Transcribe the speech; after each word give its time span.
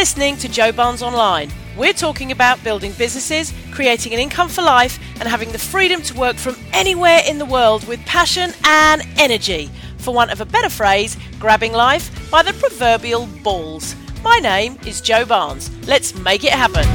listening 0.00 0.34
to 0.34 0.48
Joe 0.48 0.72
Barnes 0.72 1.02
Online. 1.02 1.50
We're 1.76 1.92
talking 1.92 2.32
about 2.32 2.64
building 2.64 2.92
businesses, 2.92 3.52
creating 3.70 4.14
an 4.14 4.18
income 4.18 4.48
for 4.48 4.62
life, 4.62 4.98
and 5.20 5.28
having 5.28 5.52
the 5.52 5.58
freedom 5.58 6.00
to 6.00 6.18
work 6.18 6.36
from 6.36 6.56
anywhere 6.72 7.20
in 7.28 7.36
the 7.36 7.44
world 7.44 7.86
with 7.86 8.00
passion 8.06 8.52
and 8.64 9.02
energy. 9.18 9.68
For 9.98 10.14
want 10.14 10.30
of 10.30 10.40
a 10.40 10.46
better 10.46 10.70
phrase, 10.70 11.18
grabbing 11.38 11.74
life 11.74 12.30
by 12.30 12.42
the 12.42 12.54
proverbial 12.54 13.26
balls. 13.42 13.94
My 14.24 14.38
name 14.38 14.78
is 14.86 15.02
Joe 15.02 15.26
Barnes. 15.26 15.70
Let's 15.86 16.14
make 16.14 16.44
it 16.44 16.52
happen. 16.52 16.86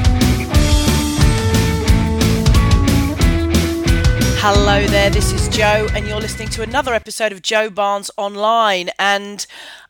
Hello 4.47 4.85
there, 4.85 5.09
this 5.09 5.31
is 5.31 5.47
Joe, 5.49 5.87
and 5.93 6.07
you're 6.07 6.19
listening 6.19 6.49
to 6.49 6.61
another 6.61 6.93
episode 6.93 7.31
of 7.31 7.41
Joe 7.41 7.69
Barnes 7.69 8.11
Online. 8.15 8.89
And 8.99 9.45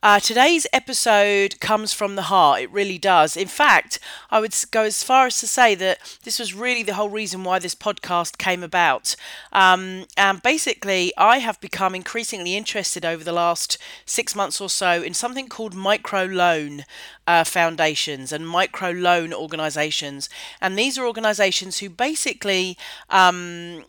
uh, 0.05 0.19
today's 0.19 0.67
episode 0.71 1.59
comes 1.59 1.91
from 1.91 2.15
the 2.15 2.29
heart. 2.29 2.61
It 2.61 2.71
really 2.71 2.99
does. 2.99 3.35
In 3.35 3.47
fact, 3.47 3.99
I 4.29 4.39
would 4.39 4.53
go 4.69 4.83
as 4.83 5.01
far 5.01 5.25
as 5.25 5.39
to 5.39 5.47
say 5.47 5.73
that 5.73 6.19
this 6.23 6.37
was 6.37 6.53
really 6.53 6.83
the 6.83 6.93
whole 6.93 7.09
reason 7.09 7.43
why 7.43 7.57
this 7.57 7.73
podcast 7.73 8.37
came 8.37 8.61
about. 8.61 9.15
Um, 9.51 10.05
and 10.15 10.43
basically, 10.43 11.11
I 11.17 11.39
have 11.39 11.59
become 11.59 11.95
increasingly 11.95 12.55
interested 12.55 13.03
over 13.03 13.23
the 13.23 13.31
last 13.31 13.79
six 14.05 14.35
months 14.35 14.61
or 14.61 14.69
so 14.69 15.01
in 15.01 15.15
something 15.15 15.49
called 15.49 15.73
micro 15.73 16.25
loan 16.25 16.85
uh, 17.25 17.43
foundations 17.43 18.31
and 18.31 18.47
micro 18.47 18.91
loan 18.91 19.33
organizations. 19.33 20.29
And 20.61 20.77
these 20.77 20.99
are 20.99 21.05
organizations 21.07 21.79
who 21.79 21.89
basically 21.89 22.77
um, 23.09 23.83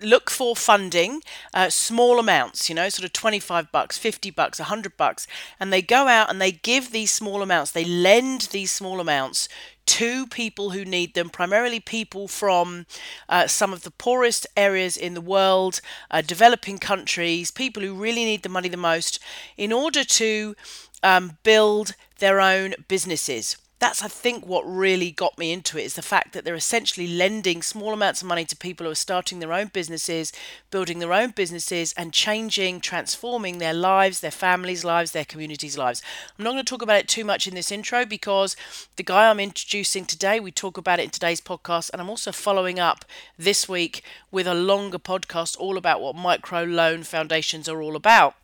look 0.00 0.30
for 0.30 0.56
funding, 0.56 1.22
uh, 1.52 1.68
small 1.70 2.18
amounts, 2.18 2.68
you 2.68 2.74
know, 2.74 2.88
sort 2.88 3.04
of 3.04 3.12
25 3.12 3.70
bucks, 3.70 3.98
50 3.98 4.30
bucks, 4.30 4.58
100 4.58 4.96
bucks, 4.96 5.26
and 5.58 5.72
they 5.72 5.82
go 5.82 6.08
out 6.08 6.30
and 6.30 6.40
they 6.40 6.52
give 6.52 6.90
these 6.90 7.12
small 7.12 7.42
amounts, 7.42 7.70
they 7.70 7.84
lend 7.84 8.42
these 8.52 8.70
small 8.70 9.00
amounts 9.00 9.48
to 9.86 10.26
people 10.28 10.70
who 10.70 10.84
need 10.84 11.14
them, 11.14 11.28
primarily 11.28 11.80
people 11.80 12.26
from 12.26 12.86
uh, 13.28 13.46
some 13.46 13.72
of 13.72 13.82
the 13.82 13.90
poorest 13.90 14.46
areas 14.56 14.96
in 14.96 15.14
the 15.14 15.20
world, 15.20 15.80
uh, 16.10 16.22
developing 16.22 16.78
countries, 16.78 17.50
people 17.50 17.82
who 17.82 17.94
really 17.94 18.24
need 18.24 18.42
the 18.42 18.48
money 18.48 18.68
the 18.68 18.76
most, 18.76 19.18
in 19.56 19.72
order 19.72 20.02
to 20.04 20.54
um, 21.02 21.36
build 21.42 21.94
their 22.18 22.40
own 22.40 22.74
businesses 22.88 23.56
that's 23.84 24.02
I 24.02 24.08
think 24.08 24.46
what 24.46 24.64
really 24.64 25.10
got 25.10 25.36
me 25.36 25.52
into 25.52 25.76
it 25.76 25.82
is 25.82 25.92
the 25.92 26.00
fact 26.00 26.32
that 26.32 26.42
they're 26.42 26.54
essentially 26.54 27.06
lending 27.06 27.60
small 27.60 27.92
amounts 27.92 28.22
of 28.22 28.28
money 28.28 28.46
to 28.46 28.56
people 28.56 28.86
who 28.86 28.92
are 28.92 28.94
starting 28.94 29.40
their 29.40 29.52
own 29.52 29.66
businesses, 29.66 30.32
building 30.70 31.00
their 31.00 31.12
own 31.12 31.32
businesses 31.32 31.92
and 31.94 32.10
changing, 32.10 32.80
transforming 32.80 33.58
their 33.58 33.74
lives, 33.74 34.20
their 34.20 34.30
families' 34.30 34.86
lives, 34.86 35.12
their 35.12 35.26
communities' 35.26 35.76
lives. 35.76 36.00
I'm 36.38 36.44
not 36.44 36.52
going 36.52 36.64
to 36.64 36.70
talk 36.70 36.80
about 36.80 37.00
it 37.00 37.08
too 37.08 37.26
much 37.26 37.46
in 37.46 37.54
this 37.54 37.70
intro 37.70 38.06
because 38.06 38.56
the 38.96 39.02
guy 39.02 39.28
I'm 39.28 39.38
introducing 39.38 40.06
today, 40.06 40.40
we 40.40 40.50
talk 40.50 40.78
about 40.78 40.98
it 40.98 41.04
in 41.04 41.10
today's 41.10 41.42
podcast 41.42 41.90
and 41.92 42.00
I'm 42.00 42.08
also 42.08 42.32
following 42.32 42.80
up 42.80 43.04
this 43.38 43.68
week 43.68 44.02
with 44.30 44.46
a 44.46 44.54
longer 44.54 44.98
podcast 44.98 45.58
all 45.58 45.76
about 45.76 46.00
what 46.00 46.16
micro 46.16 46.64
loan 46.64 47.02
foundations 47.02 47.68
are 47.68 47.82
all 47.82 47.96
about 47.96 48.34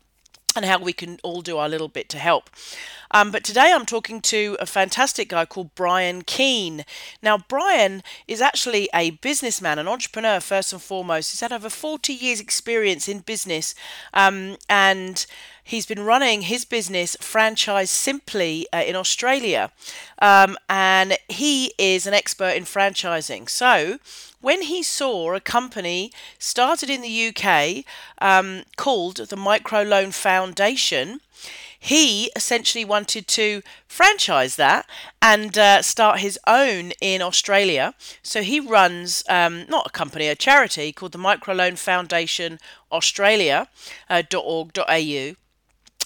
and 0.56 0.64
how 0.64 0.78
we 0.78 0.92
can 0.92 1.18
all 1.22 1.42
do 1.42 1.58
our 1.58 1.68
little 1.68 1.88
bit 1.88 2.08
to 2.10 2.18
help. 2.18 2.50
Um, 3.12 3.30
but 3.30 3.42
today 3.42 3.72
I'm 3.74 3.86
talking 3.86 4.20
to 4.22 4.56
a 4.60 4.66
fantastic 4.66 5.28
guy 5.28 5.44
called 5.44 5.74
Brian 5.74 6.22
Keane. 6.22 6.84
Now, 7.22 7.38
Brian 7.38 8.02
is 8.28 8.40
actually 8.40 8.88
a 8.94 9.10
businessman, 9.10 9.78
an 9.78 9.88
entrepreneur 9.88 10.40
first 10.40 10.72
and 10.72 10.80
foremost. 10.80 11.32
He's 11.32 11.40
had 11.40 11.52
over 11.52 11.68
40 11.68 12.12
years' 12.12 12.40
experience 12.40 13.08
in 13.08 13.20
business 13.20 13.74
um, 14.14 14.56
and 14.68 15.26
he's 15.64 15.86
been 15.86 16.05
running 16.05 16.42
his 16.42 16.64
business 16.64 17.16
franchise 17.20 17.91
simply 17.91 18.66
uh, 18.72 18.83
in 18.83 18.97
Australia. 18.97 19.70
Um, 20.20 20.56
and 20.69 21.17
he 21.28 21.72
is 21.78 22.06
an 22.06 22.14
expert 22.14 22.56
in 22.56 22.64
franchising. 22.64 23.48
So, 23.48 23.98
when 24.40 24.62
he 24.62 24.83
saw 24.83 25.34
a 25.34 25.40
company 25.40 26.12
started 26.39 26.89
in 26.89 27.02
the 27.02 27.29
UK 27.29 27.84
um, 28.20 28.62
called 28.77 29.17
the 29.17 29.36
Microloan 29.36 30.14
Foundation, 30.14 31.20
he 31.83 32.30
essentially 32.36 32.84
wanted 32.84 33.27
to 33.27 33.63
franchise 33.89 34.57
that 34.57 34.86
and 35.23 35.57
uh, 35.57 35.80
start 35.80 36.20
his 36.20 36.39
own 36.46 36.92
in 37.01 37.23
Australia. 37.23 37.95
So 38.23 38.42
he 38.42 38.61
runs 38.61 39.24
um, 39.30 39.64
not 39.68 39.86
a 39.86 39.90
company, 39.90 40.29
a 40.29 40.34
charity 40.34 40.92
called 40.92 41.13
the 41.13 41.18
Microloan 41.18 41.79
Foundation 41.79 42.58
Australia.org.au. 42.92 43.67
Uh, 44.11 45.34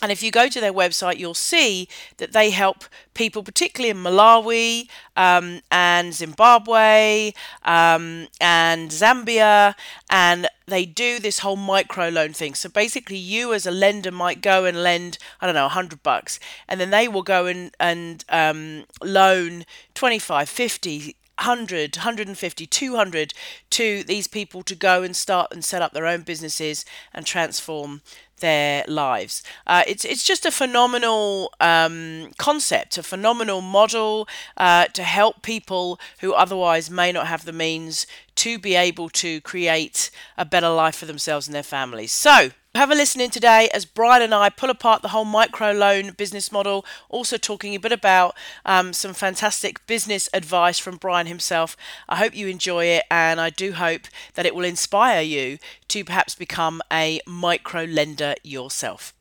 and 0.05 0.13
if 0.13 0.23
you 0.23 0.31
go 0.31 0.51
to 0.51 0.61
their 0.61 0.71
website, 0.71 1.17
you'll 1.17 1.33
see 1.33 1.89
that 2.19 2.35
they 2.35 2.51
help 2.51 2.85
people, 3.15 3.43
particularly 3.43 3.89
in 3.89 3.97
Malawi 3.97 4.87
um, 5.17 5.63
and 5.71 6.13
Zimbabwe 6.13 7.33
um, 7.65 8.29
and 8.39 8.91
Zambia, 8.91 9.75
and 10.11 10.47
they 10.67 10.85
do 10.85 11.19
this 11.19 11.39
whole 11.39 11.57
micro 11.57 12.11
loan 12.11 12.35
thing. 12.35 12.55
So 12.55 12.69
basically, 12.69 13.17
you 13.17 13.55
as 13.55 13.65
a 13.65 13.71
lender 13.71 14.11
might 14.11 14.43
go 14.43 14.67
and 14.67 14.83
lend, 14.83 15.17
I 15.41 15.47
don't 15.47 15.55
know, 15.55 15.63
100 15.63 16.03
bucks, 16.03 16.39
and 16.69 16.79
then 16.79 16.91
they 16.91 17.09
will 17.09 17.23
go 17.23 17.47
and, 17.47 17.75
and 17.81 18.27
um, 18.29 18.85
loan 19.03 19.65
25, 19.95 20.51
50, 20.51 21.17
100, 21.39 21.97
150, 21.97 22.67
200 22.67 23.35
to 23.71 24.05
these 24.05 24.27
people 24.27 24.63
to 24.65 24.75
go 24.75 25.03
and 25.03 25.17
start 25.17 25.51
and 25.51 25.65
set 25.65 25.81
up 25.81 25.95
their 25.95 26.07
own 26.07 26.21
businesses 26.21 26.85
and 27.15 27.25
transform 27.25 28.03
their 28.45 28.85
lives. 28.87 29.43
Uh, 29.67 29.83
it's 29.87 30.05
it's 30.05 30.23
just 30.23 30.45
a 30.47 30.51
phenomenal 30.51 31.51
um, 31.61 32.31
concept, 32.39 32.99
a 32.99 33.03
phenomenal 33.03 33.61
model 33.61 34.29
uh, 34.57 34.85
to 34.99 35.03
help 35.03 35.43
people 35.43 35.99
who 36.21 36.33
otherwise 36.35 36.91
may 36.91 37.11
not 37.11 37.27
have 37.27 37.45
the 37.45 37.53
means 37.53 38.07
to 38.37 38.59
be 38.59 38.75
able 38.75 39.09
to 39.09 39.41
create 39.41 40.11
a 40.37 40.45
better 40.45 40.69
life 40.69 40.97
for 40.97 41.07
themselves 41.07 41.49
and 41.49 41.55
their 41.55 41.63
families. 41.79 42.13
So 42.13 42.51
have 42.81 42.91
a 42.91 42.95
listen 42.95 43.21
in 43.21 43.31
today 43.31 43.69
as 43.73 43.85
Brian 43.85 44.21
and 44.21 44.35
I 44.35 44.49
pull 44.49 44.69
apart 44.69 45.01
the 45.01 45.09
whole 45.09 45.25
micro 45.25 45.71
loan 45.71 46.11
business 46.11 46.51
model, 46.51 46.85
also 47.09 47.37
talking 47.37 47.75
a 47.75 47.79
bit 47.79 47.93
about 47.93 48.37
um, 48.67 48.93
some 48.93 49.15
fantastic 49.15 49.87
business 49.87 50.29
advice 50.35 50.81
from 50.81 50.97
Brian 50.97 51.29
himself. 51.29 51.77
I 52.09 52.17
hope 52.17 52.35
you 52.35 52.49
enjoy 52.49 52.87
it, 52.87 53.05
and 53.13 53.41
I 53.41 53.51
do 53.51 53.75
hope 53.75 54.03
that 54.35 54.45
it 54.45 54.57
will 54.57 54.65
inspire 54.65 55.23
you 55.23 55.59
to 55.89 56.05
perhaps 56.05 56.35
become 56.35 56.83
a 56.93 57.21
micro 57.29 57.85
lender 57.85 58.35
yourself. 58.43 59.15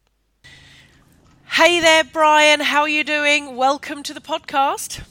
Hey 1.46 1.80
there, 1.80 2.04
Brian. 2.04 2.62
How 2.62 2.82
are 2.82 2.90
you 2.90 3.04
doing? 3.04 3.56
Welcome 3.56 4.02
to 4.02 4.16
the 4.16 4.20
podcast. 4.20 5.04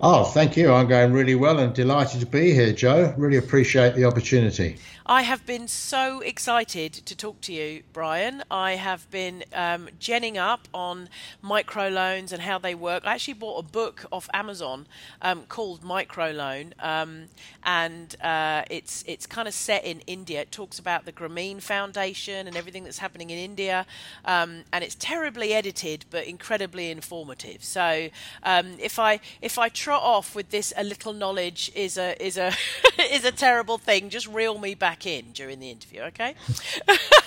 Oh, 0.00 0.24
thank 0.24 0.56
you. 0.56 0.72
I'm 0.72 0.88
going 0.88 1.12
really 1.12 1.36
well 1.36 1.58
and 1.60 1.72
delighted 1.72 2.20
to 2.20 2.26
be 2.26 2.52
here, 2.52 2.72
Joe. 2.72 3.14
Really 3.16 3.36
appreciate 3.36 3.94
the 3.94 4.04
opportunity. 4.04 4.78
I 5.06 5.20
have 5.20 5.44
been 5.44 5.68
so 5.68 6.20
excited 6.20 6.94
to 6.94 7.14
talk 7.14 7.42
to 7.42 7.52
you, 7.52 7.82
Brian. 7.92 8.42
I 8.50 8.76
have 8.76 9.10
been 9.10 9.44
um, 9.52 9.90
genning 10.00 10.36
up 10.36 10.66
on 10.72 11.10
microloans 11.44 12.32
and 12.32 12.40
how 12.40 12.58
they 12.58 12.74
work. 12.74 13.06
I 13.06 13.12
actually 13.12 13.34
bought 13.34 13.58
a 13.58 13.68
book 13.70 14.06
off 14.10 14.30
Amazon 14.32 14.86
um, 15.20 15.42
called 15.42 15.82
Microloan, 15.82 16.72
um, 16.82 17.24
and 17.64 18.16
uh, 18.22 18.62
it's 18.70 19.04
it's 19.06 19.26
kind 19.26 19.46
of 19.46 19.52
set 19.52 19.84
in 19.84 20.00
India. 20.06 20.40
It 20.40 20.50
talks 20.50 20.78
about 20.78 21.04
the 21.04 21.12
Grameen 21.12 21.60
Foundation 21.60 22.46
and 22.46 22.56
everything 22.56 22.84
that's 22.84 22.98
happening 22.98 23.28
in 23.28 23.36
India, 23.36 23.84
um, 24.24 24.64
and 24.72 24.82
it's 24.82 24.94
terribly 24.94 25.52
edited 25.52 26.06
but 26.10 26.26
incredibly 26.26 26.90
informative. 26.90 27.62
So 27.62 28.08
um, 28.42 28.76
if 28.78 28.98
I 28.98 29.20
if 29.42 29.58
I 29.58 29.68
trot 29.84 30.02
off 30.02 30.34
with 30.34 30.48
this, 30.48 30.72
a 30.76 30.84
little 30.84 31.12
knowledge 31.12 31.70
is 31.74 31.98
a 31.98 32.10
is 32.24 32.38
a 32.38 32.52
is 33.12 33.24
a 33.24 33.32
terrible 33.32 33.78
thing. 33.78 34.08
Just 34.08 34.28
reel 34.28 34.58
me 34.58 34.74
back 34.74 34.94
back 34.94 35.06
in 35.06 35.32
during 35.32 35.58
the 35.58 35.70
interview, 35.70 36.02
okay? 36.02 36.34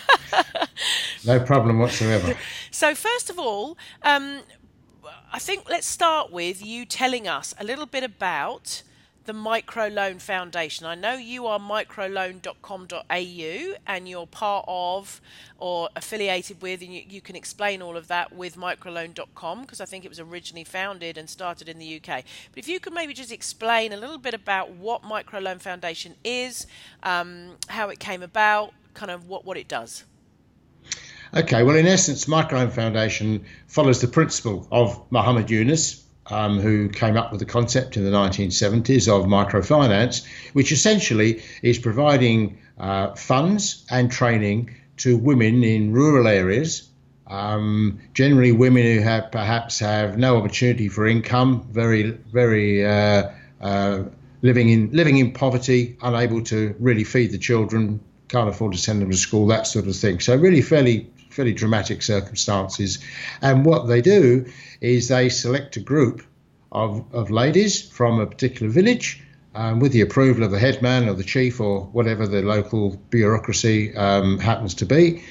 no 1.26 1.38
problem 1.40 1.80
whatsoever. 1.80 2.38
So, 2.72 2.96
first 2.96 3.30
of 3.30 3.38
all, 3.38 3.78
um, 4.04 4.40
I 5.34 5.40
think 5.40 5.70
let's 5.70 5.88
start 5.88 6.32
with 6.32 6.66
you 6.66 6.86
telling 6.86 7.28
us 7.28 7.54
a 7.60 7.66
little 7.66 7.86
bit 7.86 8.04
about 8.04 8.84
the 9.28 9.34
Microloan 9.34 10.20
Foundation. 10.22 10.86
I 10.86 10.96
know 10.96 11.16
you 11.16 11.48
are 11.48 11.60
microloan.com.au 11.60 13.76
and 13.86 14.08
you're 14.08 14.26
part 14.26 14.64
of 14.70 15.20
or 15.58 15.90
affiliated 15.98 16.62
with, 16.62 16.82
and 16.82 16.94
you, 16.94 17.04
you 17.10 17.20
can 17.20 17.36
explain 17.36 17.82
all 17.82 17.98
of 17.98 18.08
that 18.08 18.34
with 18.34 18.56
microloan.com 18.56 19.62
because 19.62 19.82
I 19.82 19.86
think 19.86 20.06
it 20.06 20.08
was 20.08 20.22
originally 20.22 20.64
founded 20.64 21.18
and 21.18 21.30
started 21.30 21.68
in 21.68 21.78
the 21.78 21.98
UK. 21.98 22.24
But 22.52 22.60
if 22.60 22.70
you 22.70 22.80
could 22.80 22.94
maybe 22.94 23.14
just 23.14 23.34
explain 23.34 23.92
a 23.92 23.98
little 23.98 24.18
bit 24.18 24.34
about 24.34 24.72
what 24.72 25.04
Microloan 25.04 25.60
Foundation 25.60 26.16
is, 26.24 26.66
um, 27.04 27.58
how 27.68 27.90
it 27.90 28.00
came 28.00 28.24
about, 28.24 28.72
kind 28.94 29.12
of 29.12 29.28
what, 29.28 29.44
what 29.44 29.58
it 29.58 29.68
does. 29.68 30.06
Okay, 31.36 31.64
well, 31.64 31.76
in 31.76 31.86
essence, 31.86 32.24
Microloan 32.26 32.72
Foundation 32.72 33.44
follows 33.68 34.00
the 34.00 34.08
principle 34.08 34.66
of 34.72 35.04
Muhammad 35.12 35.52
Yunus, 35.52 36.02
um, 36.30 36.60
who 36.60 36.90
came 36.90 37.18
up 37.18 37.32
with 37.32 37.40
the 37.40 37.46
concept 37.46 37.98
in 37.98 38.04
the 38.04 38.12
1970s 38.12 39.08
of 39.08 39.26
microfinance, 39.26 40.26
which 40.54 40.72
essentially 40.72 41.42
is 41.62 41.80
providing 41.80 42.58
uh, 42.80 43.14
funds 43.16 43.86
and 43.90 44.12
training 44.12 44.76
to 44.98 45.18
women 45.18 45.64
in 45.64 45.94
rural 45.94 46.28
areas 46.28 46.88
Um, 47.30 48.00
generally, 48.14 48.52
women 48.52 48.84
who 48.84 49.02
have 49.02 49.32
perhaps 49.32 49.80
have 49.80 50.18
no 50.18 50.38
opportunity 50.38 50.88
for 50.88 51.06
income, 51.06 51.68
very, 51.72 52.12
very 52.32 52.86
uh, 52.86 53.30
uh, 53.60 54.04
living 54.42 54.70
in 54.70 54.92
living 54.92 55.18
in 55.18 55.32
poverty, 55.32 55.98
unable 56.02 56.42
to 56.44 56.76
really 56.80 57.04
feed 57.04 57.32
the 57.32 57.38
children, 57.38 58.00
can't 58.30 58.50
afford 58.50 58.74
to 58.74 58.78
send 58.78 59.02
them 59.02 59.12
to 59.12 59.18
school, 59.18 59.48
that 59.48 59.68
sort 59.68 59.88
of 59.88 59.96
thing. 59.96 60.20
So 60.20 60.36
really, 60.36 60.62
fairly 60.62 61.12
fairly 61.38 61.54
dramatic 61.54 62.02
circumstances. 62.02 63.00
And 63.42 63.64
what 63.64 63.88
they 63.88 64.02
do 64.02 64.46
is 64.82 65.08
they 65.08 65.30
select 65.30 65.78
a 65.78 65.80
group 65.80 66.24
of, 66.72 67.06
of 67.14 67.30
ladies 67.30 67.88
from 67.90 68.20
a 68.20 68.26
particular 68.26 68.72
village. 68.72 69.24
Um, 69.56 69.80
with 69.80 69.92
the 69.92 70.02
approval 70.02 70.44
of 70.44 70.52
the 70.52 70.60
headman 70.60 71.10
or 71.10 71.16
the 71.16 71.24
chief 71.24 71.60
or 71.60 71.86
whatever 71.86 72.28
the 72.28 72.44
local 72.44 72.96
bureaucracy 73.10 73.96
um, 73.96 74.38
happens 74.38 74.76
to 74.76 74.86
be, 74.86 75.24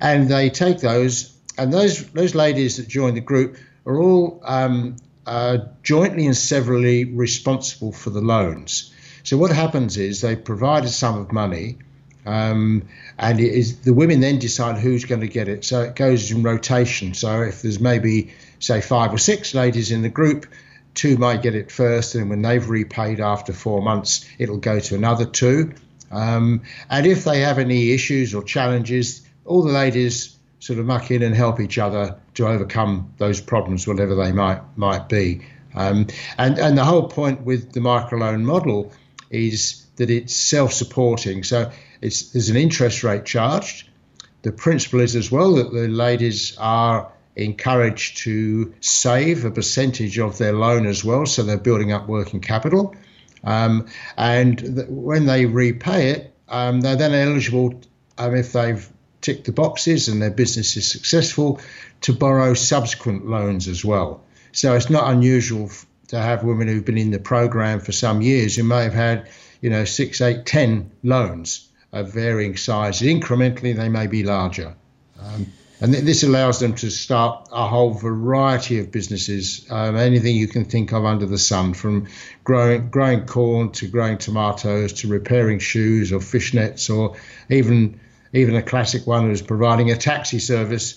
and 0.00 0.28
they 0.28 0.48
take 0.48 0.78
those 0.78 1.36
and 1.58 1.72
those 1.72 2.06
those 2.12 2.36
ladies 2.36 2.76
that 2.76 2.86
join 2.86 3.14
the 3.14 3.20
group 3.20 3.56
are 3.84 3.98
all 3.98 4.40
um, 4.44 4.94
uh, 5.26 5.58
jointly 5.82 6.26
and 6.26 6.36
severally 6.36 7.04
responsible 7.04 7.90
for 7.90 8.10
the 8.10 8.20
loans. 8.20 8.92
So 9.24 9.38
what 9.38 9.50
happens 9.50 9.96
is 9.96 10.20
they 10.20 10.36
provide 10.36 10.84
a 10.84 10.88
sum 10.88 11.18
of 11.18 11.32
money, 11.32 11.78
um, 12.26 12.82
and 13.18 13.40
it 13.40 13.52
is 13.52 13.80
the 13.80 13.92
women 13.92 14.20
then 14.20 14.38
decide 14.38 14.78
who's 14.78 15.04
going 15.04 15.20
to 15.20 15.28
get 15.28 15.48
it. 15.48 15.64
So 15.64 15.82
it 15.82 15.94
goes 15.94 16.30
in 16.30 16.42
rotation. 16.42 17.14
So 17.14 17.42
if 17.42 17.62
there's 17.62 17.80
maybe 17.80 18.32
say 18.58 18.80
five 18.80 19.12
or 19.12 19.18
six 19.18 19.54
ladies 19.54 19.90
in 19.90 20.02
the 20.02 20.08
group, 20.08 20.46
two 20.94 21.16
might 21.16 21.42
get 21.42 21.54
it 21.54 21.70
first, 21.70 22.14
and 22.14 22.30
when 22.30 22.42
they've 22.42 22.68
repaid 22.68 23.20
after 23.20 23.52
four 23.52 23.82
months, 23.82 24.28
it'll 24.38 24.58
go 24.58 24.80
to 24.80 24.94
another 24.94 25.24
two. 25.24 25.72
Um, 26.10 26.62
and 26.88 27.06
if 27.06 27.24
they 27.24 27.40
have 27.40 27.58
any 27.58 27.92
issues 27.92 28.34
or 28.34 28.42
challenges, 28.42 29.26
all 29.44 29.62
the 29.62 29.72
ladies 29.72 30.36
sort 30.60 30.78
of 30.78 30.86
muck 30.86 31.10
in 31.10 31.22
and 31.22 31.34
help 31.34 31.60
each 31.60 31.78
other 31.78 32.18
to 32.34 32.46
overcome 32.46 33.12
those 33.18 33.40
problems, 33.40 33.86
whatever 33.86 34.14
they 34.14 34.32
might 34.32 34.60
might 34.76 35.08
be. 35.08 35.42
Um, 35.74 36.06
and 36.38 36.58
and 36.58 36.78
the 36.78 36.84
whole 36.84 37.08
point 37.08 37.42
with 37.42 37.72
the 37.72 37.80
microloan 37.80 38.42
model 38.42 38.92
is 39.30 39.84
that 39.96 40.10
it's 40.10 40.34
self-supporting. 40.34 41.44
So 41.44 41.70
it's 42.00 42.32
there's 42.32 42.50
an 42.50 42.56
interest 42.56 43.04
rate 43.04 43.24
charged. 43.24 43.88
The 44.42 44.52
principle 44.52 45.00
is 45.00 45.16
as 45.16 45.30
well 45.32 45.54
that 45.54 45.72
the 45.72 45.88
ladies 45.88 46.56
are 46.58 47.10
encouraged 47.36 48.18
to 48.18 48.74
save 48.80 49.44
a 49.44 49.50
percentage 49.50 50.18
of 50.18 50.38
their 50.38 50.52
loan 50.52 50.86
as 50.86 51.04
well, 51.04 51.26
so 51.26 51.42
they're 51.42 51.56
building 51.56 51.92
up 51.92 52.06
working 52.06 52.40
capital. 52.40 52.94
Um, 53.42 53.88
and 54.16 54.58
th- 54.58 54.88
when 54.88 55.26
they 55.26 55.46
repay 55.46 56.10
it, 56.10 56.34
um, 56.48 56.80
they're 56.80 56.96
then 56.96 57.14
eligible 57.14 57.80
um, 58.18 58.34
if 58.34 58.52
they've 58.52 58.88
ticked 59.20 59.46
the 59.46 59.52
boxes 59.52 60.08
and 60.08 60.20
their 60.20 60.30
business 60.30 60.76
is 60.76 60.90
successful 60.90 61.60
to 62.02 62.12
borrow 62.12 62.54
subsequent 62.54 63.26
loans 63.26 63.68
as 63.68 63.84
well. 63.84 64.22
So 64.52 64.74
it's 64.74 64.90
not 64.90 65.10
unusual 65.10 65.70
to 66.08 66.18
have 66.18 66.44
women 66.44 66.68
who've 66.68 66.84
been 66.84 66.98
in 66.98 67.10
the 67.10 67.18
program 67.18 67.80
for 67.80 67.92
some 67.92 68.20
years 68.20 68.56
who 68.56 68.62
may 68.62 68.84
have 68.84 68.94
had, 68.94 69.28
you 69.60 69.70
know, 69.70 69.84
six, 69.84 70.20
eight, 70.20 70.44
ten 70.44 70.90
loans 71.02 71.68
of 71.94 72.12
varying 72.12 72.56
sizes. 72.56 73.06
Incrementally, 73.08 73.74
they 73.74 73.88
may 73.88 74.06
be 74.06 74.24
larger. 74.24 74.74
Um, 75.18 75.46
and 75.80 75.92
this 75.92 76.22
allows 76.22 76.60
them 76.60 76.74
to 76.76 76.90
start 76.90 77.48
a 77.52 77.66
whole 77.66 77.90
variety 77.90 78.78
of 78.78 78.90
businesses, 78.90 79.66
um, 79.70 79.96
anything 79.96 80.36
you 80.36 80.48
can 80.48 80.64
think 80.64 80.92
of 80.92 81.04
under 81.04 81.26
the 81.26 81.38
sun, 81.38 81.74
from 81.74 82.08
growing 82.42 82.88
growing 82.90 83.26
corn 83.26 83.70
to 83.72 83.88
growing 83.88 84.18
tomatoes 84.18 84.92
to 84.94 85.08
repairing 85.08 85.58
shoes 85.58 86.12
or 86.12 86.20
fishnets 86.20 86.94
or 86.94 87.16
even 87.50 88.00
even 88.32 88.56
a 88.56 88.62
classic 88.62 89.06
one 89.06 89.28
was 89.28 89.42
providing 89.42 89.90
a 89.90 89.96
taxi 89.96 90.38
service, 90.38 90.96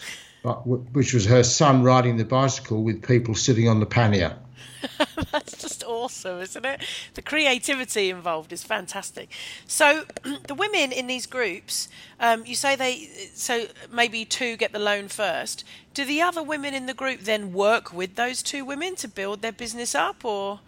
which 0.66 1.14
was 1.14 1.26
her 1.26 1.44
son 1.44 1.84
riding 1.84 2.18
the 2.18 2.26
bicycle 2.26 2.84
with 2.84 3.06
people 3.06 3.36
sitting 3.36 3.68
on 3.68 3.80
the 3.80 3.86
pannier. 3.86 4.38
That's 5.32 5.58
just 5.58 5.84
awesome, 6.08 6.40
isn't 6.40 6.66
it? 6.66 6.82
The 7.16 7.22
creativity 7.22 8.10
involved 8.10 8.54
is 8.54 8.64
fantastic. 8.64 9.30
So, 9.68 10.06
the 10.48 10.56
women 10.56 10.94
in 10.94 11.08
these 11.08 11.26
groups, 11.26 11.90
um, 12.22 12.46
you 12.46 12.56
say 12.56 12.78
they, 12.78 13.10
so 13.34 13.66
maybe 13.92 14.24
two 14.24 14.56
get 14.56 14.72
the 14.72 14.80
loan 14.80 15.10
first. 15.10 15.66
Do 15.94 16.06
the 16.06 16.22
other 16.22 16.42
women 16.42 16.74
in 16.74 16.86
the 16.86 16.94
group 16.94 17.22
then 17.22 17.52
work 17.52 17.92
with 17.92 18.16
those 18.16 18.42
two 18.42 18.64
women 18.64 18.96
to 18.98 19.10
build 19.10 19.42
their 19.42 19.52
business 19.52 19.94
up, 19.96 20.24
or? 20.24 20.62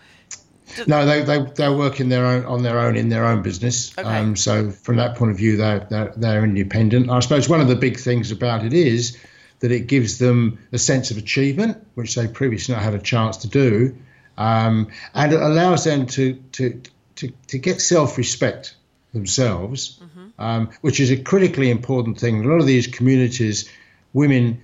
No, 0.85 1.05
they 1.05 1.23
they 1.23 1.39
they 1.55 1.69
work 1.69 1.99
in 1.99 2.09
their 2.09 2.25
own 2.25 2.45
on 2.45 2.61
their 2.61 2.77
own 2.77 2.95
in 2.97 3.09
their 3.09 3.25
own 3.25 3.41
business. 3.41 3.97
Okay. 3.97 4.07
Um, 4.07 4.35
so 4.35 4.69
from 4.69 4.97
that 4.97 5.15
point 5.15 5.31
of 5.31 5.37
view, 5.37 5.57
they're, 5.57 5.87
they're 5.89 6.13
they're 6.15 6.43
independent. 6.43 7.09
I 7.09 7.19
suppose 7.21 7.49
one 7.49 7.61
of 7.61 7.69
the 7.69 7.75
big 7.75 7.97
things 7.97 8.31
about 8.31 8.63
it 8.63 8.73
is 8.73 9.17
that 9.61 9.71
it 9.71 9.87
gives 9.87 10.19
them 10.19 10.59
a 10.71 10.77
sense 10.77 11.09
of 11.09 11.17
achievement, 11.17 11.77
which 11.95 12.13
they 12.13 12.27
previously 12.27 12.75
not 12.75 12.83
had 12.83 12.93
a 12.93 12.99
chance 12.99 13.37
to 13.37 13.47
do, 13.47 13.95
um, 14.39 14.87
and 15.13 15.33
it 15.33 15.41
allows 15.41 15.83
them 15.83 16.07
to 16.07 16.33
to 16.53 16.81
to, 17.17 17.31
to 17.47 17.57
get 17.59 17.81
self-respect 17.81 18.75
themselves, 19.13 19.99
mm-hmm. 20.01 20.41
um, 20.41 20.69
which 20.81 20.99
is 20.99 21.11
a 21.11 21.17
critically 21.17 21.69
important 21.69 22.17
thing. 22.17 22.45
A 22.45 22.47
lot 22.47 22.61
of 22.61 22.65
these 22.65 22.87
communities, 22.87 23.69
women 24.13 24.61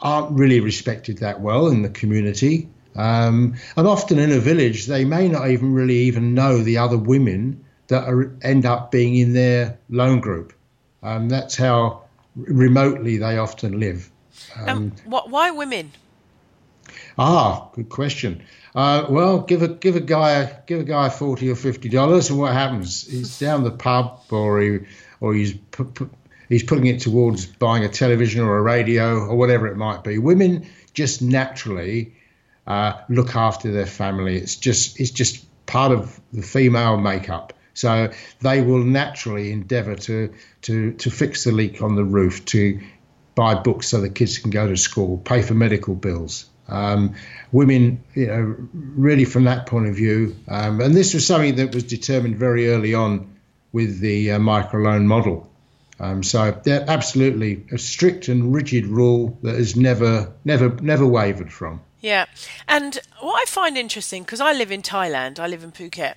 aren't 0.00 0.38
really 0.38 0.60
respected 0.60 1.18
that 1.18 1.40
well 1.40 1.66
in 1.66 1.82
the 1.82 1.88
community. 1.88 2.68
Um, 2.94 3.56
and 3.76 3.86
often 3.86 4.18
in 4.18 4.30
a 4.30 4.38
village, 4.38 4.86
they 4.86 5.04
may 5.04 5.28
not 5.28 5.50
even 5.50 5.74
really 5.74 5.96
even 5.96 6.34
know 6.34 6.62
the 6.62 6.78
other 6.78 6.96
women 6.96 7.64
that 7.88 8.08
are, 8.08 8.32
end 8.42 8.64
up 8.64 8.90
being 8.90 9.16
in 9.16 9.32
their 9.32 9.78
loan 9.90 10.20
group. 10.20 10.52
Um, 11.02 11.28
that's 11.28 11.56
how 11.56 12.04
remotely 12.36 13.16
they 13.16 13.38
often 13.38 13.80
live. 13.80 14.10
Um, 14.66 14.92
what, 15.04 15.30
why 15.30 15.50
women? 15.50 15.90
Ah, 17.18 17.70
good 17.72 17.88
question. 17.88 18.42
Uh, 18.74 19.06
well, 19.08 19.40
give 19.40 19.62
a 19.62 19.68
give 19.68 19.96
a 19.96 20.00
guy 20.00 20.60
give 20.66 20.80
a 20.80 20.84
guy 20.84 21.08
forty 21.08 21.50
or 21.50 21.54
fifty 21.54 21.88
dollars, 21.88 22.28
and 22.28 22.38
what 22.38 22.52
happens? 22.52 23.06
He's 23.06 23.38
down 23.46 23.64
the 23.64 23.70
pub, 23.70 24.20
or 24.30 24.60
he 24.60 24.80
or 25.20 25.34
he's 25.34 25.54
pu- 25.54 25.86
pu- 25.86 26.10
he's 26.48 26.62
putting 26.62 26.86
it 26.86 27.00
towards 27.00 27.46
buying 27.46 27.84
a 27.84 27.88
television 27.88 28.42
or 28.42 28.58
a 28.58 28.62
radio 28.62 29.20
or 29.20 29.36
whatever 29.36 29.66
it 29.66 29.76
might 29.76 30.04
be. 30.04 30.18
Women 30.18 30.66
just 30.92 31.22
naturally 31.22 32.14
uh, 32.66 33.00
look 33.08 33.34
after 33.34 33.72
their 33.72 33.86
family. 33.86 34.36
It's 34.36 34.56
just 34.56 35.00
it's 35.00 35.10
just 35.10 35.44
part 35.64 35.92
of 35.92 36.20
the 36.32 36.42
female 36.42 36.98
makeup. 36.98 37.54
So 37.72 38.10
they 38.40 38.62
will 38.62 38.84
naturally 38.84 39.52
endeavour 39.52 39.94
to 39.94 40.34
to 40.62 40.92
to 40.92 41.10
fix 41.10 41.44
the 41.44 41.52
leak 41.52 41.80
on 41.80 41.94
the 41.94 42.04
roof, 42.04 42.44
to 42.46 42.80
buy 43.34 43.54
books 43.54 43.88
so 43.88 44.00
the 44.02 44.10
kids 44.10 44.38
can 44.38 44.50
go 44.50 44.68
to 44.68 44.76
school, 44.76 45.18
pay 45.18 45.40
for 45.40 45.54
medical 45.54 45.94
bills. 45.94 46.46
Um, 46.68 47.14
women, 47.52 48.02
you 48.14 48.26
know, 48.26 48.56
really 48.72 49.24
from 49.24 49.44
that 49.44 49.66
point 49.66 49.86
of 49.88 49.94
view, 49.94 50.36
um, 50.48 50.80
and 50.80 50.94
this 50.94 51.14
was 51.14 51.26
something 51.26 51.56
that 51.56 51.74
was 51.74 51.84
determined 51.84 52.36
very 52.36 52.68
early 52.70 52.94
on 52.94 53.36
with 53.72 54.00
the 54.00 54.32
uh, 54.32 54.38
microloan 54.38 55.04
model. 55.04 55.50
Um, 55.98 56.22
so 56.22 56.60
absolutely 56.66 57.64
a 57.72 57.78
strict 57.78 58.28
and 58.28 58.52
rigid 58.52 58.86
rule 58.86 59.38
that 59.42 59.54
has 59.54 59.76
never, 59.76 60.32
never, 60.44 60.68
never 60.82 61.06
wavered 61.06 61.52
from. 61.52 61.80
Yeah, 62.02 62.26
and 62.68 62.98
what 63.20 63.40
I 63.40 63.46
find 63.46 63.78
interesting 63.78 64.22
because 64.22 64.40
I 64.40 64.52
live 64.52 64.70
in 64.70 64.82
Thailand, 64.82 65.38
I 65.38 65.46
live 65.46 65.64
in 65.64 65.72
Phuket, 65.72 66.14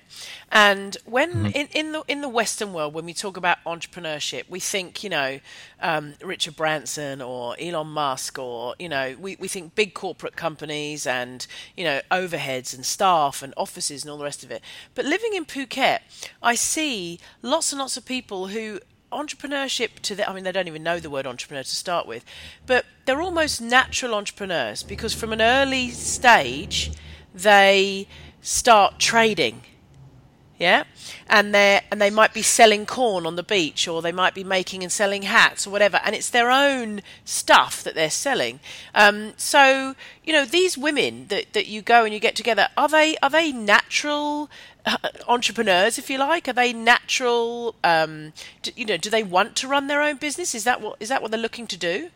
and 0.52 0.94
when 1.06 1.32
mm-hmm. 1.32 1.46
in, 1.46 1.68
in 1.72 1.92
the 1.92 2.02
in 2.06 2.20
the 2.20 2.28
Western 2.28 2.74
world, 2.74 2.92
when 2.92 3.06
we 3.06 3.14
talk 3.14 3.38
about 3.38 3.56
entrepreneurship, 3.64 4.44
we 4.50 4.60
think 4.60 5.02
you 5.02 5.08
know 5.08 5.40
um, 5.80 6.14
Richard 6.22 6.54
Branson 6.54 7.22
or 7.22 7.56
Elon 7.58 7.86
Musk 7.88 8.38
or 8.38 8.74
you 8.78 8.90
know 8.90 9.16
we, 9.18 9.36
we 9.40 9.48
think 9.48 9.74
big 9.74 9.94
corporate 9.94 10.36
companies 10.36 11.06
and 11.06 11.46
you 11.78 11.84
know 11.84 12.02
overheads 12.10 12.74
and 12.74 12.84
staff 12.84 13.42
and 13.42 13.54
offices 13.56 14.02
and 14.02 14.10
all 14.10 14.18
the 14.18 14.24
rest 14.24 14.44
of 14.44 14.50
it. 14.50 14.62
But 14.94 15.06
living 15.06 15.32
in 15.32 15.46
Phuket, 15.46 16.00
I 16.42 16.56
see 16.56 17.20
lots 17.40 17.72
and 17.72 17.78
lots 17.78 17.96
of 17.96 18.04
people 18.04 18.48
who 18.48 18.80
entrepreneurship 19.12 19.98
to 20.00 20.28
I 20.28 20.32
mean, 20.32 20.44
they 20.44 20.52
don't 20.52 20.68
even 20.68 20.82
know 20.82 21.00
the 21.00 21.10
word 21.10 21.26
entrepreneur 21.26 21.62
to 21.62 21.68
start 21.68 22.06
with, 22.06 22.24
but 22.66 22.84
they're 23.04 23.22
almost 23.22 23.60
natural 23.60 24.14
entrepreneurs 24.14 24.82
because 24.82 25.14
from 25.14 25.32
an 25.32 25.42
early 25.42 25.90
stage, 25.90 26.92
they 27.34 28.06
start 28.40 28.98
trading. 28.98 29.62
Yeah, 30.58 30.84
and 31.26 31.54
they 31.54 31.80
and 31.90 32.02
they 32.02 32.10
might 32.10 32.34
be 32.34 32.42
selling 32.42 32.84
corn 32.84 33.24
on 33.24 33.36
the 33.36 33.42
beach, 33.42 33.88
or 33.88 34.02
they 34.02 34.12
might 34.12 34.34
be 34.34 34.44
making 34.44 34.82
and 34.82 34.92
selling 34.92 35.22
hats 35.22 35.66
or 35.66 35.70
whatever, 35.70 35.98
and 36.04 36.14
it's 36.14 36.28
their 36.28 36.50
own 36.50 37.00
stuff 37.24 37.82
that 37.82 37.94
they're 37.94 38.10
selling. 38.10 38.60
Um, 38.94 39.32
so 39.38 39.94
you 40.22 40.34
know, 40.34 40.44
these 40.44 40.76
women 40.76 41.28
that, 41.28 41.54
that 41.54 41.66
you 41.66 41.80
go 41.80 42.04
and 42.04 42.12
you 42.12 42.20
get 42.20 42.36
together, 42.36 42.68
are 42.76 42.88
they 42.88 43.16
are 43.22 43.30
they 43.30 43.52
natural 43.52 44.50
entrepreneurs, 45.28 45.98
if 45.98 46.10
you 46.10 46.18
like? 46.18 46.48
Are 46.48 46.52
they 46.52 46.72
natural? 46.72 47.74
Um, 47.84 48.32
do, 48.62 48.70
you 48.76 48.84
know, 48.86 48.96
do 48.96 49.10
they 49.10 49.22
want 49.22 49.56
to 49.56 49.68
run 49.68 49.86
their 49.86 50.02
own 50.02 50.16
business? 50.16 50.54
Is 50.54 50.64
that 50.64 50.80
what 50.80 50.96
is 51.00 51.08
that 51.08 51.22
what 51.22 51.30
they're 51.30 51.40
looking 51.40 51.66
to 51.68 51.76
do? 51.76 52.10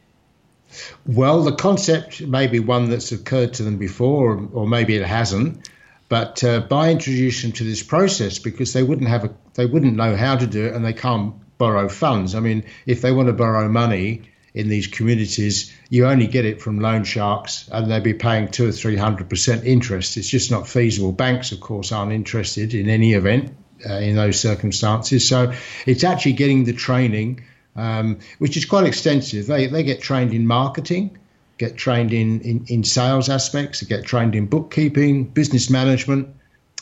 Well, 1.07 1.43
the 1.43 1.55
concept 1.55 2.21
may 2.21 2.47
be 2.47 2.59
one 2.59 2.91
that's 2.91 3.13
occurred 3.13 3.55
to 3.55 3.63
them 3.63 3.79
before, 3.79 4.33
or, 4.33 4.49
or 4.53 4.67
maybe 4.67 4.97
it 4.97 5.07
hasn't. 5.07 5.69
But 6.09 6.43
uh, 6.45 6.61
by 6.61 6.91
introducing 6.91 7.51
them 7.51 7.57
to 7.59 7.65
this 7.65 7.83
process, 7.83 8.39
because 8.39 8.73
they 8.73 8.83
wouldn't 8.83 9.09
have 9.09 9.25
a, 9.25 9.35
they 9.55 9.67
wouldn't 9.67 9.97
know 9.97 10.17
how 10.17 10.37
to 10.37 10.47
do 10.47 10.67
it, 10.67 10.75
and 10.75 10.85
they 10.85 10.93
can't 10.93 11.35
borrow 11.59 11.89
funds. 11.89 12.35
I 12.35 12.41
mean, 12.41 12.65
if 12.87 13.01
they 13.01 13.13
want 13.13 13.29
to 13.29 13.33
borrow 13.33 13.69
money, 13.69 14.23
in 14.55 14.69
these 14.69 14.87
communities, 14.87 15.75
you 15.91 16.07
only 16.07 16.29
get 16.29 16.45
it 16.45 16.63
from 16.63 16.79
loan 16.79 17.03
sharks, 17.03 17.69
and 17.73 17.91
they'd 17.91 18.05
be 18.05 18.15
paying 18.15 18.49
two 18.49 18.69
or 18.69 18.73
three 18.73 18.97
hundred 18.97 19.29
percent 19.29 19.65
interest. 19.65 20.17
It's 20.17 20.29
just 20.29 20.51
not 20.51 20.69
feasible. 20.69 21.11
Banks, 21.13 21.51
of 21.51 21.61
course, 21.61 21.91
aren't 21.91 22.13
interested 22.13 22.73
in 22.73 22.89
any 22.89 23.15
event 23.15 23.53
uh, 23.85 23.95
in 23.95 24.15
those 24.15 24.39
circumstances. 24.39 25.27
So 25.27 25.53
it's 25.87 26.05
actually 26.05 26.35
getting 26.35 26.65
the 26.65 26.73
training, 26.73 27.45
um, 27.75 28.21
which 28.39 28.57
is 28.57 28.65
quite 28.65 28.87
extensive. 28.87 29.49
They 29.49 29.67
they 29.67 29.83
get 29.83 30.01
trained 30.01 30.33
in 30.33 30.47
marketing, 30.47 31.19
get 31.59 31.77
trained 31.77 32.13
in 32.13 32.41
in, 32.43 32.65
in 32.69 32.85
sales 32.85 33.29
aspects, 33.29 33.83
get 33.83 34.05
trained 34.05 34.37
in 34.37 34.47
bookkeeping, 34.47 35.25
business 35.25 35.69
management. 35.69 36.29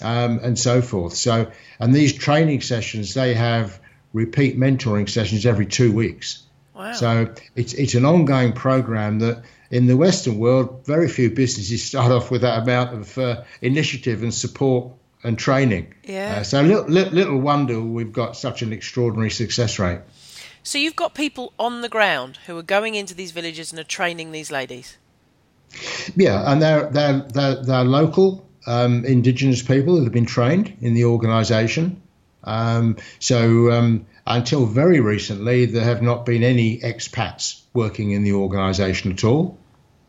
Um, 0.00 0.40
and 0.42 0.58
so 0.58 0.82
forth. 0.82 1.14
So, 1.14 1.52
and 1.78 1.94
these 1.94 2.12
training 2.12 2.62
sessions, 2.62 3.14
they 3.14 3.34
have 3.34 3.78
repeat 4.12 4.58
mentoring 4.58 5.08
sessions 5.08 5.46
every 5.46 5.66
two 5.66 5.92
weeks. 5.92 6.42
Wow. 6.82 6.92
So 6.94 7.34
it's 7.54 7.74
it's 7.74 7.94
an 7.94 8.04
ongoing 8.04 8.52
program 8.52 9.20
that 9.20 9.44
in 9.70 9.86
the 9.86 9.96
Western 9.96 10.38
world, 10.38 10.84
very 10.84 11.08
few 11.08 11.30
businesses 11.30 11.84
start 11.92 12.10
off 12.10 12.30
with 12.30 12.40
that 12.40 12.62
amount 12.62 12.94
of 12.94 13.18
uh, 13.18 13.42
initiative 13.60 14.22
and 14.22 14.34
support 14.34 14.92
and 15.22 15.38
training. 15.38 15.94
Yeah. 16.02 16.38
Uh, 16.38 16.42
so 16.42 16.60
little, 16.62 16.86
little 16.88 17.38
wonder 17.38 17.80
we've 17.80 18.12
got 18.12 18.36
such 18.36 18.62
an 18.62 18.72
extraordinary 18.72 19.30
success 19.30 19.78
rate. 19.78 20.00
So 20.64 20.78
you've 20.78 20.96
got 20.96 21.14
people 21.14 21.52
on 21.56 21.82
the 21.82 21.88
ground 21.88 22.38
who 22.46 22.58
are 22.58 22.62
going 22.62 22.96
into 22.96 23.14
these 23.14 23.30
villages 23.30 23.70
and 23.70 23.78
are 23.78 23.84
training 23.84 24.32
these 24.32 24.50
ladies. 24.50 24.98
Yeah, 26.16 26.42
and 26.50 26.60
they're 26.60 26.90
they're 26.90 27.20
they're, 27.32 27.62
they're 27.62 27.84
local 27.84 28.46
um, 28.66 29.04
indigenous 29.04 29.62
people 29.62 29.96
that 29.96 30.02
have 30.02 30.12
been 30.12 30.26
trained 30.26 30.76
in 30.80 30.94
the 30.94 31.04
organisation. 31.04 32.02
Um, 32.44 32.96
so 33.20 33.70
um, 33.70 34.06
until 34.26 34.66
very 34.66 35.00
recently, 35.00 35.66
there 35.66 35.84
have 35.84 36.02
not 36.02 36.24
been 36.24 36.42
any 36.42 36.78
expats 36.78 37.62
working 37.74 38.12
in 38.12 38.22
the 38.22 38.32
organisation 38.32 39.12
at 39.12 39.24
all. 39.24 39.58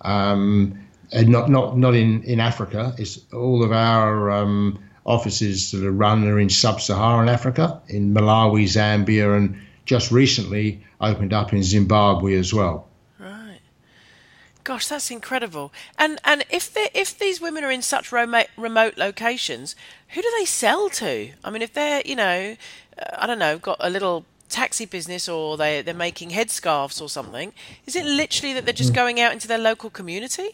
Um, 0.01 0.79
and 1.13 1.29
not 1.29 1.50
not 1.50 1.77
not 1.77 1.96
in 1.96 2.24
in 2.24 2.39
Africa. 2.39 2.93
It's 2.98 3.20
all 3.32 3.63
of 3.63 3.72
our 3.72 4.32
um, 4.32 4.84
offices 5.05 5.72
that 5.72 5.86
are 5.86 5.91
run 5.91 6.27
are 6.27 6.39
in 6.39 6.50
sub-Saharan 6.50 7.29
Africa, 7.29 7.82
in 7.88 8.13
Malawi, 8.13 8.63
Zambia, 8.63 9.38
and 9.38 9.62
just 9.86 10.12
recently 10.12 10.84
opened 11.01 11.34
up 11.34 11.53
in 11.53 11.62
Zimbabwe 11.62 12.36
as 12.36 12.53
well. 12.53 12.88
Right. 13.20 13.60
Gosh, 14.63 14.88
that's 14.88 15.12
incredible. 15.12 15.72
And 16.00 16.20
and 16.24 16.46
if 16.50 16.74
they 16.74 16.89
if 16.93 17.17
these 17.20 17.39
women 17.39 17.63
are 17.63 17.72
in 17.72 17.82
such 17.82 18.12
remote 18.12 18.48
remote 18.58 18.98
locations, 18.98 19.75
who 20.10 20.22
do 20.22 20.32
they 20.39 20.46
sell 20.46 20.89
to? 20.89 21.32
I 21.43 21.50
mean, 21.51 21.62
if 21.62 21.74
they're 21.74 22.01
you 22.05 22.15
know, 22.15 22.55
I 23.18 23.28
don't 23.28 23.40
know, 23.40 23.58
got 23.58 23.78
a 23.80 23.90
little 23.90 24.26
taxi 24.50 24.86
business 24.86 25.28
or 25.28 25.58
they 25.58 25.82
they're 25.82 25.94
making 25.94 26.30
headscarves 26.30 27.02
or 27.02 27.10
something, 27.10 27.54
is 27.86 27.96
it 27.96 28.06
literally 28.06 28.54
that 28.54 28.66
they're 28.66 28.74
just 28.74 28.94
going 28.94 29.20
out 29.20 29.34
into 29.34 29.48
their 29.48 29.58
local 29.58 29.90
community? 29.90 30.50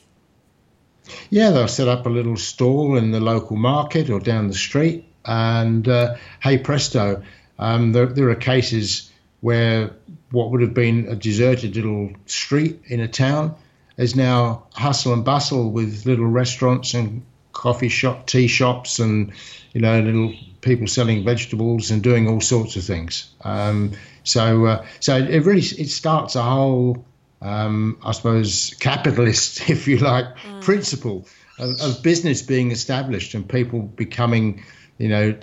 Yeah, 1.30 1.50
they'll 1.50 1.68
set 1.68 1.88
up 1.88 2.06
a 2.06 2.10
little 2.10 2.38
stall 2.38 2.98
in 2.98 3.12
the 3.12 3.20
local 3.20 3.58
market 3.58 4.10
or 4.10 4.20
down 4.20 4.48
the 4.48 4.54
street, 4.54 5.06
and 5.26 5.88
uh, 5.88 6.16
hey 6.42 6.58
presto, 6.58 7.24
um, 7.58 7.92
there, 7.92 8.06
there 8.06 8.30
are 8.30 8.36
cases 8.36 9.12
where 9.42 9.92
what 10.32 10.52
would 10.52 10.62
have 10.62 10.74
been 10.74 11.08
a 11.10 11.16
deserted 11.16 11.76
little 11.76 12.12
street 12.26 12.82
in 12.86 13.00
a 13.00 13.08
town 13.08 13.56
is 13.98 14.16
now 14.16 14.64
hustle 14.74 15.14
and 15.14 15.26
bustle 15.26 15.72
with 15.72 16.06
little 16.06 16.26
restaurants 16.26 16.94
and 16.94 17.24
coffee 17.60 17.90
shop, 17.90 18.26
tea 18.26 18.48
shops, 18.48 19.00
and 19.00 19.34
you 19.74 19.82
know 19.82 20.00
little 20.00 20.34
people 20.62 20.88
selling 20.88 21.26
vegetables 21.26 21.92
and 21.92 22.02
doing 22.02 22.28
all 22.28 22.40
sorts 22.40 22.78
of 22.78 22.84
things. 22.86 23.30
Um, 23.42 23.92
so 24.24 24.66
uh, 24.66 24.86
so 25.02 25.18
it 25.18 25.46
really 25.46 25.62
it 25.62 25.90
starts 25.90 26.36
a 26.36 26.42
whole 26.42 27.06
um, 27.42 28.00
I 28.04 28.14
suppose 28.14 28.74
capitalist, 28.80 29.70
if 29.76 29.88
you 29.88 29.98
like, 29.98 30.26
mm. 30.38 30.62
principle 30.62 31.28
of, 31.58 31.82
of, 31.82 32.02
business 32.04 32.42
being 32.42 32.72
established 32.72 33.34
and 33.34 33.48
people 33.48 33.82
becoming 33.82 34.64
you 34.98 35.10
know 35.10 35.38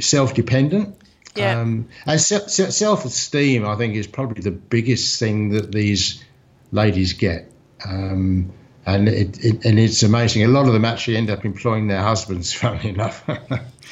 self-dependent. 0.00 0.96
Yeah. 1.36 1.60
Um, 1.60 1.88
and 2.06 2.20
se- 2.20 2.46
se- 2.46 2.70
self-esteem, 2.70 3.66
I 3.66 3.76
think, 3.76 3.96
is 3.96 4.06
probably 4.06 4.42
the 4.42 4.52
biggest 4.52 5.18
thing 5.18 5.50
that 5.50 5.72
these 5.72 6.24
ladies 6.70 7.12
get. 7.12 7.50
Um, 7.84 8.52
and 8.86 9.08
it, 9.08 9.44
it, 9.44 9.64
and 9.64 9.78
it's 9.78 10.02
amazing. 10.02 10.44
A 10.44 10.48
lot 10.48 10.66
of 10.66 10.72
them 10.72 10.84
actually 10.84 11.16
end 11.16 11.30
up 11.30 11.44
employing 11.44 11.88
their 11.88 12.02
husbands. 12.02 12.52
Funny 12.64 12.90
enough. 12.90 13.28
uh, 13.28 13.36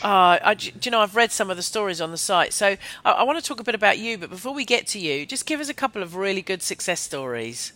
I, 0.03 0.55
do 0.55 0.71
you 0.83 0.91
know 0.91 1.01
I've 1.01 1.17
read 1.17 1.33
some 1.33 1.51
of 1.51 1.57
the 1.57 1.63
stories 1.63 2.01
on 2.01 2.11
the 2.11 2.19
site, 2.19 2.53
so 2.53 2.77
I, 3.05 3.11
I, 3.11 3.23
want 3.23 3.39
to 3.39 3.45
talk 3.45 3.61
a 3.61 3.65
bit 3.65 3.75
about 3.75 3.99
you. 3.99 4.19
But 4.19 4.31
before 4.31 4.55
we 4.55 4.65
get 4.65 4.87
to 4.89 4.99
you, 4.99 5.27
just 5.27 5.47
give 5.47 5.61
us 5.61 5.69
a 5.69 5.75
couple 5.75 6.03
of 6.03 6.17
really 6.17 6.43
good 6.43 6.63
success 6.63 7.01
stories. 7.01 7.73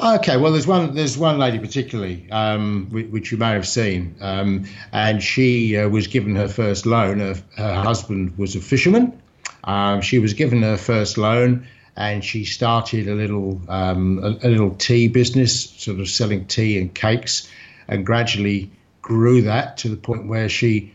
Okay, 0.00 0.36
well, 0.36 0.52
there's 0.52 0.66
one. 0.66 0.94
There's 0.94 1.18
one 1.18 1.38
lady 1.38 1.58
particularly, 1.58 2.26
um, 2.30 2.88
which 2.90 3.30
you 3.30 3.38
may 3.38 3.50
have 3.50 3.68
seen, 3.68 4.16
um, 4.20 4.64
and 4.92 5.22
she 5.22 5.76
uh, 5.76 5.88
was 5.88 6.06
given 6.06 6.34
her 6.36 6.48
first 6.48 6.86
loan. 6.86 7.18
Her, 7.20 7.34
her 7.56 7.74
husband 7.74 8.36
was 8.38 8.56
a 8.56 8.60
fisherman. 8.60 9.20
Um, 9.64 10.00
she 10.00 10.18
was 10.18 10.34
given 10.34 10.62
her 10.62 10.76
first 10.76 11.18
loan 11.18 11.66
and 11.96 12.24
she 12.24 12.44
started 12.44 13.08
a 13.08 13.14
little 13.14 13.60
um, 13.68 14.18
a, 14.22 14.46
a, 14.46 14.48
little 14.48 14.74
tea 14.74 15.08
business, 15.08 15.70
sort 15.70 16.00
of 16.00 16.08
selling 16.08 16.46
tea 16.46 16.78
and 16.78 16.94
cakes, 16.94 17.48
and 17.88 18.06
gradually 18.06 18.70
grew 19.02 19.42
that 19.42 19.78
to 19.78 19.88
the 19.88 19.96
point 19.96 20.26
where 20.26 20.48
she 20.48 20.92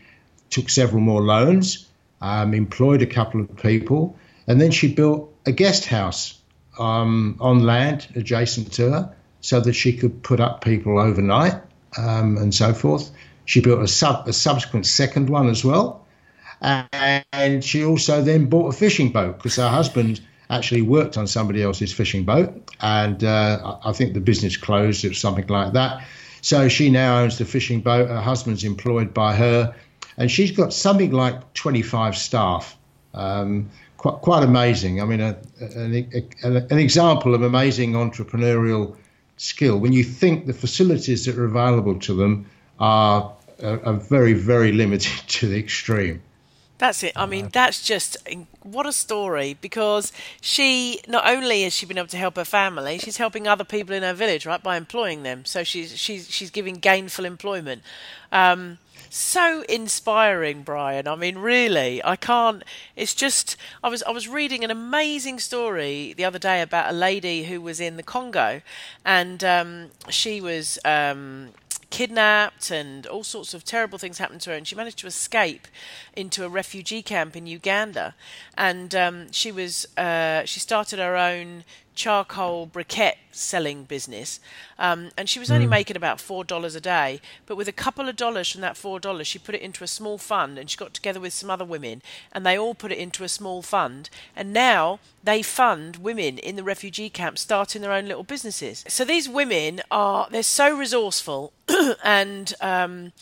took 0.50 0.68
several 0.70 1.00
more 1.00 1.20
loans, 1.20 1.86
um, 2.20 2.54
employed 2.54 3.02
a 3.02 3.06
couple 3.06 3.40
of 3.40 3.56
people, 3.56 4.16
and 4.46 4.60
then 4.60 4.70
she 4.70 4.92
built 4.92 5.32
a 5.46 5.52
guest 5.52 5.86
house 5.86 6.38
um, 6.78 7.36
on 7.40 7.64
land 7.64 8.08
adjacent 8.16 8.72
to 8.72 8.90
her, 8.90 9.16
so 9.40 9.60
that 9.60 9.74
she 9.74 9.92
could 9.92 10.22
put 10.22 10.40
up 10.40 10.64
people 10.64 10.98
overnight 10.98 11.54
um, 11.96 12.36
and 12.38 12.54
so 12.54 12.72
forth. 12.74 13.10
She 13.44 13.60
built 13.60 13.80
a, 13.80 13.88
sub, 13.88 14.28
a 14.28 14.32
subsequent 14.32 14.86
second 14.86 15.30
one 15.30 15.48
as 15.48 15.64
well. 15.64 16.06
And 16.60 17.64
she 17.64 17.84
also 17.84 18.20
then 18.20 18.46
bought 18.46 18.74
a 18.74 18.76
fishing 18.76 19.12
boat 19.12 19.36
because 19.36 19.56
her 19.56 19.68
husband 19.68 20.20
actually 20.50 20.82
worked 20.82 21.16
on 21.16 21.26
somebody 21.26 21.62
else's 21.62 21.92
fishing 21.92 22.24
boat, 22.24 22.72
and 22.80 23.22
uh, 23.22 23.78
I 23.84 23.92
think 23.92 24.14
the 24.14 24.20
business 24.20 24.56
closed 24.56 25.04
or 25.04 25.14
something 25.14 25.46
like 25.48 25.72
that. 25.74 26.06
So 26.40 26.68
she 26.68 26.90
now 26.90 27.20
owns 27.20 27.38
the 27.38 27.44
fishing 27.44 27.80
boat. 27.80 28.08
Her 28.08 28.20
husband's 28.20 28.64
employed 28.64 29.12
by 29.12 29.34
her, 29.34 29.74
and 30.16 30.30
she's 30.30 30.52
got 30.52 30.72
something 30.72 31.12
like 31.12 31.54
25 31.54 32.16
staff. 32.16 32.76
Um, 33.14 33.70
quite, 33.96 34.16
quite 34.22 34.42
amazing. 34.42 35.02
I 35.02 35.04
mean, 35.04 35.20
a, 35.20 35.36
a, 35.60 36.06
a, 36.44 36.66
an 36.70 36.78
example 36.78 37.34
of 37.34 37.42
amazing 37.42 37.92
entrepreneurial 37.92 38.96
skill. 39.36 39.78
When 39.78 39.92
you 39.92 40.04
think 40.04 40.46
the 40.46 40.52
facilities 40.52 41.24
that 41.26 41.36
are 41.36 41.44
available 41.44 41.98
to 42.00 42.14
them 42.14 42.46
are, 42.78 43.34
are, 43.62 43.84
are 43.84 43.94
very, 43.94 44.32
very 44.32 44.72
limited 44.72 45.12
to 45.28 45.48
the 45.48 45.58
extreme. 45.58 46.22
That's 46.78 47.02
it. 47.02 47.12
I 47.16 47.26
mean, 47.26 47.48
that's 47.52 47.84
just 47.84 48.16
what 48.62 48.86
a 48.86 48.92
story 48.92 49.56
because 49.60 50.12
she 50.40 51.00
not 51.08 51.28
only 51.28 51.64
has 51.64 51.72
she 51.72 51.86
been 51.86 51.98
able 51.98 52.08
to 52.08 52.16
help 52.16 52.36
her 52.36 52.44
family, 52.44 52.98
she's 52.98 53.16
helping 53.16 53.48
other 53.48 53.64
people 53.64 53.94
in 53.94 54.04
her 54.04 54.14
village, 54.14 54.46
right, 54.46 54.62
by 54.62 54.76
employing 54.76 55.24
them. 55.24 55.44
So 55.44 55.64
she's 55.64 55.98
she's 55.98 56.30
she's 56.30 56.50
giving 56.50 56.76
gainful 56.76 57.24
employment. 57.24 57.82
Um, 58.30 58.78
so 59.10 59.64
inspiring, 59.68 60.62
Brian. 60.62 61.08
I 61.08 61.16
mean, 61.16 61.38
really, 61.38 62.04
I 62.04 62.14
can't. 62.14 62.62
It's 62.94 63.14
just 63.14 63.56
I 63.82 63.88
was 63.88 64.04
I 64.04 64.10
was 64.10 64.28
reading 64.28 64.62
an 64.62 64.70
amazing 64.70 65.40
story 65.40 66.12
the 66.16 66.24
other 66.24 66.38
day 66.38 66.62
about 66.62 66.90
a 66.90 66.94
lady 66.96 67.44
who 67.44 67.60
was 67.60 67.80
in 67.80 67.96
the 67.96 68.02
Congo, 68.04 68.60
and 69.04 69.42
um, 69.42 69.90
she 70.08 70.40
was. 70.40 70.78
Um, 70.84 71.50
kidnapped 71.90 72.70
and 72.70 73.06
all 73.06 73.24
sorts 73.24 73.54
of 73.54 73.64
terrible 73.64 73.98
things 73.98 74.18
happened 74.18 74.40
to 74.42 74.50
her 74.50 74.56
and 74.56 74.66
she 74.66 74.74
managed 74.74 74.98
to 74.98 75.06
escape 75.06 75.66
into 76.14 76.44
a 76.44 76.48
refugee 76.48 77.02
camp 77.02 77.36
in 77.36 77.46
Uganda. 77.46 78.14
And 78.56 78.94
um, 78.94 79.32
she 79.32 79.52
was 79.52 79.86
uh, 79.96 80.44
she 80.44 80.60
started 80.60 80.98
her 80.98 81.16
own 81.16 81.64
charcoal 81.98 82.64
briquette 82.64 83.16
selling 83.32 83.82
business. 83.82 84.38
Um, 84.78 85.10
and 85.16 85.28
she 85.28 85.40
was 85.40 85.50
only 85.50 85.66
mm. 85.66 85.70
making 85.70 85.96
about 85.96 86.20
four 86.20 86.44
dollars 86.44 86.76
a 86.76 86.80
day 86.80 87.20
but 87.44 87.56
with 87.56 87.66
a 87.66 87.72
couple 87.72 88.08
of 88.08 88.14
dollars 88.14 88.50
from 88.50 88.60
that 88.60 88.76
four 88.76 89.00
dollars 89.00 89.26
she 89.26 89.38
put 89.38 89.56
it 89.56 89.60
into 89.60 89.82
a 89.82 89.88
small 89.88 90.16
fund 90.16 90.58
and 90.58 90.70
she 90.70 90.76
got 90.76 90.94
together 90.94 91.18
with 91.18 91.32
some 91.32 91.50
other 91.50 91.64
women 91.64 92.00
and 92.32 92.46
they 92.46 92.56
all 92.56 92.74
put 92.74 92.92
it 92.92 92.98
into 92.98 93.24
a 93.24 93.28
small 93.28 93.62
fund. 93.62 94.10
And 94.36 94.52
now 94.52 95.00
they 95.24 95.42
fund 95.42 95.96
women 95.96 96.38
in 96.38 96.54
the 96.54 96.62
refugee 96.62 97.10
camp 97.10 97.36
starting 97.36 97.82
their 97.82 97.92
own 97.92 98.06
little 98.06 98.22
businesses. 98.22 98.84
So 98.86 99.04
these 99.04 99.28
women 99.28 99.82
are 99.90 100.28
they're 100.30 100.44
so 100.44 100.76
resourceful 100.76 101.52
and 102.04 102.54
um, 102.60 103.12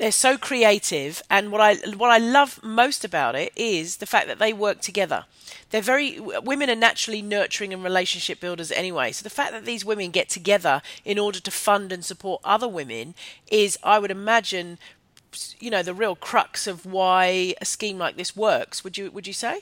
they're 0.00 0.10
so 0.10 0.38
creative 0.38 1.22
and 1.28 1.52
what 1.52 1.60
I 1.60 1.74
what 1.90 2.10
I 2.10 2.16
love 2.16 2.58
most 2.62 3.04
about 3.04 3.34
it 3.34 3.52
is 3.54 3.98
the 3.98 4.06
fact 4.06 4.28
that 4.28 4.38
they 4.38 4.50
work 4.50 4.80
together. 4.80 5.26
They're 5.68 5.82
very 5.82 6.18
women 6.18 6.70
are 6.70 6.74
naturally 6.74 7.20
nurturing 7.20 7.74
and 7.74 7.84
relationship 7.84 8.40
builders 8.40 8.72
anyway. 8.72 9.12
So 9.12 9.22
the 9.22 9.28
fact 9.28 9.52
that 9.52 9.66
these 9.66 9.84
women 9.84 10.10
get 10.10 10.30
together 10.30 10.80
in 11.04 11.18
order 11.18 11.38
to 11.40 11.50
fund 11.50 11.92
and 11.92 12.02
support 12.02 12.40
other 12.44 12.66
women 12.66 13.14
is 13.50 13.78
I 13.84 13.98
would 13.98 14.10
imagine 14.10 14.78
you 15.58 15.70
know 15.70 15.82
the 15.82 15.94
real 15.94 16.16
crux 16.16 16.66
of 16.66 16.86
why 16.86 17.54
a 17.60 17.66
scheme 17.66 17.98
like 17.98 18.16
this 18.16 18.34
works. 18.34 18.82
Would 18.82 18.96
you 18.96 19.10
would 19.10 19.26
you 19.26 19.34
say? 19.34 19.60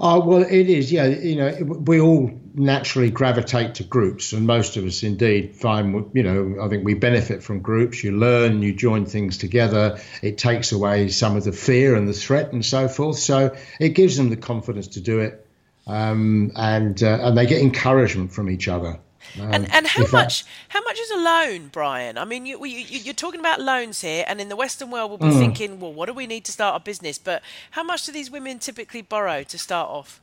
Oh, 0.00 0.20
well, 0.20 0.42
it 0.42 0.70
is. 0.70 0.92
Yeah, 0.92 1.06
you 1.06 1.36
know, 1.36 1.56
we 1.60 2.00
all 2.00 2.30
naturally 2.54 3.10
gravitate 3.10 3.76
to 3.76 3.84
groups, 3.84 4.32
and 4.32 4.46
most 4.46 4.76
of 4.76 4.84
us 4.84 5.02
indeed 5.02 5.56
find, 5.56 6.10
you 6.14 6.22
know, 6.22 6.62
I 6.62 6.68
think 6.68 6.84
we 6.84 6.94
benefit 6.94 7.42
from 7.42 7.60
groups. 7.60 8.04
You 8.04 8.16
learn, 8.16 8.62
you 8.62 8.72
join 8.72 9.06
things 9.06 9.38
together. 9.38 9.98
It 10.22 10.38
takes 10.38 10.70
away 10.70 11.08
some 11.08 11.36
of 11.36 11.44
the 11.44 11.52
fear 11.52 11.96
and 11.96 12.06
the 12.06 12.12
threat 12.12 12.52
and 12.52 12.64
so 12.64 12.86
forth. 12.86 13.18
So 13.18 13.56
it 13.80 13.90
gives 13.90 14.16
them 14.16 14.30
the 14.30 14.36
confidence 14.36 14.88
to 14.88 15.00
do 15.00 15.18
it, 15.18 15.44
um, 15.88 16.52
and 16.54 17.02
uh, 17.02 17.18
and 17.22 17.36
they 17.36 17.46
get 17.46 17.60
encouragement 17.60 18.32
from 18.32 18.50
each 18.50 18.68
other. 18.68 19.00
Um, 19.40 19.52
and 19.52 19.72
and 19.72 19.86
how 19.86 20.04
much 20.12 20.44
how 20.68 20.82
much 20.82 20.98
is 20.98 21.10
a 21.10 21.16
loan, 21.16 21.68
Brian? 21.68 22.18
I 22.18 22.24
mean, 22.24 22.46
you, 22.46 22.64
you 22.64 23.10
are 23.10 23.14
talking 23.14 23.40
about 23.40 23.60
loans 23.60 24.00
here, 24.00 24.24
and 24.26 24.40
in 24.40 24.48
the 24.48 24.56
Western 24.56 24.90
world, 24.90 25.10
we'll 25.10 25.18
be 25.18 25.36
mm. 25.36 25.38
thinking, 25.38 25.80
well, 25.80 25.92
what 25.92 26.06
do 26.06 26.14
we 26.14 26.26
need 26.26 26.44
to 26.46 26.52
start 26.52 26.80
a 26.80 26.84
business? 26.84 27.18
But 27.18 27.42
how 27.72 27.82
much 27.82 28.06
do 28.06 28.12
these 28.12 28.30
women 28.30 28.58
typically 28.58 29.02
borrow 29.02 29.42
to 29.42 29.58
start 29.58 29.88
off? 29.88 30.20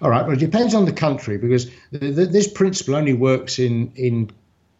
All 0.00 0.10
right, 0.10 0.22
well, 0.22 0.32
it 0.32 0.40
depends 0.40 0.74
on 0.74 0.86
the 0.86 0.92
country 0.92 1.36
because 1.36 1.70
this 1.90 2.48
principle 2.48 2.96
only 2.96 3.12
works 3.12 3.58
in 3.58 3.92
in 3.96 4.30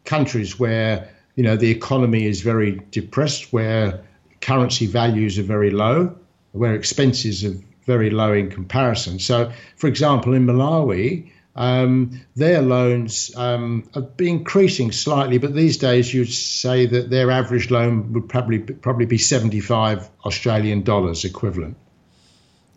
countries 0.05 0.59
where 0.59 1.09
you 1.37 1.43
know 1.43 1.57
the 1.57 1.71
economy 1.71 2.27
is 2.27 2.41
very 2.41 2.81
depressed, 2.91 3.53
where 3.53 4.01
currency 4.41 4.87
values 4.87 5.39
are 5.39 5.43
very 5.43 5.71
low, 5.71 6.15
where 6.53 6.75
expenses 6.75 7.45
are 7.45 7.55
very 7.87 8.11
low 8.11 8.33
in 8.33 8.51
comparison. 8.51 9.19
So, 9.19 9.53
for 9.77 9.89
example, 9.89 10.33
in 10.33 10.47
Malawi, 10.47 11.31
um, 11.57 12.21
their 12.35 12.63
loans 12.63 13.35
um, 13.37 13.89
have 13.95 14.17
been 14.17 14.39
increasing 14.39 14.91
slightly, 14.91 15.39
but 15.39 15.55
these 15.55 15.79
days 15.79 16.13
you'd 16.13 16.33
say 16.33 16.87
that 16.87 17.11
their 17.11 17.31
average 17.31 17.71
loan 17.71 18.13
would 18.13 18.29
probably 18.29 18.59
probably 18.59 19.07
be 19.07 19.19
75 19.19 20.09
Australian 20.25 20.83
dollars 20.83 21.25
equivalent. 21.25 21.77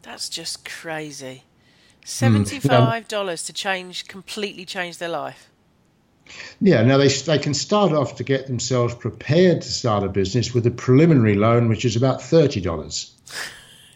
That's 0.04 0.30
just 0.30 0.64
crazy. 0.64 1.44
Seventy-five 2.06 3.08
dollars 3.08 3.44
mm. 3.44 3.46
to 3.48 3.54
change 3.54 4.08
completely 4.08 4.64
change 4.64 5.00
their 5.00 5.10
life. 5.10 5.50
Yeah, 6.62 6.84
now 6.84 6.98
they 6.98 7.08
they 7.08 7.40
can 7.40 7.54
start 7.54 7.92
off 7.92 8.16
to 8.18 8.24
get 8.24 8.48
themselves 8.48 8.94
prepared 8.94 9.62
to 9.64 9.68
start 9.70 10.04
a 10.04 10.10
business 10.10 10.54
with 10.54 10.66
a 10.68 10.72
preliminary 10.72 11.36
loan, 11.36 11.68
which 11.68 11.84
is 11.84 11.96
about 11.96 12.22
thirty 12.22 12.62
dollars. 12.62 13.12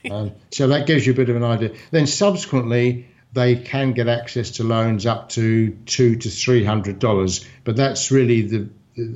um, 0.10 0.32
so 0.52 0.68
that 0.68 0.88
gives 0.88 1.06
you 1.06 1.14
a 1.14 1.16
bit 1.16 1.30
of 1.30 1.36
an 1.36 1.44
idea. 1.44 1.72
Then 1.92 2.08
subsequently, 2.08 3.11
they 3.34 3.56
can 3.56 3.94
get 3.94 4.08
access 4.08 4.52
to 4.52 4.64
loans 4.64 5.06
up 5.06 5.30
to 5.30 5.72
two 5.86 6.16
to 6.18 6.30
three 6.30 6.64
hundred 6.64 7.00
dollars, 7.00 7.46
but 7.64 7.76
that's 7.76 8.12
really 8.12 8.42
the, 8.42 8.70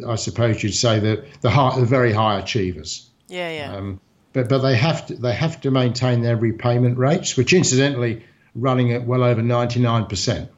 I 0.08 0.16
suppose 0.16 0.64
you'd 0.64 0.74
say 0.74 1.00
the 1.00 1.26
the, 1.42 1.50
high, 1.50 1.80
the 1.80 1.86
very 1.86 2.14
high 2.14 2.40
achievers. 2.40 3.10
Yeah, 3.28 3.50
yeah. 3.50 3.76
Um, 3.76 4.00
but 4.34 4.50
but 4.50 4.60
they 4.60 4.76
have 4.76 5.08
to 5.08 5.16
they 5.16 5.34
have 5.34 5.62
to 5.62 5.72
maintain 5.72 6.22
their 6.22 6.38
repayment 6.38 6.98
rates, 6.98 7.36
which 7.36 7.54
incidentally 7.54 8.26
running 8.54 8.94
at 8.94 9.06
well 9.06 9.24
over 9.24 9.42
ninety 9.42 9.80
nine 9.80 10.06
percent. 10.06 10.50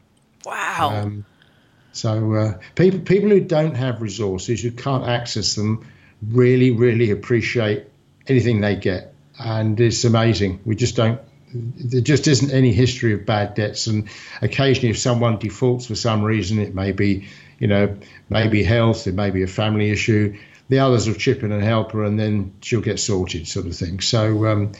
Wow. 0.46 0.92
Um, 0.94 1.26
so 1.94 2.34
uh, 2.34 2.58
people 2.76 3.00
people 3.00 3.30
who 3.30 3.42
don't 3.42 3.76
have 3.76 4.02
resources, 4.02 4.62
who 4.62 4.72
can't 4.72 5.08
access 5.08 5.56
them, 5.56 5.88
really 6.22 6.72
really 6.72 7.10
appreciate 7.10 7.86
anything 8.28 8.62
they 8.62 8.76
get, 8.76 9.16
and 9.40 9.80
it's 9.80 10.04
amazing. 10.04 10.60
We 10.64 10.76
just 10.76 10.96
don't 10.96 11.20
there 11.54 12.02
just 12.02 12.28
isn't 12.28 12.52
any 12.52 12.74
history 12.74 13.14
of 13.14 13.26
bad 13.26 13.56
debts. 13.56 13.88
And 13.88 14.10
occasionally, 14.42 14.90
if 14.90 14.98
someone 14.98 15.38
defaults 15.38 15.86
for 15.86 15.96
some 15.96 16.24
reason, 16.24 16.60
it 16.60 16.76
may 16.76 16.92
be, 16.92 17.28
you 17.60 17.68
know, 17.68 17.98
maybe 18.30 18.64
health, 18.64 19.08
it 19.08 19.16
may 19.16 19.32
be 19.32 19.44
a 19.44 19.48
family 19.48 19.90
issue. 19.90 20.38
The 20.70 20.80
others 20.80 21.08
will 21.08 21.16
chip 21.16 21.44
in 21.44 21.52
and 21.52 21.64
help 21.64 21.94
her, 21.94 22.04
and 22.04 22.20
then 22.20 22.54
she'll 22.62 22.82
get 22.82 23.00
sorted, 23.00 23.48
sort 23.48 23.68
of 23.68 23.76
thing. 23.76 24.02
So 24.02 24.46
um, 24.48 24.72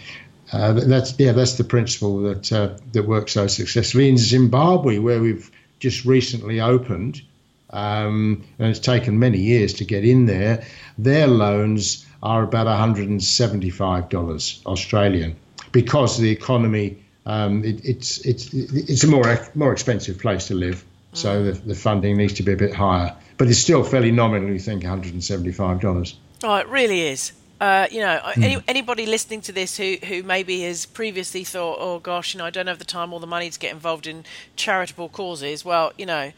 uh, 0.52 0.74
that's 0.74 1.18
yeah, 1.18 1.32
that's 1.32 1.54
the 1.54 1.64
principle 1.64 2.22
that 2.24 2.52
uh, 2.52 2.78
that 2.92 3.04
works 3.04 3.34
so 3.34 3.48
successfully 3.48 4.10
in 4.10 4.18
Zimbabwe, 4.18 5.00
where 5.00 5.22
we've 5.22 5.50
just 5.80 6.04
recently 6.04 6.60
opened, 6.60 7.22
um, 7.70 8.44
and 8.60 8.68
it's 8.70 8.80
taken 8.80 9.18
many 9.18 9.38
years 9.38 9.76
to 9.76 9.86
get 9.86 10.04
in 10.04 10.26
there. 10.26 10.66
Their 10.98 11.28
loans 11.28 12.06
are 12.22 12.44
about 12.44 12.66
175 12.66 14.10
dollars 14.10 14.62
Australian 14.66 15.38
because 15.72 16.18
the 16.18 16.32
economy 16.32 16.98
um, 17.28 17.66
it, 17.66 17.84
it's 17.84 18.20
it's 18.20 18.54
it's 18.54 19.04
a 19.04 19.08
more 19.08 19.38
more 19.54 19.74
expensive 19.74 20.18
place 20.18 20.48
to 20.48 20.56
live, 20.56 20.84
so 21.12 21.44
the, 21.44 21.52
the 21.52 21.76
funding 21.76 22.16
needs 22.16 22.34
to 22.36 22.44
be 22.44 22.54
a 22.54 22.58
bit 22.58 22.74
higher. 22.74 23.14
But 23.36 23.50
it's 23.50 23.60
still 23.60 23.84
fairly 23.84 24.12
nominal. 24.12 24.50
You 24.50 24.60
think 24.60 24.84
175 24.84 25.82
dollars. 25.82 26.18
Oh, 26.44 26.56
it 26.56 26.68
really 26.70 27.02
is. 27.02 27.34
Uh, 27.60 27.88
you 27.92 28.00
know, 28.00 28.20
mm. 28.24 28.44
any, 28.44 28.64
anybody 28.68 29.08
listening 29.08 29.42
to 29.42 29.52
this 29.52 29.76
who, 29.76 29.98
who 30.08 30.22
maybe 30.22 30.62
has 30.62 30.86
previously 30.86 31.44
thought, 31.44 31.78
oh 31.80 31.98
gosh, 31.98 32.34
you 32.34 32.38
know, 32.38 32.46
I 32.46 32.52
don't 32.52 32.68
have 32.68 32.78
the 32.78 32.86
time 32.86 33.12
or 33.12 33.20
the 33.20 33.28
money 33.28 33.50
to 33.50 33.60
get 33.60 33.74
involved 33.74 34.06
in 34.06 34.26
charitable 34.56 35.10
causes. 35.10 35.66
Well, 35.66 35.92
you 35.98 36.06
know, 36.06 36.32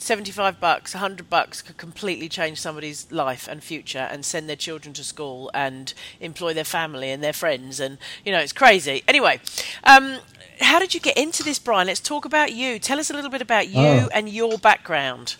75 0.00 0.58
bucks, 0.60 0.94
100 0.94 1.28
bucks 1.28 1.62
could 1.62 1.76
completely 1.76 2.28
change 2.28 2.60
somebody's 2.60 3.10
life 3.12 3.46
and 3.46 3.62
future 3.62 4.08
and 4.10 4.24
send 4.24 4.48
their 4.48 4.56
children 4.56 4.94
to 4.94 5.04
school 5.04 5.50
and 5.52 5.92
employ 6.20 6.54
their 6.54 6.64
family 6.64 7.10
and 7.10 7.22
their 7.22 7.32
friends. 7.32 7.80
And, 7.80 7.98
you 8.24 8.32
know, 8.32 8.38
it's 8.38 8.52
crazy. 8.52 9.02
Anyway, 9.06 9.40
um, 9.84 10.18
how 10.60 10.78
did 10.78 10.94
you 10.94 11.00
get 11.00 11.16
into 11.16 11.42
this, 11.42 11.58
Brian? 11.58 11.86
Let's 11.86 12.00
talk 12.00 12.24
about 12.24 12.52
you. 12.52 12.78
Tell 12.78 12.98
us 12.98 13.10
a 13.10 13.14
little 13.14 13.30
bit 13.30 13.42
about 13.42 13.68
you 13.68 13.78
oh. 13.78 14.08
and 14.12 14.28
your 14.28 14.58
background. 14.58 15.36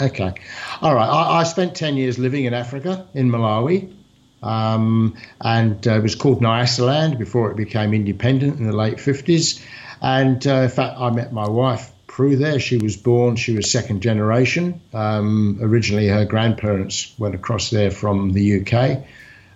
Okay. 0.00 0.34
All 0.80 0.94
right. 0.94 1.08
I, 1.08 1.40
I, 1.40 1.44
spent 1.44 1.76
10 1.76 1.96
years 1.96 2.18
living 2.18 2.46
in 2.46 2.54
Africa, 2.54 3.06
in 3.14 3.30
Malawi. 3.30 3.94
Um, 4.42 5.16
and 5.40 5.86
uh, 5.86 5.96
it 5.96 6.02
was 6.02 6.14
called 6.14 6.40
Nyasaland 6.40 7.18
before 7.18 7.50
it 7.50 7.56
became 7.56 7.92
independent 7.92 8.58
in 8.58 8.66
the 8.66 8.76
late 8.76 8.96
50s. 8.96 9.64
And 10.00 10.44
uh, 10.46 10.62
in 10.62 10.68
fact, 10.70 10.98
I 10.98 11.10
met 11.10 11.32
my 11.32 11.48
wife 11.48 11.92
Prue 12.10 12.34
there. 12.34 12.58
She 12.58 12.76
was 12.76 12.96
born, 12.96 13.36
she 13.36 13.54
was 13.54 13.70
second 13.70 14.02
generation. 14.02 14.80
Um, 14.92 15.60
originally, 15.62 16.08
her 16.08 16.24
grandparents 16.24 17.14
went 17.20 17.36
across 17.36 17.70
there 17.70 17.92
from 17.92 18.32
the 18.32 18.60
UK. 18.60 19.04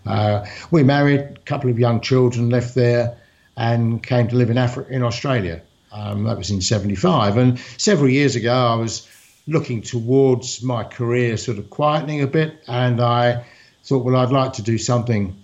Uh, 0.06 0.46
we 0.70 0.84
married, 0.84 1.20
a 1.20 1.34
couple 1.46 1.68
of 1.68 1.80
young 1.80 2.00
children 2.00 2.50
left 2.50 2.76
there, 2.76 3.18
and 3.56 4.00
came 4.00 4.28
to 4.28 4.36
live 4.36 4.50
in 4.50 4.56
Africa, 4.56 4.92
in 4.92 5.02
Australia. 5.02 5.62
Um, 5.90 6.24
that 6.24 6.38
was 6.38 6.52
in 6.52 6.60
75. 6.60 7.38
And 7.38 7.58
several 7.76 8.08
years 8.08 8.36
ago, 8.36 8.54
I 8.54 8.76
was 8.76 9.08
looking 9.48 9.82
towards 9.82 10.62
my 10.62 10.84
career 10.84 11.36
sort 11.36 11.58
of 11.58 11.64
quietening 11.70 12.22
a 12.22 12.28
bit, 12.28 12.62
and 12.68 13.00
I 13.00 13.44
thought, 13.82 14.04
well, 14.04 14.14
I'd 14.14 14.30
like 14.30 14.52
to 14.54 14.62
do 14.62 14.78
something 14.78 15.36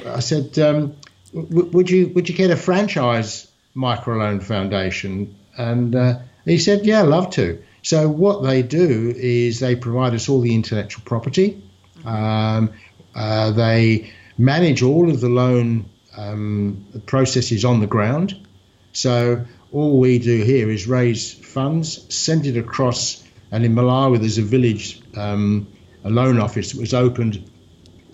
I 0.04 0.20
said, 0.20 0.59
um, 0.59 0.96
"Would 1.33 1.90
you 1.90 2.09
would 2.09 2.28
you 2.28 2.35
get 2.35 2.50
a 2.50 2.56
franchise 2.56 3.50
Microloan 3.76 4.42
Foundation?" 4.42 5.37
And 5.56 5.94
uh, 5.94 6.18
he 6.44 6.59
said, 6.59 6.87
"Yeah, 6.87 7.02
love 7.02 7.30
to." 7.30 7.62
So 7.83 8.09
what 8.09 8.42
they 8.42 8.62
do 8.62 9.14
is 9.16 9.61
they 9.61 9.76
provide 9.76 10.14
us 10.14 10.28
all 10.28 10.40
the 10.40 10.54
intellectual 10.54 11.02
property. 11.04 11.62
Um, 12.04 12.72
uh, 13.14 13.50
they 13.52 14.12
manage 14.38 14.83
all 14.83 15.11
of 15.11 15.20
the 15.20 15.28
loan 15.28 15.89
um, 16.16 16.87
processes 17.07 17.64
on 17.64 17.81
the 17.81 17.87
ground. 17.87 18.46
So 18.92 19.44
all 19.73 19.99
we 20.01 20.18
do 20.18 20.42
here 20.42 20.70
is 20.70 20.87
raise 20.87 21.33
funds, 21.33 22.14
send 22.14 22.46
it 22.46 22.57
across, 22.57 23.23
and 23.53 23.64
in 23.64 23.75
Malawi 23.75 24.18
there's 24.18 24.38
a 24.38 24.42
village, 24.42 25.01
um, 25.16 25.68
a 26.05 26.11
loan 26.11 26.40
office 26.40 26.73
that 26.73 26.81
was 26.81 26.94
opened 26.94 27.49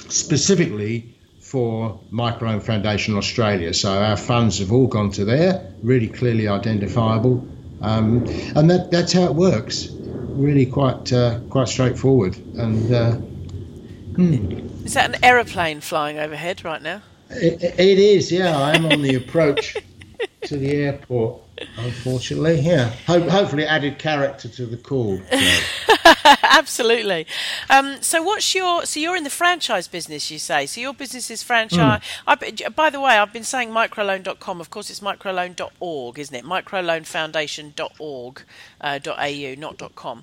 specifically 0.09 1.15
for 1.41 2.01
Microloan 2.13 2.63
Foundation 2.63 3.17
Australia. 3.17 3.73
So 3.73 3.91
our 3.91 4.17
funds 4.17 4.59
have 4.59 4.73
all 4.73 4.87
gone 4.87 5.11
to 5.13 5.25
there, 5.25 5.73
really 5.83 6.09
clearly 6.09 6.49
identifiable, 6.49 7.47
um, 7.81 8.27
and 8.57 8.71
that, 8.71 8.91
that's 8.91 9.13
how 9.13 9.25
it 9.25 9.35
works. 9.35 9.89
Really 9.91 10.67
quite 10.67 11.13
uh, 11.13 11.41
quite 11.49 11.69
straightforward. 11.69 12.37
And 12.37 12.93
uh, 12.93 13.13
hmm. 13.13 14.85
is 14.85 14.95
that 14.95 15.15
an 15.15 15.25
aeroplane 15.25 15.81
flying 15.81 16.19
overhead 16.19 16.63
right 16.65 16.83
now? 16.83 17.01
It, 17.31 17.63
it 17.63 17.99
is. 17.99 18.31
Yeah, 18.31 18.57
I 18.57 18.77
am 18.77 18.87
on 18.87 19.03
the 19.03 19.15
approach 19.15 19.77
to 20.43 20.57
the 20.57 20.73
airport. 20.73 21.43
Unfortunately, 21.79 22.61
yeah. 22.61 22.91
Ho- 23.07 23.29
hopefully, 23.29 23.65
added 23.65 23.99
character 23.99 24.49
to 24.49 24.67
the 24.67 24.77
call. 24.77 25.21
Absolutely. 26.43 27.27
Um, 27.71 28.03
so, 28.03 28.23
what's 28.23 28.55
your? 28.55 28.85
So, 28.85 29.01
you're 29.01 29.17
in 29.17 29.25
the 29.25 29.31
franchise 29.31 29.89
business, 29.89 30.31
you 30.31 30.39
say. 30.39 30.67
So, 30.67 30.83
your 30.83 30.93
business 30.93 31.31
is 31.31 31.43
franchise. 31.43 32.03
Mm. 32.27 32.63
I, 32.67 32.69
by 32.69 32.91
the 32.91 33.01
way, 33.01 33.17
I've 33.17 33.33
been 33.33 33.45
saying 33.45 33.71
microloan.com. 33.71 34.61
Of 34.61 34.69
course, 34.69 34.91
it's 34.91 35.01
microloan.org, 35.01 36.19
isn't 36.19 36.35
it? 36.35 36.45
Microloanfoundation.org 36.45 38.43
uh, 38.87 39.01
.au, 39.19 39.55
not 39.57 39.95
.com. 39.97 40.23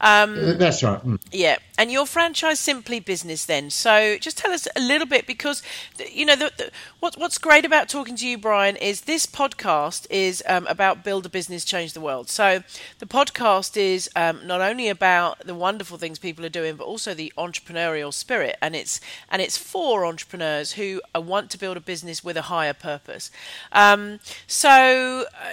Um, 0.00 0.58
That's 0.58 0.82
right. 0.82 1.00
Mm. 1.04 1.20
Yeah, 1.30 1.58
and 1.78 1.92
your 1.92 2.06
franchise 2.06 2.58
simply 2.58 2.98
business 2.98 3.44
then. 3.44 3.70
So, 3.70 4.18
just 4.18 4.36
tell 4.38 4.50
us 4.50 4.66
a 4.74 4.80
little 4.80 5.06
bit 5.06 5.26
because 5.26 5.62
you 6.10 6.26
know 6.26 6.34
the, 6.34 6.52
the, 6.56 6.70
what, 6.98 7.16
what's 7.16 7.38
great 7.38 7.64
about 7.64 7.88
talking 7.88 8.16
to 8.16 8.26
you, 8.26 8.36
Brian, 8.36 8.76
is 8.76 9.02
this 9.02 9.26
podcast 9.26 10.06
is 10.10 10.42
um, 10.48 10.66
about 10.66 11.04
build 11.04 11.24
a 11.24 11.28
business, 11.28 11.64
change 11.64 11.92
the 11.92 12.00
world. 12.00 12.28
So, 12.28 12.64
the 12.98 13.06
podcast 13.06 13.76
is 13.76 14.10
um, 14.16 14.44
not 14.44 14.60
only 14.60 14.88
about 14.88 15.46
the 15.46 15.54
wonderful 15.54 15.96
things 15.96 16.18
people 16.18 16.44
are 16.44 16.50
doing, 16.50 16.74
but 16.74 16.84
also 16.84 17.14
the 17.14 17.32
entrepreneurial 17.38 18.12
spirit, 18.12 18.56
and 18.60 18.74
it's 18.74 19.00
and 19.30 19.40
it's 19.40 19.56
for 19.56 20.04
entrepreneurs 20.04 20.72
who 20.72 21.00
want 21.14 21.50
to 21.50 21.58
build 21.58 21.76
a 21.76 21.80
business 21.80 22.24
with 22.24 22.36
a 22.36 22.42
higher 22.42 22.74
purpose. 22.74 23.30
Um, 23.70 24.18
so. 24.48 25.26
Uh, 25.32 25.52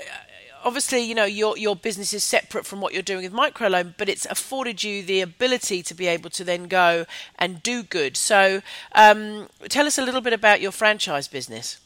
obviously, 0.67 0.99
you 0.99 1.15
know, 1.15 1.25
your 1.25 1.57
your 1.57 1.75
business 1.75 2.13
is 2.13 2.23
separate 2.23 2.65
from 2.65 2.81
what 2.81 2.93
you're 2.93 3.01
doing 3.01 3.23
with 3.23 3.33
microloan, 3.33 3.93
but 3.97 4.09
it's 4.09 4.25
afforded 4.25 4.83
you 4.83 5.01
the 5.01 5.21
ability 5.21 5.81
to 5.81 5.93
be 5.93 6.07
able 6.07 6.29
to 6.31 6.43
then 6.43 6.67
go 6.67 7.05
and 7.39 7.63
do 7.63 7.83
good. 7.83 8.17
So, 8.17 8.61
um, 8.93 9.47
tell 9.69 9.87
us 9.87 9.97
a 9.97 10.03
little 10.03 10.21
bit 10.21 10.33
about 10.33 10.59
your 10.59 10.73
franchise 10.73 11.29
business. 11.29 11.79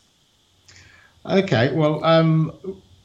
Okay, 1.23 1.71
well, 1.71 2.03
um, 2.03 2.51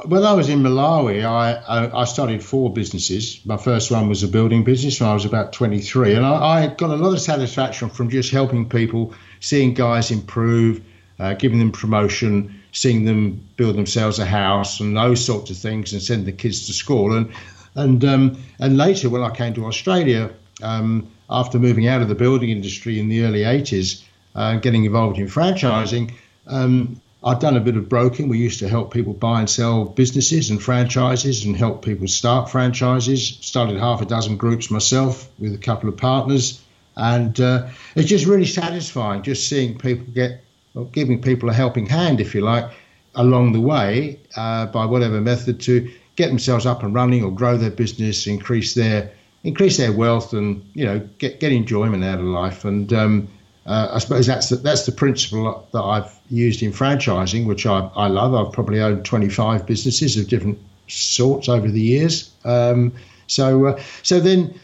when 0.07 0.25
I 0.25 0.33
was 0.33 0.49
in 0.49 0.63
Malawi, 0.63 1.23
I, 1.23 1.91
I 2.01 2.05
started 2.05 2.43
four 2.43 2.73
businesses. 2.73 3.45
My 3.45 3.59
first 3.59 3.91
one 3.91 4.09
was 4.09 4.23
a 4.23 4.29
building 4.29 4.65
business 4.65 4.99
when 5.01 5.11
I 5.11 5.15
was 5.15 5.27
about 5.27 5.53
23, 5.53 6.15
and 6.15 6.25
I, 6.25 6.33
I 6.33 6.67
got 6.69 6.89
a 6.89 6.97
lot 6.97 7.13
of 7.13 7.21
satisfaction 7.21 7.91
from 7.91 8.09
just 8.09 8.31
helping 8.31 8.71
people, 8.71 9.13
seeing 9.41 9.75
guys 9.75 10.11
improve, 10.11 10.81
uh, 11.19 11.35
giving 11.35 11.59
them 11.59 11.73
promotion, 11.73 12.63
seeing 12.77 13.05
them 13.05 13.49
build 13.57 13.77
themselves 13.77 14.19
a 14.19 14.27
house, 14.27 14.81
and 14.81 14.97
those 14.97 15.25
sorts 15.25 15.51
of 15.51 15.57
things, 15.57 15.93
and 15.93 16.03
send 16.03 16.27
the 16.27 16.33
kids 16.33 16.67
to 16.67 16.73
school. 16.73 17.17
And 17.17 17.33
and 17.75 18.05
um, 18.05 18.43
and 18.59 18.77
later, 18.77 19.09
when 19.11 19.23
I 19.23 19.31
came 19.31 19.55
to 19.55 19.67
Australia, 19.67 20.31
um, 20.63 21.11
after 21.31 21.59
moving 21.59 21.89
out 21.89 22.03
of 22.03 22.09
the 22.09 22.15
building 22.15 22.51
industry 22.51 23.01
in 23.01 23.09
the 23.09 23.25
early 23.25 23.41
80s, 23.41 24.03
uh, 24.35 24.57
getting 24.57 24.85
involved 24.85 25.19
in 25.19 25.27
franchising. 25.27 26.13
Um, 26.47 27.01
I've 27.25 27.41
done 27.41 27.57
a 27.57 27.61
bit 27.61 27.77
of 27.77 27.89
broking. 27.89 28.29
We 28.29 28.39
used 28.39 28.61
to 28.61 28.69
help 28.69 28.93
people 28.93 29.13
buy 29.13 29.41
and 29.41 29.51
sell 29.51 29.85
businesses 29.85 30.51
and 30.51 30.63
franchises 30.63 31.45
and 31.45 31.57
help 31.57 31.85
people 31.85 32.07
start 32.07 32.51
franchises. 32.51 33.39
Started 33.41 33.79
half 33.79 34.01
a 34.01 34.05
dozen 34.05 34.37
groups 34.37 34.71
myself 34.71 35.29
with 35.39 35.53
a 35.55 35.59
couple 35.59 35.89
of 35.89 35.97
partners. 35.97 36.63
And 36.97 37.39
uh, 37.41 37.69
it's 37.95 38.09
just 38.09 38.27
really 38.27 38.47
satisfying 38.47 39.23
just 39.23 39.49
seeing 39.49 39.77
people 39.77 40.07
get, 40.13 40.45
giving 40.85 41.21
people 41.23 41.49
a 41.49 41.53
helping 41.53 41.87
hand, 41.87 42.21
if 42.21 42.35
you 42.35 42.43
like, 42.43 42.71
along 43.15 43.53
the 43.53 43.61
way 43.61 44.21
uh, 44.37 44.67
by 44.67 44.85
whatever 44.85 45.21
method 45.21 45.61
to 45.61 45.91
get 46.17 46.29
themselves 46.29 46.67
up 46.67 46.83
and 46.83 46.95
running 46.95 47.25
or 47.25 47.31
grow 47.31 47.57
their 47.57 47.71
business, 47.71 48.27
increase 48.27 48.75
their 48.75 49.11
increase 49.45 49.77
their 49.77 49.93
wealth, 49.93 50.33
and 50.33 50.69
you 50.75 50.85
know 50.85 50.99
get 51.19 51.41
get 51.41 51.53
enjoyment 51.53 52.05
out 52.05 52.19
of 52.19 52.25
life. 52.25 52.65
And 52.65 52.93
um, 52.93 53.29
uh, 53.67 53.91
I 53.93 53.99
suppose 53.99 54.27
that's 54.27 54.49
the, 54.49 54.57
that's 54.57 54.87
the 54.87 54.93
principle 54.93 55.67
that 55.73 55.83
I've 55.83 56.13
used 56.31 56.63
in 56.63 56.73
franchising, 56.73 57.47
which 57.47 57.67
I, 57.67 57.91
I 57.97 58.09
love. 58.09 58.35
I've 58.35 58.53
probably 58.53 58.81
owned 58.81 59.05
25 59.05 59.67
businesses 59.67 60.17
of 60.17 60.29
different 60.29 60.59
sorts 60.89 61.49
over 61.49 61.69
the 61.69 61.81
years. 61.81 62.31
Um, 62.45 62.93
so 63.27 63.67
uh, 63.67 63.83
so 64.03 64.21
then, 64.21 64.59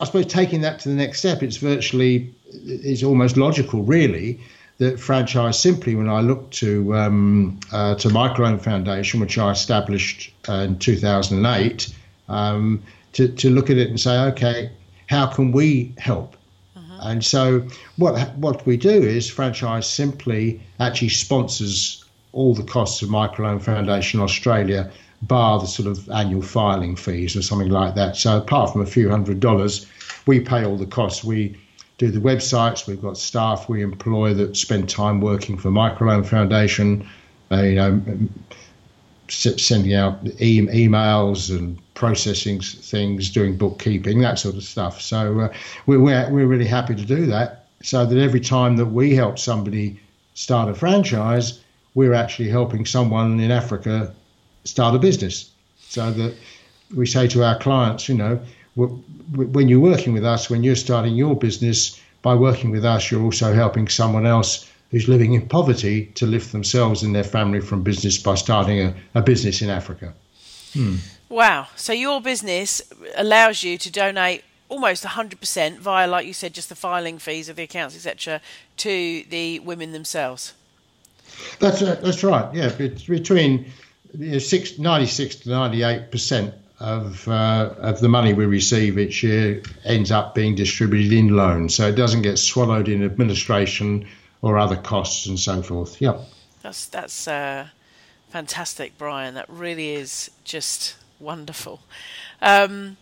I 0.00 0.04
suppose 0.04 0.26
taking 0.26 0.60
that 0.62 0.80
to 0.80 0.88
the 0.88 0.94
next 0.94 1.20
step, 1.20 1.42
it's 1.42 1.56
virtually 1.56 2.34
it's 2.52 3.02
almost 3.02 3.36
logical, 3.36 3.82
really, 3.82 4.40
that 4.78 5.00
franchise 5.00 5.60
simply. 5.60 5.94
When 5.94 6.08
I 6.08 6.20
look 6.20 6.50
to 6.52 6.94
um, 6.94 7.58
uh, 7.72 7.94
to 7.96 8.08
Microloan 8.08 8.60
Foundation, 8.60 9.20
which 9.20 9.38
I 9.38 9.50
established 9.50 10.32
uh, 10.48 10.66
in 10.68 10.78
2008, 10.78 11.94
um, 12.28 12.82
to 13.14 13.28
to 13.28 13.50
look 13.50 13.70
at 13.70 13.78
it 13.78 13.88
and 13.88 14.00
say, 14.00 14.18
okay, 14.18 14.70
how 15.06 15.26
can 15.26 15.52
we 15.52 15.94
help? 15.98 16.36
And 17.00 17.24
so 17.24 17.66
what 17.96 18.36
what 18.36 18.66
we 18.66 18.76
do 18.76 18.90
is 18.90 19.28
franchise 19.28 19.88
simply 19.88 20.60
actually 20.80 21.10
sponsors 21.10 22.04
all 22.32 22.54
the 22.54 22.62
costs 22.62 23.02
of 23.02 23.08
Microloan 23.08 23.62
Foundation 23.62 24.20
Australia, 24.20 24.90
bar 25.22 25.58
the 25.58 25.66
sort 25.66 25.88
of 25.88 26.08
annual 26.10 26.42
filing 26.42 26.96
fees 26.96 27.36
or 27.36 27.42
something 27.42 27.70
like 27.70 27.94
that. 27.94 28.16
So 28.16 28.38
apart 28.38 28.72
from 28.72 28.82
a 28.82 28.86
few 28.86 29.08
hundred 29.08 29.40
dollars, 29.40 29.86
we 30.26 30.40
pay 30.40 30.64
all 30.64 30.76
the 30.76 30.86
costs. 30.86 31.24
We 31.24 31.56
do 31.98 32.10
the 32.10 32.20
websites. 32.20 32.86
We've 32.86 33.00
got 33.00 33.16
staff 33.16 33.68
we 33.68 33.82
employ 33.82 34.34
that 34.34 34.56
spend 34.56 34.88
time 34.88 35.20
working 35.20 35.56
for 35.56 35.70
Microloan 35.70 36.26
Foundation. 36.26 37.08
Uh, 37.50 37.62
you 37.62 37.74
know, 37.76 38.02
sending 39.28 39.94
out 39.94 40.18
e- 40.40 40.66
emails 40.66 41.56
and 41.56 41.78
processing 41.94 42.60
things, 42.60 43.30
doing 43.30 43.56
bookkeeping, 43.56 44.20
that 44.20 44.38
sort 44.38 44.54
of 44.54 44.62
stuff. 44.62 45.00
So 45.00 45.40
uh, 45.40 45.54
we're, 45.86 46.00
we're, 46.00 46.30
we're 46.30 46.46
really 46.46 46.66
happy 46.66 46.94
to 46.94 47.04
do 47.04 47.26
that 47.26 47.66
so 47.82 48.04
that 48.04 48.18
every 48.18 48.40
time 48.40 48.76
that 48.76 48.86
we 48.86 49.14
help 49.14 49.38
somebody 49.38 50.00
start 50.34 50.68
a 50.68 50.74
franchise, 50.74 51.60
we're 51.94 52.14
actually 52.14 52.48
helping 52.48 52.84
someone 52.84 53.40
in 53.40 53.50
Africa 53.50 54.14
start 54.64 54.94
a 54.94 54.98
business. 54.98 55.50
So 55.80 56.10
that 56.10 56.34
we 56.94 57.06
say 57.06 57.26
to 57.28 57.44
our 57.44 57.58
clients, 57.58 58.08
you 58.08 58.16
know, 58.16 58.40
when 58.76 59.68
you're 59.68 59.80
working 59.80 60.12
with 60.12 60.24
us, 60.24 60.50
when 60.50 60.62
you're 60.62 60.76
starting 60.76 61.14
your 61.14 61.34
business, 61.34 62.00
by 62.22 62.34
working 62.34 62.70
with 62.70 62.84
us, 62.84 63.10
you're 63.10 63.22
also 63.22 63.52
helping 63.52 63.88
someone 63.88 64.26
else 64.26 64.68
who's 64.90 65.08
living 65.08 65.34
in 65.34 65.48
poverty 65.48 66.06
to 66.14 66.26
lift 66.26 66.52
themselves 66.52 67.02
and 67.02 67.14
their 67.14 67.24
family 67.24 67.60
from 67.60 67.82
business 67.82 68.18
by 68.18 68.34
starting 68.34 68.80
a, 68.80 68.94
a 69.14 69.22
business 69.22 69.62
in 69.62 69.70
Africa. 69.70 70.12
Hmm. 70.72 70.96
Wow. 71.28 71.68
So 71.76 71.92
your 71.92 72.20
business 72.20 72.82
allows 73.16 73.62
you 73.62 73.78
to 73.78 73.90
donate 73.90 74.44
almost 74.68 75.04
100% 75.04 75.78
via, 75.78 76.06
like 76.08 76.26
you 76.26 76.32
said, 76.32 76.52
just 76.52 76.68
the 76.68 76.74
filing 76.74 77.18
fees 77.18 77.48
of 77.48 77.56
the 77.56 77.62
accounts, 77.62 77.94
etc., 77.94 78.40
to 78.78 79.24
the 79.30 79.60
women 79.60 79.92
themselves. 79.92 80.52
That's 81.60 81.82
uh, 81.82 81.96
that's 82.02 82.24
right. 82.24 82.52
Yeah, 82.54 82.70
It's 82.78 83.04
between 83.04 83.66
you 84.18 84.32
know, 84.32 84.38
six, 84.38 84.78
96 84.78 85.36
to 85.36 85.50
98 85.50 86.10
percent 86.10 86.54
of 86.78 87.26
uh, 87.28 87.74
of 87.78 88.00
the 88.00 88.08
money 88.08 88.34
we 88.34 88.44
receive 88.44 88.98
each 88.98 89.22
year 89.22 89.62
ends 89.84 90.10
up 90.10 90.34
being 90.34 90.54
distributed 90.54 91.12
in 91.12 91.34
loans, 91.34 91.74
so 91.74 91.88
it 91.88 91.94
doesn't 91.94 92.22
get 92.22 92.38
swallowed 92.38 92.88
in 92.88 93.04
administration 93.04 94.06
or 94.42 94.58
other 94.58 94.76
costs 94.76 95.26
and 95.26 95.38
so 95.40 95.62
forth. 95.62 96.00
Yep. 96.00 96.20
That's 96.62 96.86
that's 96.86 97.28
uh, 97.28 97.68
fantastic, 98.28 98.98
Brian. 98.98 99.34
That 99.34 99.48
really 99.48 99.94
is 99.94 100.30
just 100.44 100.96
wonderful. 101.18 101.80
Um, 102.42 102.96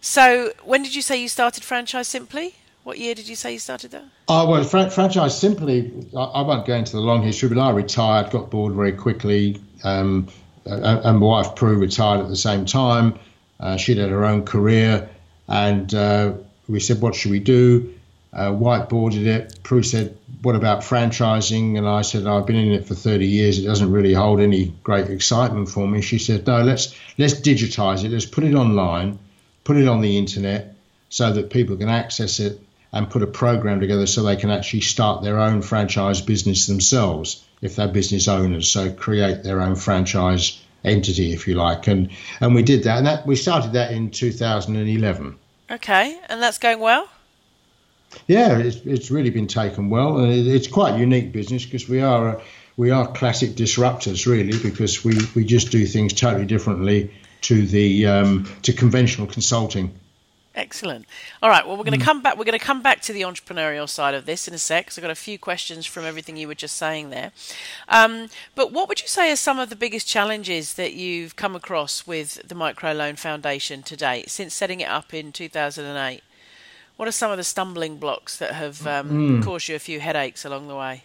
so, 0.00 0.52
when 0.64 0.82
did 0.82 0.94
you 0.94 1.02
say 1.02 1.20
you 1.20 1.28
started 1.28 1.64
Franchise 1.64 2.08
Simply? 2.08 2.54
What 2.84 2.98
year 2.98 3.14
did 3.14 3.28
you 3.28 3.36
say 3.36 3.52
you 3.52 3.58
started 3.58 3.90
that? 3.90 4.04
Oh, 4.28 4.48
well, 4.48 4.64
fr- 4.64 4.88
Franchise 4.88 5.38
Simply, 5.38 5.92
I, 6.16 6.22
I, 6.22 6.42
won't 6.42 6.66
go 6.66 6.74
into 6.74 6.92
the 6.92 7.02
long 7.02 7.22
history, 7.22 7.48
but 7.48 7.58
I 7.58 7.70
retired, 7.70 8.30
got 8.30 8.50
bored 8.50 8.72
very 8.74 8.92
quickly, 8.92 9.60
um, 9.84 10.28
and 10.68 11.18
my 11.18 11.26
wife 11.26 11.54
Prue 11.54 11.78
retired 11.78 12.20
at 12.20 12.28
the 12.28 12.36
same 12.36 12.66
time. 12.66 13.18
Uh, 13.60 13.76
she'd 13.76 13.98
had 13.98 14.10
her 14.10 14.24
own 14.24 14.44
career, 14.44 15.08
and 15.48 15.92
uh, 15.94 16.34
we 16.68 16.80
said, 16.80 17.00
What 17.00 17.14
should 17.14 17.30
we 17.30 17.40
do? 17.40 17.94
Uh, 18.32 18.50
whiteboarded 18.50 19.26
it. 19.26 19.58
Prue 19.62 19.82
said, 19.82 20.16
What 20.42 20.54
about 20.54 20.82
franchising? 20.82 21.78
And 21.78 21.88
I 21.88 22.02
said, 22.02 22.26
I've 22.26 22.46
been 22.46 22.56
in 22.56 22.72
it 22.72 22.86
for 22.86 22.94
30 22.94 23.26
years. 23.26 23.58
It 23.58 23.64
doesn't 23.64 23.90
really 23.90 24.12
hold 24.12 24.40
any 24.40 24.74
great 24.82 25.08
excitement 25.08 25.68
for 25.68 25.88
me. 25.88 26.02
She 26.02 26.18
said, 26.18 26.46
No, 26.46 26.62
let's, 26.62 26.94
let's 27.16 27.34
digitize 27.34 28.04
it. 28.04 28.10
Let's 28.10 28.26
put 28.26 28.44
it 28.44 28.54
online, 28.54 29.18
put 29.64 29.76
it 29.76 29.88
on 29.88 30.00
the 30.00 30.18
internet 30.18 30.74
so 31.08 31.32
that 31.32 31.50
people 31.50 31.76
can 31.76 31.88
access 31.88 32.38
it 32.38 32.60
and 32.92 33.10
put 33.10 33.22
a 33.22 33.26
program 33.26 33.80
together 33.80 34.06
so 34.06 34.22
they 34.22 34.36
can 34.36 34.50
actually 34.50 34.80
start 34.80 35.22
their 35.22 35.38
own 35.38 35.62
franchise 35.62 36.20
business 36.20 36.66
themselves 36.66 37.44
if 37.60 37.76
they're 37.76 37.88
business 37.88 38.28
owners. 38.28 38.70
So 38.70 38.92
create 38.92 39.42
their 39.42 39.60
own 39.60 39.76
franchise 39.76 40.60
entity, 40.84 41.32
if 41.32 41.48
you 41.48 41.54
like, 41.54 41.86
and 41.86 42.10
and 42.40 42.54
we 42.54 42.62
did 42.62 42.84
that, 42.84 42.98
and 42.98 43.06
that 43.06 43.26
we 43.26 43.36
started 43.36 43.72
that 43.72 43.92
in 43.92 44.10
2011. 44.10 45.36
Okay, 45.70 46.18
and 46.28 46.42
that's 46.42 46.58
going 46.58 46.80
well. 46.80 47.08
Yeah, 48.26 48.58
it's, 48.58 48.76
it's 48.86 49.10
really 49.10 49.30
been 49.30 49.48
taken 49.48 49.90
well, 49.90 50.18
and 50.18 50.32
it, 50.32 50.46
it's 50.46 50.66
quite 50.66 50.94
a 50.94 50.98
unique 50.98 51.32
business 51.32 51.64
because 51.64 51.88
we 51.88 52.00
are 52.00 52.28
a, 52.28 52.42
we 52.78 52.90
are 52.90 53.06
classic 53.06 53.50
disruptors, 53.50 54.26
really, 54.26 54.56
because 54.58 55.04
we, 55.04 55.18
we 55.34 55.44
just 55.44 55.72
do 55.72 55.84
things 55.84 56.12
totally 56.12 56.46
differently 56.46 57.10
to 57.42 57.66
the 57.66 58.06
um, 58.06 58.48
to 58.62 58.72
conventional 58.72 59.26
consulting. 59.26 59.98
Excellent. 60.58 61.06
All 61.40 61.48
right. 61.48 61.64
Well, 61.64 61.76
we're 61.76 61.84
going 61.84 61.96
to 61.96 62.04
mm. 62.04 62.08
come 62.08 62.20
back. 62.20 62.36
We're 62.36 62.44
going 62.44 62.58
to 62.58 62.64
come 62.64 62.82
back 62.82 63.00
to 63.02 63.12
the 63.12 63.20
entrepreneurial 63.20 63.88
side 63.88 64.12
of 64.14 64.26
this 64.26 64.48
in 64.48 64.54
a 64.54 64.58
sec. 64.58 64.90
I've 64.90 65.02
got 65.02 65.10
a 65.10 65.14
few 65.14 65.38
questions 65.38 65.86
from 65.86 66.04
everything 66.04 66.36
you 66.36 66.48
were 66.48 66.56
just 66.56 66.74
saying 66.74 67.10
there. 67.10 67.30
Um, 67.88 68.28
but 68.56 68.72
what 68.72 68.88
would 68.88 69.00
you 69.00 69.06
say 69.06 69.30
are 69.30 69.36
some 69.36 69.60
of 69.60 69.70
the 69.70 69.76
biggest 69.76 70.08
challenges 70.08 70.74
that 70.74 70.94
you've 70.94 71.36
come 71.36 71.54
across 71.54 72.08
with 72.08 72.48
the 72.48 72.56
Microloan 72.56 73.16
Foundation 73.16 73.84
to 73.84 73.96
date 73.96 74.30
since 74.30 74.52
setting 74.52 74.80
it 74.80 74.88
up 74.88 75.14
in 75.14 75.30
2008? 75.30 76.22
What 76.96 77.06
are 77.06 77.12
some 77.12 77.30
of 77.30 77.36
the 77.36 77.44
stumbling 77.44 77.98
blocks 77.98 78.36
that 78.38 78.54
have 78.54 78.84
um, 78.84 79.10
mm. 79.10 79.44
caused 79.44 79.68
you 79.68 79.76
a 79.76 79.78
few 79.78 80.00
headaches 80.00 80.44
along 80.44 80.66
the 80.66 80.74
way? 80.74 81.04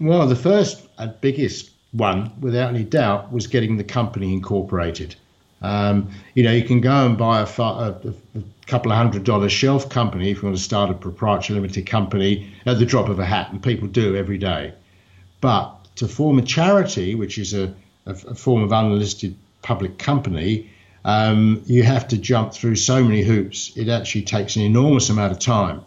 Well, 0.00 0.26
the 0.26 0.34
first 0.34 0.88
and 0.96 1.12
biggest 1.20 1.70
one, 1.92 2.32
without 2.40 2.70
any 2.70 2.84
doubt, 2.84 3.30
was 3.30 3.46
getting 3.46 3.76
the 3.76 3.84
company 3.84 4.32
incorporated. 4.32 5.16
Um, 5.62 6.10
you 6.34 6.42
know, 6.42 6.52
you 6.52 6.64
can 6.64 6.80
go 6.80 7.06
and 7.06 7.18
buy 7.18 7.40
a, 7.40 7.44
a, 7.44 7.94
a, 8.34 8.42
couple 8.70 8.92
of 8.92 8.98
hundred 8.98 9.24
dollar 9.24 9.48
shelf 9.48 9.88
company 9.88 10.30
if 10.30 10.38
you 10.38 10.44
want 10.44 10.56
to 10.56 10.62
start 10.62 10.90
a 10.90 10.94
proprietary 10.94 11.58
limited 11.58 11.86
company 11.86 12.52
at 12.64 12.78
the 12.78 12.86
drop 12.86 13.08
of 13.08 13.18
a 13.18 13.26
hat, 13.26 13.50
and 13.50 13.62
people 13.62 13.88
do 13.88 14.16
every 14.16 14.38
day. 14.38 14.72
But 15.40 15.96
to 15.96 16.06
form 16.06 16.38
a 16.38 16.42
charity, 16.42 17.14
which 17.14 17.36
is 17.36 17.52
a, 17.52 17.74
a 18.06 18.14
form 18.14 18.62
of 18.62 18.72
unlisted 18.72 19.34
public 19.62 19.98
company, 19.98 20.70
um, 21.04 21.62
you 21.66 21.82
have 21.82 22.08
to 22.08 22.18
jump 22.18 22.52
through 22.52 22.76
so 22.76 23.02
many 23.02 23.22
hoops. 23.22 23.76
It 23.76 23.88
actually 23.88 24.22
takes 24.22 24.56
an 24.56 24.62
enormous 24.62 25.10
amount 25.10 25.32
of 25.32 25.38
time. 25.38 25.82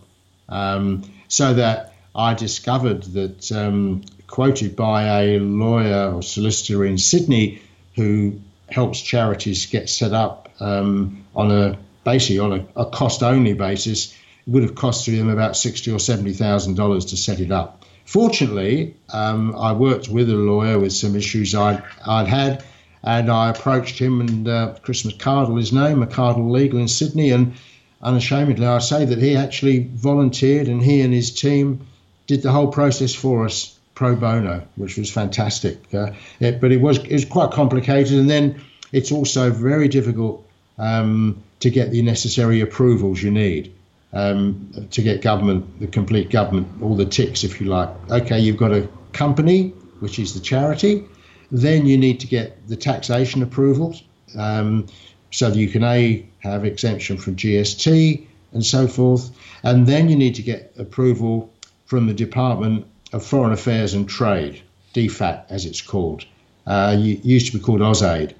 Um, 0.50 1.04
so 1.28 1.54
that 1.54 1.94
I 2.16 2.34
discovered 2.34 3.04
that, 3.04 3.52
um, 3.52 4.04
quoted 4.28 4.76
by 4.76 5.04
a 5.22 5.40
lawyer 5.40 6.12
or 6.14 6.24
solicitor 6.24 6.86
in 6.86 6.98
Sydney 6.98 7.62
who 7.96 8.40
helps 8.70 9.02
charities 9.02 9.68
get 9.68 9.90
set 9.90 10.12
up 10.12 10.50
um, 10.60 11.24
on 11.36 11.52
a 11.52 11.78
basically 12.04 12.40
on 12.40 12.54
a, 12.54 12.82
a 12.82 12.86
cost 12.86 13.24
only 13.24 13.54
basis, 13.54 14.14
it 14.46 14.50
would 14.52 14.64
have 14.64 14.76
cost 14.76 15.06
them 15.06 15.30
about 15.30 15.56
sixty 15.56 15.92
or 15.92 16.00
seventy 16.00 16.34
thousand 16.34 16.76
dollars 16.76 17.06
to 17.06 17.18
set 17.18 17.40
it 17.40 17.52
up. 17.52 17.86
Fortunately, 18.06 18.96
um, 19.14 19.56
I 19.56 19.72
worked 19.72 20.10
with 20.10 20.30
a 20.30 20.36
lawyer 20.36 20.78
with 20.78 20.94
some 20.94 21.16
issues 21.16 21.56
I'd, 21.56 21.82
I'd 22.06 22.28
had 22.28 22.64
and 23.04 23.30
I 23.30 23.50
approached 23.50 24.00
him 24.00 24.22
and 24.22 24.48
uh, 24.48 24.76
Chris 24.82 25.04
McCardle, 25.04 25.58
his 25.58 25.74
name, 25.74 26.04
McCardle 26.04 26.50
Legal 26.50 26.80
in 26.80 26.88
Sydney, 26.88 27.32
and 27.32 27.54
unashamedly, 28.02 28.66
I 28.66 28.80
say 28.80 29.06
that 29.06 29.20
he 29.20 29.36
actually 29.36 29.90
volunteered 29.94 30.68
and 30.68 30.82
he 30.82 31.02
and 31.02 31.14
his 31.14 31.32
team 31.32 31.86
did 32.28 32.42
the 32.42 32.52
whole 32.52 32.68
process 32.68 33.14
for 33.14 33.46
us 33.46 33.78
pro 33.94 34.16
bono, 34.16 34.66
which 34.76 34.98
was 34.98 35.12
fantastic. 35.12 35.94
Uh, 35.94 36.12
it, 36.40 36.62
but 36.62 36.72
it 36.72 36.82
was 36.82 36.98
it 37.00 37.12
was 37.12 37.26
quite 37.26 37.52
complicated, 37.52 38.18
and 38.18 38.30
then 38.30 38.62
it's 38.92 39.12
also 39.12 39.52
very 39.52 39.88
difficult 39.88 40.48
um, 40.78 41.44
to 41.64 41.70
get 41.70 41.92
the 41.92 42.02
necessary 42.02 42.60
approvals 42.60 43.24
you 43.24 43.32
need. 43.32 43.74
Um, 44.12 44.88
to 44.92 45.02
get 45.02 45.22
government, 45.22 45.80
the 45.80 45.88
complete 45.88 46.30
government, 46.30 46.68
all 46.84 46.96
the 46.96 47.06
ticks, 47.06 47.44
if 47.44 47.60
you 47.60 47.68
like. 47.68 47.90
Okay, 48.12 48.38
you've 48.38 48.58
got 48.58 48.72
a 48.72 48.88
company, 49.14 49.70
which 50.02 50.20
is 50.20 50.34
the 50.36 50.40
charity. 50.40 51.06
Then 51.52 51.88
you 51.88 51.98
need 51.98 52.20
to 52.20 52.28
get 52.28 52.68
the 52.68 52.76
taxation 52.76 53.42
approvals 53.42 54.04
um, 54.38 54.88
so 55.32 55.50
that 55.50 55.58
you 55.58 55.70
can 55.70 55.84
A, 55.84 56.28
have 56.40 56.66
exemption 56.66 57.18
from 57.18 57.38
GST 57.38 58.28
and 58.52 58.64
so 58.64 58.86
forth. 58.86 59.32
And 59.64 59.88
then 59.88 60.10
you 60.10 60.18
need 60.18 60.36
to 60.36 60.44
get 60.44 60.74
approval 60.78 61.52
from 61.86 62.08
the 62.08 62.14
Department 62.14 62.86
of 63.14 63.26
Foreign 63.26 63.54
Affairs 63.54 63.94
and 63.94 64.08
Trade, 64.08 64.62
DFAT 64.94 65.46
as 65.50 65.66
it's 65.66 65.82
called. 65.82 66.26
Uh, 66.68 66.96
used 67.00 67.48
to 67.48 67.58
be 67.58 67.64
called 67.64 67.80
AusAid. 67.80 68.34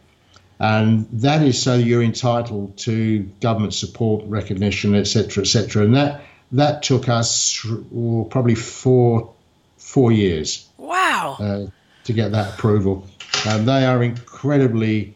And 0.64 1.10
that 1.12 1.42
is 1.42 1.62
so 1.62 1.76
you're 1.76 2.02
entitled 2.02 2.78
to 2.78 3.20
government 3.42 3.74
support, 3.74 4.24
recognition, 4.28 4.96
etc., 4.96 5.44
etc. 5.44 5.84
And 5.84 5.96
that 5.96 6.22
that 6.54 6.84
took 6.84 7.10
us 7.10 7.66
well, 7.92 8.24
probably 8.24 8.56
four 8.56 9.34
four 9.76 10.14
years. 10.14 10.66
Wow. 10.78 11.36
Uh, 11.38 11.66
to 12.06 12.14
get 12.14 12.32
that 12.32 12.54
approval. 12.54 13.06
Um, 13.46 13.66
they 13.66 13.86
are 13.86 14.02
incredibly 14.02 15.16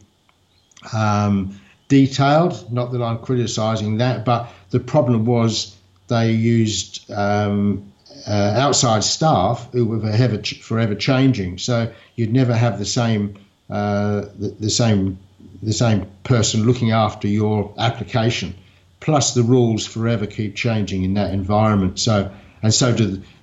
um, 0.93 1.57
detailed. 1.87 2.69
Not 2.69 2.91
that 2.91 3.01
I'm 3.01 3.19
criticising 3.19 3.99
that, 3.99 4.25
but 4.25 4.51
the 4.71 4.81
problem 4.81 5.23
was 5.23 5.77
they 6.09 6.31
used 6.31 7.09
um, 7.09 7.93
uh, 8.27 8.53
outside 8.57 9.05
staff 9.05 9.69
who 9.71 9.85
were 9.85 10.01
forever, 10.01 10.43
forever 10.43 10.95
changing. 10.95 11.57
So 11.57 11.93
you'd 12.17 12.33
never 12.33 12.53
have 12.53 12.79
the 12.79 12.85
same 12.85 13.39
uh, 13.69 14.25
the, 14.37 14.55
the, 14.59 14.69
same 14.69 15.19
the 15.61 15.73
same 15.73 16.07
person 16.23 16.65
looking 16.65 16.91
after 16.91 17.27
your 17.27 17.73
application. 17.77 18.55
Plus, 18.99 19.33
the 19.33 19.43
rules 19.43 19.85
forever 19.85 20.25
keep 20.25 20.55
changing 20.55 21.03
in 21.03 21.13
that 21.15 21.33
environment. 21.33 21.99
So 21.99 22.31
and 22.61 22.73
so 22.73 22.95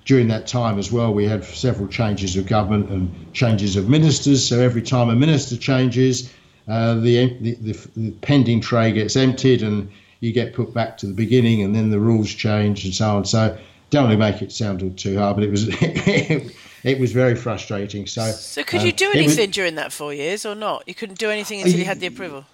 during 0.05 0.27
that 0.27 0.47
time 0.47 0.77
as 0.77 0.91
well, 0.91 1.13
we 1.13 1.25
had 1.25 1.43
several 1.43 1.87
changes 1.87 2.35
of 2.35 2.47
government 2.47 2.89
and 2.89 3.33
changes 3.33 3.75
of 3.75 3.89
ministers. 3.89 4.47
So 4.47 4.59
every 4.59 4.81
time 4.81 5.09
a 5.09 5.15
minister 5.15 5.57
changes, 5.57 6.31
uh, 6.67 6.95
the, 6.95 7.37
the, 7.39 7.55
the, 7.55 7.87
the, 7.95 8.11
pending 8.11 8.61
tray 8.61 8.91
gets 8.91 9.15
emptied 9.15 9.61
and 9.61 9.91
you 10.19 10.31
get 10.31 10.53
put 10.53 10.73
back 10.73 10.97
to 10.99 11.07
the 11.07 11.13
beginning, 11.13 11.61
and 11.61 11.75
then 11.75 11.91
the 11.91 11.99
rules 11.99 12.29
change 12.29 12.85
and 12.85 12.93
so 12.93 13.17
on. 13.17 13.25
So 13.25 13.57
don't 13.89 14.09
to 14.09 14.17
make 14.17 14.41
it 14.41 14.51
sound 14.51 14.97
too 14.97 15.17
hard, 15.17 15.37
but 15.37 15.43
it 15.43 15.51
was 15.51 15.69
it 16.85 16.99
was 16.99 17.11
very 17.11 17.35
frustrating. 17.35 18.05
So, 18.05 18.29
so 18.31 18.63
could 18.63 18.83
you 18.83 18.89
uh, 18.89 18.95
do 18.95 19.11
anything 19.11 19.47
was, 19.47 19.55
during 19.55 19.75
that 19.75 19.91
four 19.91 20.13
years 20.13 20.45
or 20.45 20.53
not? 20.53 20.83
You 20.87 20.93
couldn't 20.93 21.17
do 21.17 21.31
anything 21.31 21.61
until 21.61 21.79
you 21.79 21.85
had 21.85 21.99
the 21.99 22.05
approval. 22.05 22.45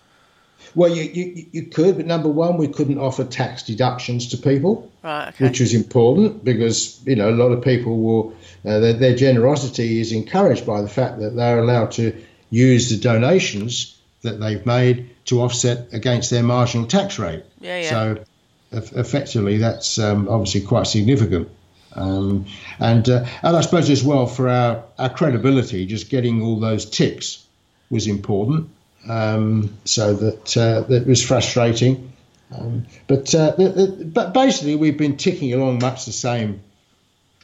Well, 0.73 0.95
you, 0.95 1.03
you, 1.03 1.45
you 1.51 1.63
could, 1.65 1.97
but 1.97 2.05
number 2.05 2.29
one, 2.29 2.55
we 2.55 2.69
couldn't 2.69 2.97
offer 2.97 3.25
tax 3.25 3.63
deductions 3.63 4.29
to 4.29 4.37
people, 4.37 4.89
right, 5.03 5.27
okay. 5.29 5.47
which 5.47 5.59
was 5.59 5.73
important 5.73 6.45
because 6.45 7.01
you 7.05 7.17
know 7.17 7.29
a 7.29 7.35
lot 7.35 7.51
of 7.51 7.61
people 7.61 7.99
will 7.99 8.33
uh, 8.65 8.79
their, 8.79 8.93
their 8.93 9.15
generosity 9.15 9.99
is 9.99 10.13
encouraged 10.13 10.65
by 10.65 10.81
the 10.81 10.87
fact 10.89 11.19
that 11.19 11.35
they're 11.35 11.59
allowed 11.59 11.91
to 11.91 12.15
use 12.49 12.89
the 12.89 12.97
donations 12.97 13.97
that 14.21 14.39
they've 14.39 14.65
made 14.65 15.09
to 15.25 15.41
offset 15.41 15.93
against 15.93 16.29
their 16.29 16.43
marginal 16.43 16.87
tax 16.87 17.19
rate. 17.19 17.43
Yeah, 17.59 17.81
yeah. 17.81 17.89
So 17.89 18.23
effectively, 18.71 19.57
that's 19.57 19.99
um, 19.99 20.29
obviously 20.29 20.61
quite 20.61 20.87
significant. 20.87 21.49
Um, 21.93 22.45
and 22.79 23.07
uh, 23.09 23.25
and 23.43 23.57
I 23.57 23.61
suppose 23.61 23.89
as 23.89 24.03
well 24.03 24.25
for 24.25 24.47
our, 24.47 24.83
our 24.97 25.09
credibility, 25.09 25.85
just 25.85 26.09
getting 26.09 26.41
all 26.41 26.59
those 26.59 26.85
ticks 26.85 27.45
was 27.89 28.07
important. 28.07 28.69
Um, 29.09 29.75
so 29.83 30.13
that 30.13 30.57
uh, 30.57 30.81
that 30.81 31.07
was 31.07 31.23
frustrating. 31.23 32.13
Um, 32.55 32.85
but 33.07 33.33
uh, 33.33 33.51
the, 33.51 33.69
the, 33.69 34.05
but 34.05 34.33
basically, 34.33 34.75
we've 34.75 34.97
been 34.97 35.17
ticking 35.17 35.53
along 35.53 35.79
much 35.79 36.05
the 36.05 36.11
same 36.11 36.61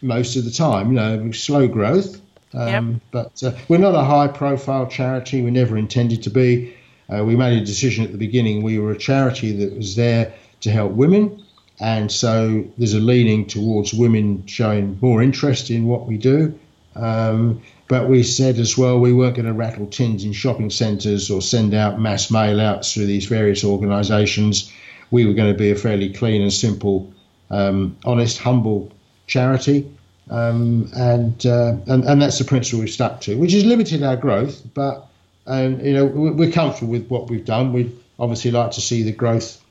most 0.02 0.36
of 0.36 0.46
the 0.46 0.52
time. 0.52 0.90
You 0.90 0.94
know, 0.94 1.32
slow 1.32 1.68
growth. 1.68 2.22
Um, 2.54 2.92
yep. 2.92 3.02
But 3.12 3.44
uh, 3.44 3.52
we're 3.68 3.78
not 3.78 3.94
a 3.94 4.04
high-profile 4.04 4.88
charity. 4.88 5.42
We 5.42 5.52
never 5.52 5.78
intended 5.78 6.24
to 6.24 6.30
be. 6.30 6.76
Uh, 7.10 7.24
we 7.24 7.36
made 7.36 7.62
a 7.62 7.66
decision 7.66 8.06
at 8.06 8.12
the 8.12 8.18
beginning. 8.18 8.64
We 8.64 8.80
were 8.80 8.92
a 8.92 8.98
charity 8.98 9.52
that 9.58 9.76
was 9.76 9.96
there 9.96 10.34
to 10.62 10.72
help 10.72 10.92
women, 10.94 11.44
and 11.80 12.12
so 12.12 12.66
there's 12.78 12.94
a 12.94 13.00
leaning 13.00 13.46
towards 13.46 13.94
women 13.94 14.46
showing 14.48 14.98
more 15.02 15.22
interest 15.22 15.70
in 15.70 15.86
what 15.86 16.08
we 16.08 16.18
do. 16.18 16.58
Um, 16.96 17.62
but 17.88 18.10
we 18.10 18.24
said 18.24 18.58
as 18.58 18.78
well 18.78 19.00
we 19.00 19.14
weren't 19.14 19.36
going 19.36 19.46
to 19.46 19.54
rattle 19.54 19.88
tins 19.88 20.24
in 20.24 20.34
shopping 20.34 20.70
centres 20.70 21.30
or 21.30 21.42
send 21.42 21.74
out 21.74 22.00
mass 22.00 22.32
mail 22.32 22.60
outs 22.60 22.94
through 22.94 23.06
these 23.06 23.28
various 23.28 23.64
organisations. 23.64 24.72
We 25.12 25.26
were 25.26 25.34
going 25.34 25.54
to 25.54 25.58
be 25.58 25.72
a 25.72 25.76
fairly 25.76 26.12
clean 26.12 26.42
and 26.42 26.52
simple, 26.52 27.14
um, 27.50 27.96
honest, 28.04 28.40
humble 28.40 28.92
charity. 29.28 29.90
Um, 30.30 30.90
and, 30.94 31.46
uh, 31.46 31.78
and 31.88 32.04
and 32.04 32.22
that's 32.22 32.40
the 32.40 32.44
principle 32.44 32.82
we've 32.82 32.90
stuck 32.90 33.22
to, 33.22 33.38
which 33.38 33.54
has 33.54 33.64
limited 33.64 34.04
our 34.04 34.18
growth. 34.18 34.62
But 34.74 35.08
um, 35.46 35.80
you 35.80 35.94
know 35.94 36.06
we're 36.06 36.52
comfortable 36.52 36.92
with 36.92 37.08
what 37.08 37.30
we've 37.30 37.46
done. 37.46 37.72
We'd 37.72 37.98
obviously 38.20 38.52
like 38.52 38.72
to 38.72 38.82
see 38.82 39.04
the 39.04 39.14
growth 39.14 39.64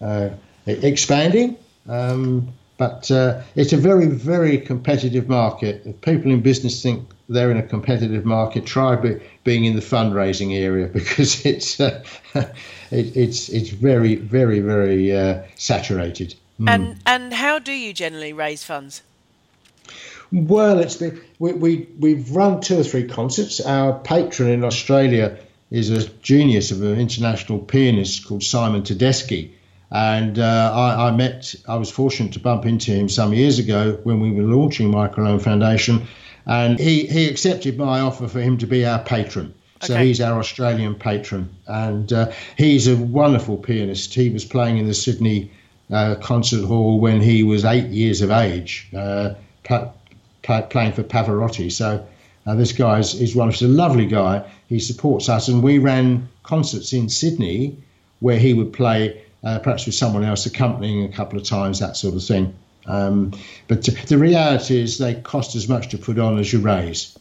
uh, 0.00 0.28
expanding. 0.66 1.56
Um, 1.88 2.52
but 2.78 3.10
uh, 3.10 3.42
it's 3.54 3.72
a 3.72 3.76
very, 3.76 4.06
very 4.06 4.58
competitive 4.58 5.28
market. 5.28 5.82
If 5.86 6.00
people 6.02 6.30
in 6.30 6.42
business 6.42 6.82
think 6.82 7.08
they're 7.28 7.50
in 7.50 7.56
a 7.56 7.62
competitive 7.62 8.24
market, 8.26 8.66
try 8.66 8.96
be, 8.96 9.18
being 9.44 9.64
in 9.64 9.76
the 9.76 9.82
fundraising 9.82 10.54
area 10.54 10.86
because 10.92 11.44
it's 11.46 11.80
uh, 11.80 12.04
it, 12.34 13.16
it's 13.16 13.48
it's 13.48 13.70
very, 13.70 14.16
very, 14.16 14.60
very 14.60 15.16
uh, 15.16 15.42
saturated. 15.54 16.34
Mm. 16.60 16.68
And 16.68 16.96
and 17.06 17.32
how 17.32 17.58
do 17.58 17.72
you 17.72 17.92
generally 17.92 18.32
raise 18.32 18.62
funds? 18.62 19.02
Well, 20.32 20.80
it's 20.80 20.96
been 20.96 21.20
we, 21.38 21.52
we 21.52 21.88
we've 21.98 22.30
run 22.30 22.60
two 22.60 22.80
or 22.80 22.84
three 22.84 23.06
concerts. 23.08 23.60
Our 23.60 23.98
patron 24.00 24.50
in 24.50 24.64
Australia 24.64 25.38
is 25.70 25.90
a 25.90 26.08
genius 26.20 26.70
of 26.72 26.82
an 26.82 26.98
international 26.98 27.58
pianist 27.58 28.26
called 28.26 28.42
Simon 28.42 28.82
Tedeschi. 28.82 29.52
And 29.90 30.38
uh, 30.38 30.72
I, 30.74 31.08
I, 31.08 31.10
met, 31.12 31.54
I 31.68 31.76
was 31.76 31.90
fortunate 31.90 32.32
to 32.32 32.40
bump 32.40 32.66
into 32.66 32.90
him 32.92 33.08
some 33.08 33.32
years 33.32 33.58
ago 33.58 33.98
when 34.02 34.20
we 34.20 34.32
were 34.32 34.42
launching 34.42 34.90
Microloan 34.90 35.40
Foundation. 35.40 36.06
And 36.44 36.78
he, 36.78 37.06
he 37.06 37.28
accepted 37.28 37.76
my 37.78 38.00
offer 38.00 38.28
for 38.28 38.40
him 38.40 38.58
to 38.58 38.66
be 38.66 38.84
our 38.84 38.98
patron. 38.98 39.54
So 39.82 39.94
okay. 39.94 40.06
he's 40.06 40.20
our 40.20 40.38
Australian 40.38 40.94
patron. 40.94 41.50
And 41.66 42.12
uh, 42.12 42.32
he's 42.56 42.88
a 42.88 42.96
wonderful 42.96 43.58
pianist. 43.58 44.14
He 44.14 44.30
was 44.30 44.44
playing 44.44 44.78
in 44.78 44.86
the 44.86 44.94
Sydney 44.94 45.50
uh, 45.90 46.16
Concert 46.16 46.64
Hall 46.64 46.98
when 46.98 47.20
he 47.20 47.42
was 47.42 47.64
eight 47.64 47.86
years 47.86 48.22
of 48.22 48.30
age, 48.30 48.88
uh, 48.96 49.34
playing 50.42 50.92
for 50.92 51.02
Pavarotti. 51.02 51.70
So 51.70 52.06
uh, 52.46 52.54
this 52.54 52.72
guy 52.72 52.98
is, 52.98 53.14
is 53.20 53.36
one. 53.36 53.50
He's 53.50 53.62
a 53.62 53.68
lovely 53.68 54.06
guy. 54.06 54.48
He 54.68 54.80
supports 54.80 55.28
us, 55.28 55.48
and 55.48 55.62
we 55.62 55.78
ran 55.78 56.28
concerts 56.42 56.92
in 56.92 57.08
Sydney 57.08 57.78
where 58.20 58.38
he 58.38 58.54
would 58.54 58.72
play, 58.72 59.22
uh, 59.44 59.58
perhaps 59.58 59.86
with 59.86 59.94
someone 59.94 60.24
else 60.24 60.46
accompanying 60.46 61.04
a 61.04 61.12
couple 61.12 61.38
of 61.38 61.44
times, 61.44 61.80
that 61.80 61.96
sort 61.96 62.14
of 62.14 62.24
thing. 62.24 62.54
Um, 62.86 63.32
but 63.68 63.82
the 63.84 64.18
reality 64.18 64.80
is 64.80 64.98
they 64.98 65.14
cost 65.14 65.56
as 65.56 65.68
much 65.68 65.88
to 65.88 65.98
put 65.98 66.18
on 66.18 66.38
as 66.38 66.52
you 66.52 66.60
raise. 66.60 67.18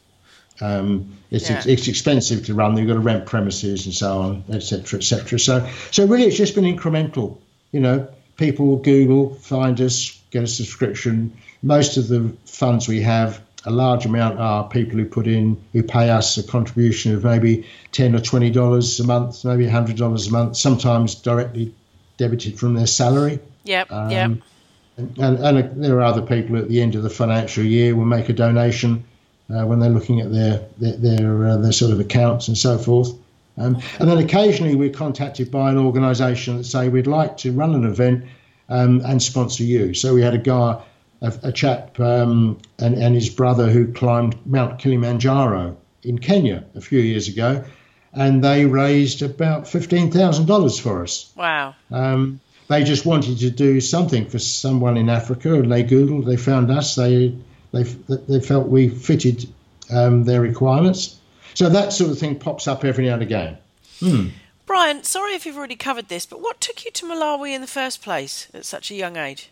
Um, 0.61 1.17
it's, 1.31 1.49
yeah. 1.49 1.63
it's 1.65 1.87
expensive 1.87 2.45
to 2.45 2.53
run. 2.53 2.77
You've 2.77 2.87
got 2.87 2.93
to 2.93 2.99
rent 2.99 3.25
premises 3.25 3.85
and 3.85 3.93
so 3.93 4.19
on, 4.19 4.43
etc., 4.49 4.99
etc. 4.99 5.39
So, 5.39 5.67
so 5.91 6.05
really, 6.05 6.25
it's 6.25 6.37
just 6.37 6.55
been 6.55 6.63
incremental. 6.63 7.37
You 7.71 7.81
know, 7.81 8.07
people 8.37 8.77
Google, 8.77 9.35
find 9.35 9.79
us, 9.81 10.21
get 10.31 10.43
a 10.43 10.47
subscription. 10.47 11.35
Most 11.61 11.97
of 11.97 12.07
the 12.07 12.35
funds 12.45 12.87
we 12.87 13.01
have 13.01 13.41
a 13.65 13.71
large 13.71 14.05
amount 14.05 14.39
are 14.39 14.69
people 14.69 14.99
who 14.99 15.05
put 15.05 15.27
in, 15.27 15.61
who 15.73 15.83
pay 15.83 16.09
us 16.09 16.37
a 16.37 16.43
contribution 16.43 17.15
of 17.15 17.23
maybe 17.23 17.67
ten 17.91 18.15
or 18.15 18.19
twenty 18.19 18.51
dollars 18.51 18.99
a 18.99 19.03
month, 19.03 19.43
maybe 19.43 19.67
hundred 19.67 19.97
dollars 19.97 20.27
a 20.27 20.31
month, 20.31 20.55
sometimes 20.55 21.15
directly 21.15 21.73
debited 22.17 22.59
from 22.59 22.73
their 22.73 22.87
salary. 22.87 23.39
Yep. 23.63 23.91
Um, 23.91 24.11
yep. 24.11 24.31
And, 24.97 25.17
and, 25.17 25.39
and, 25.39 25.83
there 25.83 25.97
are 25.97 26.03
other 26.03 26.21
people 26.21 26.57
at 26.57 26.69
the 26.69 26.81
end 26.81 26.95
of 26.95 27.03
the 27.03 27.09
financial 27.09 27.63
year 27.63 27.95
will 27.95 28.05
make 28.05 28.29
a 28.29 28.33
donation 28.33 29.03
uh, 29.53 29.65
when 29.65 29.79
they're 29.79 29.89
looking 29.89 30.21
at 30.21 30.31
their 30.31 30.65
their 30.77 30.93
their, 30.93 31.47
uh, 31.47 31.57
their, 31.57 31.71
sort 31.71 31.91
of 31.91 31.99
accounts 31.99 32.47
and 32.47 32.57
so 32.57 32.77
forth. 32.77 33.13
Um, 33.57 33.81
and 33.99 34.09
then 34.09 34.17
occasionally 34.17 34.75
we're 34.75 34.89
contacted 34.89 35.51
by 35.51 35.69
an 35.69 35.77
organisation 35.77 36.57
that 36.57 36.65
say 36.65 36.89
we'd 36.89 37.07
like 37.07 37.37
to 37.37 37.51
run 37.51 37.73
an 37.73 37.85
event 37.85 38.25
um, 38.69 39.01
and 39.05 39.21
sponsor 39.21 39.63
you. 39.63 39.93
So 39.93 40.13
we 40.13 40.21
had 40.21 40.33
a 40.33 40.39
guy 40.39 40.81
a, 41.21 41.33
a 41.43 41.51
chap 41.51 41.99
um, 41.99 42.59
and, 42.79 42.95
and 42.95 43.15
his 43.15 43.29
brother 43.29 43.69
who 43.69 43.91
climbed 43.91 44.37
Mount 44.45 44.79
Kilimanjaro 44.79 45.77
in 46.03 46.19
Kenya 46.19 46.65
a 46.75 46.81
few 46.81 46.99
years 46.99 47.27
ago, 47.27 47.63
and 48.15 48.43
they 48.43 48.65
raised 48.65 49.21
about 49.21 49.67
fifteen 49.67 50.11
thousand 50.11 50.45
dollars 50.45 50.79
for 50.79 51.03
us. 51.03 51.31
Wow! 51.35 51.75
Um, 51.91 52.39
they 52.67 52.83
just 52.83 53.05
wanted 53.05 53.39
to 53.39 53.49
do 53.51 53.81
something 53.81 54.27
for 54.27 54.39
someone 54.39 54.97
in 54.97 55.09
Africa, 55.09 55.53
and 55.53 55.71
they 55.71 55.83
googled, 55.83 56.25
they 56.25 56.37
found 56.37 56.71
us, 56.71 56.95
they 56.95 57.37
they 57.71 57.83
they 57.83 58.39
felt 58.39 58.67
we 58.67 58.89
fitted 58.89 59.47
um, 59.91 60.23
their 60.23 60.41
requirements. 60.41 61.19
So 61.53 61.69
that 61.69 61.93
sort 61.93 62.11
of 62.11 62.19
thing 62.19 62.39
pops 62.39 62.67
up 62.67 62.83
every 62.83 63.05
now 63.05 63.13
and 63.13 63.21
again. 63.21 63.57
Hmm. 63.99 64.27
Brian, 64.65 65.03
sorry 65.03 65.33
if 65.33 65.45
you've 65.45 65.57
already 65.57 65.75
covered 65.75 66.09
this, 66.09 66.25
but 66.25 66.41
what 66.41 66.59
took 66.59 66.83
you 66.85 66.91
to 66.91 67.05
Malawi 67.05 67.53
in 67.53 67.61
the 67.61 67.67
first 67.67 68.01
place 68.01 68.47
at 68.53 68.65
such 68.65 68.89
a 68.89 68.95
young 68.95 69.15
age? 69.15 69.51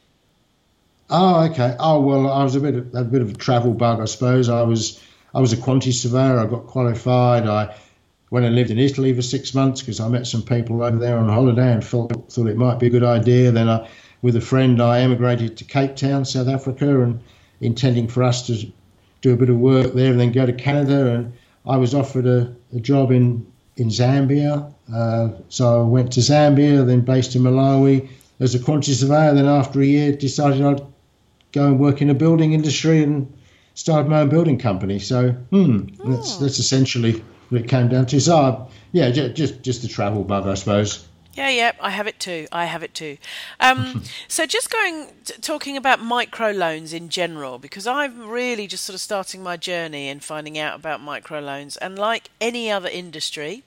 Oh, 1.10 1.46
okay. 1.46 1.76
Oh, 1.80 2.02
well, 2.02 2.32
I 2.32 2.44
was 2.44 2.56
a 2.56 2.60
bit 2.60 2.76
of, 2.76 2.96
a 2.96 3.04
bit 3.04 3.22
of 3.22 3.30
a 3.30 3.34
travel 3.34 3.74
bug, 3.74 4.02
I 4.02 4.06
suppose. 4.06 4.50
I 4.50 4.64
was 4.64 5.02
I 5.34 5.40
was 5.40 5.54
a 5.54 5.58
quantity 5.58 5.92
surveyor. 5.92 6.40
I 6.40 6.46
got 6.48 6.66
qualified. 6.66 7.48
I 7.48 7.76
went 8.34 8.48
and 8.48 8.56
lived 8.56 8.72
in 8.72 8.80
Italy 8.80 9.14
for 9.14 9.22
six 9.22 9.54
months 9.54 9.82
because 9.82 10.00
I 10.00 10.08
met 10.08 10.26
some 10.26 10.42
people 10.42 10.82
over 10.82 10.98
there 10.98 11.20
on 11.20 11.30
holiday 11.30 11.72
and 11.72 11.84
thought 11.84 12.32
thought 12.32 12.48
it 12.48 12.58
might 12.58 12.80
be 12.80 12.88
a 12.88 12.90
good 12.90 13.04
idea. 13.04 13.52
Then, 13.52 13.70
I, 13.70 13.88
with 14.24 14.36
a 14.36 14.42
friend, 14.42 14.82
I 14.82 15.02
emigrated 15.02 15.56
to 15.58 15.64
Cape 15.64 15.96
Town, 15.96 16.26
South 16.26 16.48
Africa, 16.48 17.04
and 17.04 17.22
intending 17.62 18.08
for 18.08 18.24
us 18.24 18.48
to 18.48 18.66
do 19.22 19.34
a 19.34 19.38
bit 19.38 19.52
of 19.52 19.58
work 19.58 19.94
there 19.94 20.10
and 20.10 20.20
then 20.20 20.32
go 20.32 20.48
to 20.48 20.52
Canada. 20.52 21.14
And 21.14 21.34
I 21.68 21.78
was 21.78 21.94
offered 21.94 22.26
a, 22.26 22.52
a 22.76 22.80
job 22.80 23.12
in 23.12 23.46
in 23.78 23.90
Zambia, 23.90 24.74
uh, 24.92 25.30
so 25.50 25.82
I 25.82 25.86
went 25.86 26.14
to 26.14 26.20
Zambia, 26.20 26.88
then 26.88 27.02
based 27.02 27.36
in 27.36 27.44
Malawi 27.44 28.10
as 28.40 28.56
a 28.56 28.60
quantity 28.60 28.94
surveyor. 28.94 29.36
Then 29.36 29.46
after 29.48 29.80
a 29.80 29.86
year, 29.86 30.12
decided 30.12 30.64
I'd 30.64 30.82
go 31.52 31.68
and 31.68 31.80
work 31.80 32.02
in 32.02 32.10
a 32.10 32.16
building 32.16 32.54
industry 32.54 33.04
and 33.04 33.32
started 33.76 34.10
my 34.10 34.22
own 34.22 34.30
building 34.30 34.58
company. 34.58 34.98
So 34.98 35.30
hmm, 35.52 35.82
oh. 36.00 36.16
that's 36.16 36.38
that's 36.38 36.58
essentially 36.58 37.24
it 37.56 37.68
came 37.68 37.90
down 37.90 38.06
to. 38.08 38.20
So 38.20 38.68
yeah, 38.92 39.10
just, 39.12 39.36
just 39.36 39.62
just 39.62 39.84
a 39.84 39.88
travel 39.88 40.24
bug, 40.24 40.48
I 40.48 40.54
suppose. 40.56 41.08
Yeah, 41.34 41.50
yeah, 41.50 41.72
I 41.82 41.90
have 41.90 42.06
it 42.06 42.20
too. 42.20 42.48
I 42.52 42.66
have 42.66 42.84
it 42.84 42.94
too. 42.94 43.18
Um, 43.60 44.04
so, 44.28 44.46
just 44.46 44.72
going 44.72 45.08
t- 45.26 45.34
talking 45.42 45.76
about 45.78 46.00
micro 46.00 46.52
loans 46.52 46.94
in 46.94 47.10
general, 47.10 47.58
because 47.58 47.88
I'm 47.88 48.30
really 48.30 48.68
just 48.68 48.86
sort 48.86 48.94
of 48.94 49.02
starting 49.02 49.42
my 49.42 49.58
journey 49.58 50.10
and 50.10 50.24
finding 50.24 50.60
out 50.60 50.76
about 50.76 51.02
micro 51.02 51.40
loans. 51.40 51.76
and 51.78 51.98
like 51.98 52.30
any 52.40 52.70
other 52.70 52.88
industry, 52.88 53.64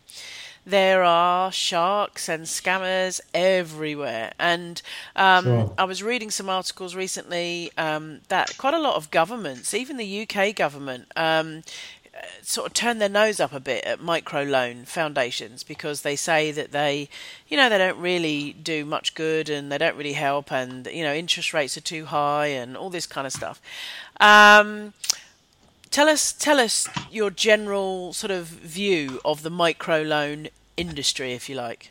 there 0.64 1.02
are 1.02 1.50
sharks 1.50 2.28
and 2.28 2.44
scammers 2.44 3.20
everywhere. 3.34 4.32
And 4.38 4.80
um, 5.16 5.44
sure. 5.44 5.74
I 5.76 5.84
was 5.84 6.04
reading 6.04 6.30
some 6.30 6.48
articles 6.48 6.94
recently 6.94 7.72
um, 7.76 8.20
that 8.28 8.56
quite 8.58 8.74
a 8.74 8.80
lot 8.80 8.94
of 8.94 9.10
governments, 9.10 9.74
even 9.74 9.96
the 9.96 10.28
UK 10.28 10.54
government, 10.54 11.06
um, 11.16 11.62
sort 12.42 12.66
of 12.66 12.74
turn 12.74 12.98
their 12.98 13.08
nose 13.08 13.40
up 13.40 13.52
a 13.52 13.60
bit 13.60 13.84
at 13.84 14.00
microloan 14.00 14.86
foundations 14.86 15.62
because 15.62 16.02
they 16.02 16.16
say 16.16 16.52
that 16.52 16.72
they, 16.72 17.08
you 17.48 17.56
know, 17.56 17.68
they 17.68 17.78
don't 17.78 17.98
really 17.98 18.52
do 18.52 18.84
much 18.84 19.14
good 19.14 19.48
and 19.48 19.70
they 19.70 19.78
don't 19.78 19.96
really 19.96 20.14
help, 20.14 20.52
and 20.52 20.86
you 20.86 21.02
know, 21.02 21.14
interest 21.14 21.54
rates 21.54 21.76
are 21.76 21.82
too 21.82 22.06
high 22.06 22.46
and 22.46 22.76
all 22.76 22.90
this 22.90 23.06
kind 23.06 23.26
of 23.26 23.32
stuff. 23.32 23.60
Um, 24.20 24.92
tell 25.90 26.08
us, 26.08 26.32
tell 26.32 26.60
us 26.60 26.88
your 27.10 27.30
general 27.30 28.12
sort 28.12 28.30
of 28.30 28.46
view 28.46 29.20
of 29.24 29.42
the 29.42 29.50
microloan 29.50 30.50
industry, 30.76 31.32
if 31.32 31.48
you 31.48 31.56
like. 31.56 31.90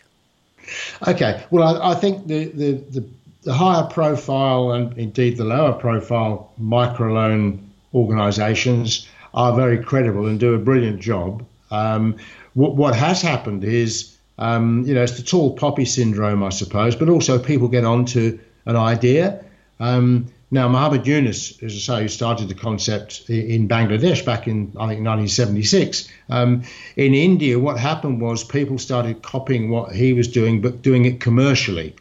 Okay. 1.08 1.44
Well, 1.52 1.64
I, 1.64 1.92
I 1.92 1.96
think 1.96 2.28
the, 2.28 2.46
the, 2.46 2.72
the, 2.74 3.06
the, 3.44 3.54
higher 3.54 3.84
profile 3.84 4.72
and 4.72 4.98
indeed 4.98 5.38
the 5.38 5.44
lower 5.44 5.74
profile 5.74 6.52
microloan 6.62 7.60
organisations 7.94 9.08
are 9.36 9.54
very 9.54 9.84
credible 9.84 10.26
and 10.26 10.40
do 10.40 10.56
a 10.56 10.58
brilliant 10.58 11.02
job. 11.02 11.46
Um, 11.70 12.16
what, 12.54 12.76
what 12.76 12.96
has 12.96 13.22
happened 13.22 13.64
is, 13.64 14.16
um, 14.40 14.84
you 14.86 14.96
know, 14.96 15.04
it's 15.04 15.18
the 15.18 15.24
tall 15.24 15.56
poppy 15.56 15.86
syndrome, 15.86 16.42
I 16.42 16.50
suppose, 16.50 16.96
but 16.96 17.10
also 17.10 17.38
people 17.38 17.68
get 17.68 17.84
onto 17.84 18.40
an 18.66 18.78
idea. 18.78 19.44
Um, 19.80 20.28
now, 20.52 20.70
Muhammad 20.70 21.06
Yunus, 21.06 21.62
as 21.64 21.74
I 21.74 21.80
say, 21.80 22.02
who 22.04 22.08
started 22.08 22.48
the 22.48 22.56
concept 22.56 23.30
in 23.30 23.68
Bangladesh 23.68 24.24
back 24.24 24.48
in, 24.48 24.72
I 24.78 24.88
think, 24.88 25.06
1976. 25.06 26.08
Um, 26.30 26.64
in 26.96 27.14
India, 27.14 27.60
what 27.60 27.78
happened 27.78 28.22
was 28.22 28.44
people 28.44 28.78
started 28.78 29.22
copying 29.22 29.70
what 29.70 29.94
he 29.94 30.14
was 30.14 30.30
doing, 30.30 30.62
but 30.62 30.82
doing 30.82 31.06
it 31.06 31.20
commercially. 31.20 31.96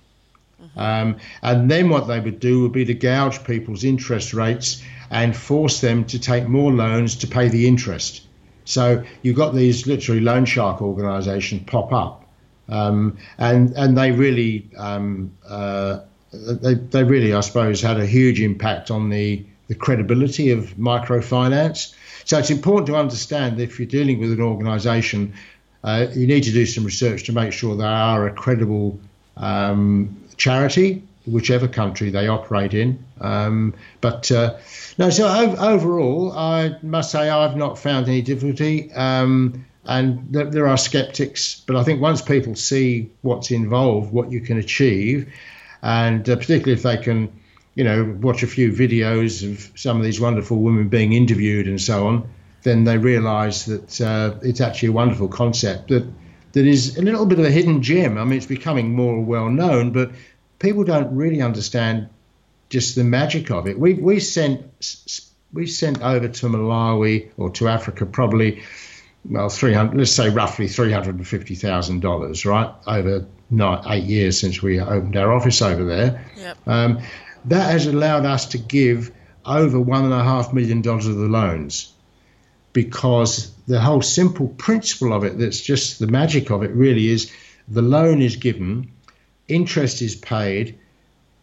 Mm-hmm. 0.62 0.79
Um, 0.79 1.16
and 1.42 1.70
then 1.70 1.88
what 1.88 2.07
they 2.07 2.20
would 2.20 2.38
do 2.38 2.62
would 2.62 2.73
be 2.73 2.85
to 2.85 2.94
gouge 2.94 3.42
people's 3.44 3.83
interest 3.83 4.35
rates 4.35 4.83
and 5.11 5.37
force 5.37 5.81
them 5.81 6.05
to 6.05 6.19
take 6.19 6.49
more 6.49 6.73
loans 6.73 7.17
to 7.17 7.27
pay 7.27 7.49
the 7.49 7.67
interest. 7.67 8.27
So 8.64 9.05
you've 9.23 9.37
got 9.37 9.55
these 9.55 9.87
literally 9.87 10.21
loan 10.21 10.45
shark 10.45 10.81
organisations 10.81 11.62
pop 11.67 11.93
up, 11.93 12.25
um, 12.69 13.19
and 13.38 13.73
and 13.77 13.97
they 13.97 14.11
really 14.12 14.71
um, 14.77 15.33
uh, 15.47 16.01
they, 16.35 16.75
they 16.75 17.05
really, 17.05 17.35
I 17.35 17.40
suppose, 17.40 17.81
had 17.81 17.99
a 17.99 18.07
huge 18.07 18.40
impact 18.40 18.90
on 18.90 19.11
the, 19.11 19.45
the 19.69 19.75
credibility 19.75 20.51
of 20.51 20.74
microfinance. 20.76 21.95
So 22.24 22.39
it's 22.39 22.51
important 22.51 22.87
to 22.89 22.97
understand 22.97 23.59
that 23.59 23.64
if 23.64 23.78
you're 23.78 23.89
dealing 23.89 24.20
with 24.20 24.33
an 24.33 24.41
organisation, 24.41 25.35
uh, 25.83 26.07
you 26.14 26.26
need 26.26 26.45
to 26.45 26.53
do 26.53 26.66
some 26.66 26.85
research 26.85 27.24
to 27.24 27.33
make 27.33 27.53
sure 27.53 27.76
they 27.76 27.85
are 27.85 28.26
a 28.26 28.33
credible 28.33 28.99
um, 29.37 30.16
charity, 30.37 31.03
whichever 31.27 31.68
country 31.68 32.11
they 32.11 32.29
operate 32.29 32.75
in. 32.75 33.05
Um, 33.20 33.75
but 34.01 34.31
uh, 34.31 34.59
no, 34.99 35.11
so 35.11 35.27
overall, 35.59 36.33
I 36.33 36.77
must 36.83 37.11
say 37.11 37.31
I've 37.31 37.57
not 37.57 37.79
found 37.79 38.09
any 38.09 38.22
difficulty. 38.22 38.93
Um, 38.93 39.64
and 39.87 40.33
there, 40.33 40.47
there 40.47 40.68
are 40.68 40.77
skeptics, 40.77 41.62
but 41.66 41.77
I 41.77 41.85
think 41.85 42.01
once 42.01 42.22
people 42.22 42.55
see 42.55 43.11
what's 43.22 43.51
involved, 43.51 44.12
what 44.12 44.33
you 44.33 44.41
can 44.41 44.59
achieve, 44.59 45.33
and 45.83 46.29
uh, 46.29 46.37
particularly 46.37 46.72
if 46.72 46.83
they 46.83 46.97
can, 46.97 47.33
you 47.75 47.85
know, 47.85 48.16
watch 48.20 48.43
a 48.43 48.47
few 48.47 48.72
videos 48.72 49.51
of 49.51 49.79
some 49.79 49.99
of 49.99 50.05
these 50.05 50.20
wonderful 50.20 50.59
women 50.59 50.89
being 50.89 51.12
interviewed 51.12 51.68
and 51.68 51.81
so 51.81 52.07
on, 52.07 52.29
then 52.62 52.85
they 52.85 52.97
realise 52.97 53.66
that 53.66 54.01
uh, 54.01 54.39
it's 54.43 54.61
actually 54.61 54.89
a 54.89 54.93
wonderful 54.93 55.29
concept 55.29 55.89
that 55.89 56.07
that 56.53 56.66
is 56.66 56.97
a 56.97 57.03
little 57.03 57.27
bit 57.27 57.41
of 57.41 57.45
a 57.45 57.51
hidden 57.51 57.83
gem. 57.83 58.16
I 58.16 58.25
mean, 58.25 58.39
it's 58.39 58.47
becoming 58.47 58.95
more 58.95 59.20
well 59.20 59.51
known, 59.51 59.91
but 59.91 60.12
people 60.65 60.83
don't 60.83 61.15
really 61.15 61.43
understand 61.43 62.09
just 62.71 62.97
the 62.97 63.05
magic 63.05 63.51
of 63.51 63.69
it. 63.69 63.79
We 63.79 63.95
we 63.95 64.19
sent 64.19 64.62
we 65.53 65.67
sent 65.67 66.03
over 66.03 66.27
to 66.27 66.47
Malawi 66.47 67.31
or 67.37 67.51
to 67.51 67.69
Africa 67.69 68.07
probably 68.07 68.62
well 69.29 69.49
300 69.49 69.97
let's 69.97 70.11
say 70.11 70.31
roughly 70.31 70.67
$350,000 70.67 72.45
right 72.47 72.75
over 72.87 73.27
nine, 73.51 73.83
eight 73.89 74.05
years 74.05 74.41
since 74.41 74.62
we 74.62 74.81
opened 74.81 75.17
our 75.17 75.33
office 75.33 75.61
over 75.62 75.85
there. 75.85 76.25
Yep. 76.37 76.57
Um, 76.67 77.03
that 77.45 77.71
has 77.71 77.87
allowed 77.87 78.25
us 78.25 78.47
to 78.47 78.59
give 78.59 79.12
over 79.45 79.79
one 79.79 80.05
and 80.05 80.15
a 80.15 80.25
half 80.25 80.55
million 80.55 80.81
dollars 80.81 81.07
of 81.07 81.17
the 81.17 81.29
loans 81.29 81.93
because 82.73 83.53
the 83.69 83.81
whole 83.81 84.01
simple 84.01 84.49
principle 84.49 85.12
of 85.12 85.25
it 85.25 85.39
that's 85.39 85.61
just 85.61 85.99
the 85.99 86.07
magic 86.07 86.51
of 86.51 86.62
it 86.62 86.71
really 86.71 87.09
is 87.11 87.31
the 87.69 87.83
loan 87.83 88.23
is 88.23 88.37
given 88.37 88.91
interest 89.49 90.03
is 90.03 90.14
paid 90.16 90.78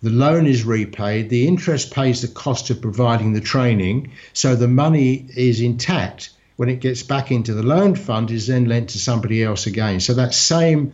the 0.01 0.09
loan 0.09 0.47
is 0.47 0.63
repaid 0.63 1.29
the 1.29 1.47
interest 1.47 1.93
pays 1.93 2.21
the 2.21 2.27
cost 2.27 2.69
of 2.69 2.81
providing 2.81 3.33
the 3.33 3.41
training 3.41 4.11
so 4.33 4.55
the 4.55 4.67
money 4.67 5.27
is 5.35 5.61
intact 5.61 6.31
when 6.55 6.69
it 6.69 6.79
gets 6.79 7.03
back 7.03 7.31
into 7.31 7.53
the 7.53 7.63
loan 7.63 7.95
fund 7.95 8.31
is 8.31 8.47
then 8.47 8.65
lent 8.65 8.89
to 8.89 8.99
somebody 8.99 9.43
else 9.43 9.67
again 9.67 9.99
so 9.99 10.13
that 10.13 10.33
same 10.33 10.93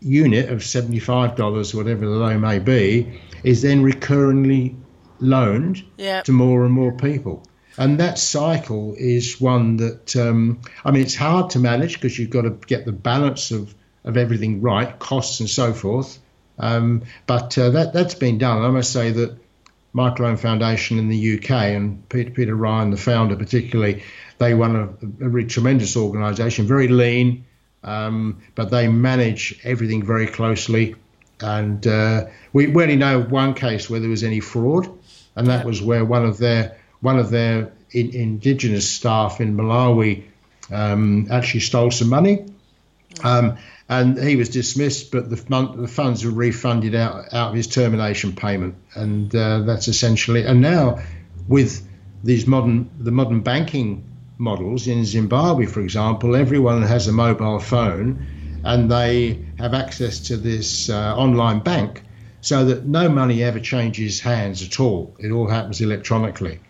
unit 0.00 0.48
of 0.48 0.60
$75 0.60 1.74
whatever 1.74 2.06
the 2.06 2.12
loan 2.12 2.40
may 2.40 2.58
be 2.58 3.20
is 3.44 3.62
then 3.62 3.82
recurringly 3.82 4.76
loaned 5.20 5.84
Yep. 5.98 6.24
to 6.24 6.32
more 6.32 6.64
and 6.64 6.72
more 6.72 6.92
people. 6.92 7.42
And 7.78 8.00
that 8.00 8.18
cycle 8.18 8.94
is 8.98 9.40
one 9.40 9.76
that, 9.76 10.16
um, 10.16 10.60
I 10.84 10.90
mean, 10.90 11.02
it's 11.02 11.14
hard 11.14 11.50
to 11.50 11.58
manage 11.58 11.94
because 11.94 12.18
you've 12.18 12.30
got 12.30 12.42
to 12.42 12.50
get 12.66 12.84
the 12.84 12.92
balance 12.92 13.52
of, 13.52 13.74
of 14.04 14.16
everything 14.16 14.60
right, 14.60 14.98
costs 14.98 15.40
and 15.40 15.48
so 15.48 15.72
forth. 15.72 16.18
Um, 16.60 17.02
but 17.26 17.56
uh, 17.58 17.70
that, 17.70 17.92
that's 17.92 18.14
been 18.14 18.38
done. 18.38 18.62
I 18.62 18.68
must 18.68 18.92
say 18.92 19.10
that 19.10 19.36
Microloan 19.94 20.38
Foundation 20.38 20.98
in 20.98 21.08
the 21.08 21.38
UK 21.38 21.50
and 21.50 22.08
Peter, 22.08 22.30
Peter 22.30 22.54
Ryan, 22.54 22.90
the 22.90 22.96
founder 22.96 23.34
particularly, 23.34 24.04
they 24.38 24.54
run 24.54 24.76
a, 24.76 24.84
a 25.24 25.28
really 25.28 25.48
tremendous 25.48 25.96
organisation, 25.96 26.66
very 26.66 26.88
lean, 26.88 27.44
um, 27.82 28.40
but 28.54 28.70
they 28.70 28.88
manage 28.88 29.58
everything 29.64 30.04
very 30.04 30.26
closely. 30.26 30.94
And 31.40 31.84
uh, 31.86 32.26
we, 32.52 32.68
we 32.68 32.82
only 32.82 32.96
know 32.96 33.20
one 33.20 33.54
case 33.54 33.88
where 33.88 33.98
there 33.98 34.10
was 34.10 34.22
any 34.22 34.40
fraud, 34.40 34.86
and 35.34 35.46
that 35.46 35.64
was 35.64 35.80
where 35.80 36.04
one 36.04 36.24
of 36.24 36.38
their 36.38 36.76
one 37.00 37.18
of 37.18 37.30
their 37.30 37.72
in, 37.92 38.14
indigenous 38.14 38.88
staff 38.88 39.40
in 39.40 39.56
Malawi 39.56 40.24
um, 40.70 41.28
actually 41.30 41.60
stole 41.60 41.90
some 41.90 42.10
money, 42.10 42.44
um, 43.24 43.56
and 43.90 44.16
he 44.16 44.36
was 44.36 44.48
dismissed. 44.48 45.10
But 45.10 45.28
the, 45.28 45.36
the 45.76 45.88
funds 45.88 46.24
were 46.24 46.30
refunded 46.30 46.94
out 46.94 47.34
out 47.34 47.50
of 47.50 47.54
his 47.54 47.66
termination 47.66 48.34
payment, 48.34 48.76
and 48.94 49.34
uh, 49.34 49.60
that's 49.60 49.88
essentially. 49.88 50.46
And 50.46 50.62
now, 50.62 51.00
with 51.48 51.86
these 52.24 52.46
modern 52.46 52.88
the 52.98 53.10
modern 53.10 53.40
banking 53.40 54.04
models 54.38 54.86
in 54.86 55.04
Zimbabwe, 55.04 55.66
for 55.66 55.80
example, 55.80 56.36
everyone 56.36 56.82
has 56.82 57.08
a 57.08 57.12
mobile 57.12 57.58
phone, 57.58 58.26
and 58.64 58.90
they 58.90 59.44
have 59.58 59.74
access 59.74 60.20
to 60.28 60.36
this 60.38 60.88
uh, 60.88 61.14
online 61.16 61.60
bank. 61.60 62.04
So 62.42 62.64
that 62.64 62.86
no 62.86 63.10
money 63.10 63.42
ever 63.42 63.60
changes 63.60 64.18
hands 64.20 64.62
at 64.62 64.80
all. 64.80 65.14
It 65.18 65.30
all 65.30 65.46
happens 65.46 65.82
electronically. 65.82 66.60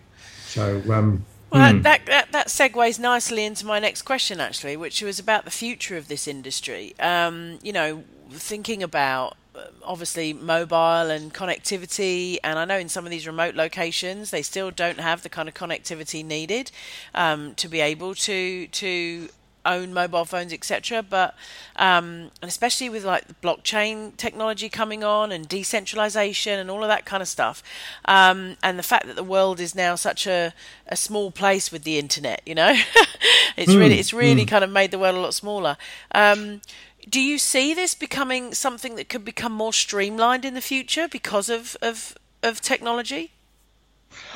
So 0.46 0.82
um, 0.90 1.24
Well, 1.50 1.72
Hmm. 1.72 1.82
that, 1.82 2.06
that 2.06 2.32
that 2.32 2.46
segues 2.46 2.98
nicely 3.00 3.44
into 3.44 3.66
my 3.66 3.80
next 3.80 4.02
question, 4.02 4.40
actually, 4.40 4.76
which 4.76 5.02
was 5.02 5.18
about 5.18 5.44
the 5.44 5.50
future 5.50 5.96
of 5.96 6.06
this 6.08 6.28
industry. 6.28 6.94
Um, 7.00 7.58
you 7.62 7.72
know, 7.72 8.04
thinking 8.30 8.82
about 8.84 9.36
uh, 9.56 9.62
obviously 9.82 10.32
mobile 10.32 11.10
and 11.10 11.34
connectivity, 11.34 12.38
and 12.44 12.56
I 12.58 12.64
know 12.64 12.78
in 12.78 12.88
some 12.88 13.04
of 13.04 13.10
these 13.10 13.26
remote 13.26 13.56
locations 13.56 14.30
they 14.30 14.42
still 14.42 14.70
don't 14.70 15.00
have 15.00 15.22
the 15.22 15.28
kind 15.28 15.48
of 15.48 15.54
connectivity 15.54 16.24
needed 16.24 16.70
um, 17.16 17.54
to 17.56 17.66
be 17.68 17.80
able 17.80 18.14
to 18.14 18.68
to 18.68 19.28
own 19.64 19.92
mobile 19.92 20.24
phones, 20.24 20.52
etc. 20.52 21.02
But 21.02 21.34
um, 21.76 22.30
and 22.42 22.48
especially 22.48 22.88
with 22.88 23.04
like 23.04 23.26
the 23.26 23.34
blockchain 23.34 24.16
technology 24.16 24.68
coming 24.68 25.04
on 25.04 25.32
and 25.32 25.48
decentralization 25.48 26.58
and 26.58 26.70
all 26.70 26.82
of 26.82 26.88
that 26.88 27.04
kind 27.04 27.22
of 27.22 27.28
stuff, 27.28 27.62
um, 28.06 28.56
and 28.62 28.78
the 28.78 28.82
fact 28.82 29.06
that 29.06 29.16
the 29.16 29.24
world 29.24 29.60
is 29.60 29.74
now 29.74 29.94
such 29.94 30.26
a, 30.26 30.52
a 30.86 30.96
small 30.96 31.30
place 31.30 31.72
with 31.72 31.84
the 31.84 31.98
internet, 31.98 32.42
you 32.46 32.54
know, 32.54 32.74
it's 33.56 33.74
really 33.74 33.98
it's 33.98 34.12
really 34.12 34.44
kind 34.44 34.64
of 34.64 34.70
made 34.70 34.90
the 34.90 34.98
world 34.98 35.16
a 35.16 35.20
lot 35.20 35.34
smaller. 35.34 35.76
Um, 36.12 36.60
do 37.08 37.20
you 37.20 37.38
see 37.38 37.74
this 37.74 37.94
becoming 37.94 38.54
something 38.54 38.94
that 38.96 39.08
could 39.08 39.24
become 39.24 39.52
more 39.52 39.72
streamlined 39.72 40.44
in 40.44 40.54
the 40.54 40.60
future 40.60 41.08
because 41.08 41.48
of 41.48 41.76
of, 41.82 42.16
of 42.42 42.60
technology? 42.60 43.32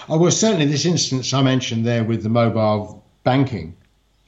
Oh, 0.08 0.18
well, 0.18 0.30
certainly 0.30 0.66
this 0.66 0.84
instance 0.84 1.32
I 1.32 1.42
mentioned 1.42 1.84
there 1.84 2.04
with 2.04 2.22
the 2.22 2.28
mobile 2.28 3.04
banking, 3.24 3.76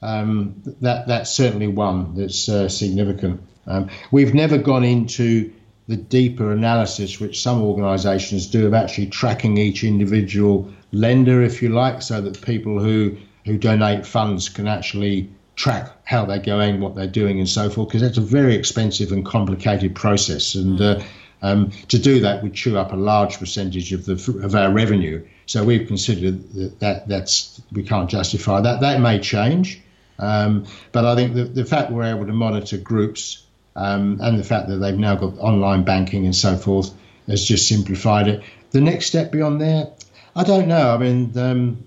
um, 0.03 0.62
that 0.80 1.09
that's 1.09 1.30
certainly 1.30 1.68
one 1.68 2.14
that's 2.14 2.49
uh, 2.49 2.68
significant. 2.68 3.40
Um, 3.66 3.90
we've 4.11 4.34
never 4.34 4.59
gone 4.59 4.84
into 4.84 5.53
the 5.88 5.97
deeper 5.97 6.53
analysis 6.53 7.20
which 7.20 7.40
some 7.40 7.62
organisations 7.62 8.49
do 8.49 8.66
of 8.66 8.74
actually 8.74 9.07
tracking 9.07 9.57
each 9.57 9.84
individual 9.84 10.68
lender, 10.92 11.42
if 11.42 11.62
you 11.62 11.68
like, 11.68 12.03
so 12.03 12.20
that 12.20 12.40
people 12.42 12.80
who 12.80 13.16
who 13.44 13.57
donate 13.57 14.05
funds 14.05 14.49
can 14.49 14.66
actually 14.66 15.30
track 15.55 15.90
how 16.05 16.24
they're 16.24 16.38
going, 16.38 16.80
what 16.80 16.94
they're 16.94 17.07
doing, 17.07 17.38
and 17.38 17.49
so 17.49 17.70
forth, 17.70 17.88
because 17.88 18.03
that's 18.03 18.18
a 18.18 18.20
very 18.20 18.55
expensive 18.55 19.12
and 19.12 19.24
complicated 19.24 19.94
process. 19.94 20.55
And 20.55 20.80
uh, 20.80 21.03
um, 21.42 21.70
to 21.88 21.99
do 21.99 22.20
that 22.20 22.42
would 22.42 22.55
chew 22.55 22.76
up 22.76 22.92
a 22.92 22.97
large 22.97 23.38
percentage 23.38 23.92
of 23.92 24.05
the 24.05 24.14
of 24.42 24.55
our 24.55 24.72
revenue. 24.72 25.24
So 25.47 25.64
we've 25.64 25.86
considered 25.86 26.53
that, 26.55 26.80
that 26.80 27.09
that's 27.09 27.61
we 27.72 27.82
can't 27.82 28.11
justify 28.11 28.61
that. 28.61 28.80
That 28.80 29.01
may 29.01 29.20
change, 29.20 29.80
um, 30.18 30.66
but 30.92 31.04
I 31.04 31.14
think 31.14 31.34
the, 31.34 31.44
the 31.44 31.64
fact 31.64 31.92
we're 31.92 32.04
able 32.04 32.26
to 32.26 32.32
monitor 32.32 32.78
groups 32.78 33.44
um, 33.74 34.18
and 34.22 34.38
the 34.38 34.44
fact 34.44 34.68
that 34.68 34.76
they've 34.76 34.98
now 34.98 35.16
got 35.16 35.38
online 35.38 35.84
banking 35.84 36.24
and 36.24 36.34
so 36.34 36.56
forth 36.56 36.92
has 37.28 37.44
just 37.44 37.68
simplified 37.68 38.28
it. 38.28 38.42
The 38.70 38.80
next 38.80 39.06
step 39.06 39.30
beyond 39.30 39.60
there, 39.60 39.88
I 40.34 40.44
don't 40.44 40.68
know. 40.68 40.94
I 40.94 40.98
mean, 40.98 41.36
um, 41.38 41.86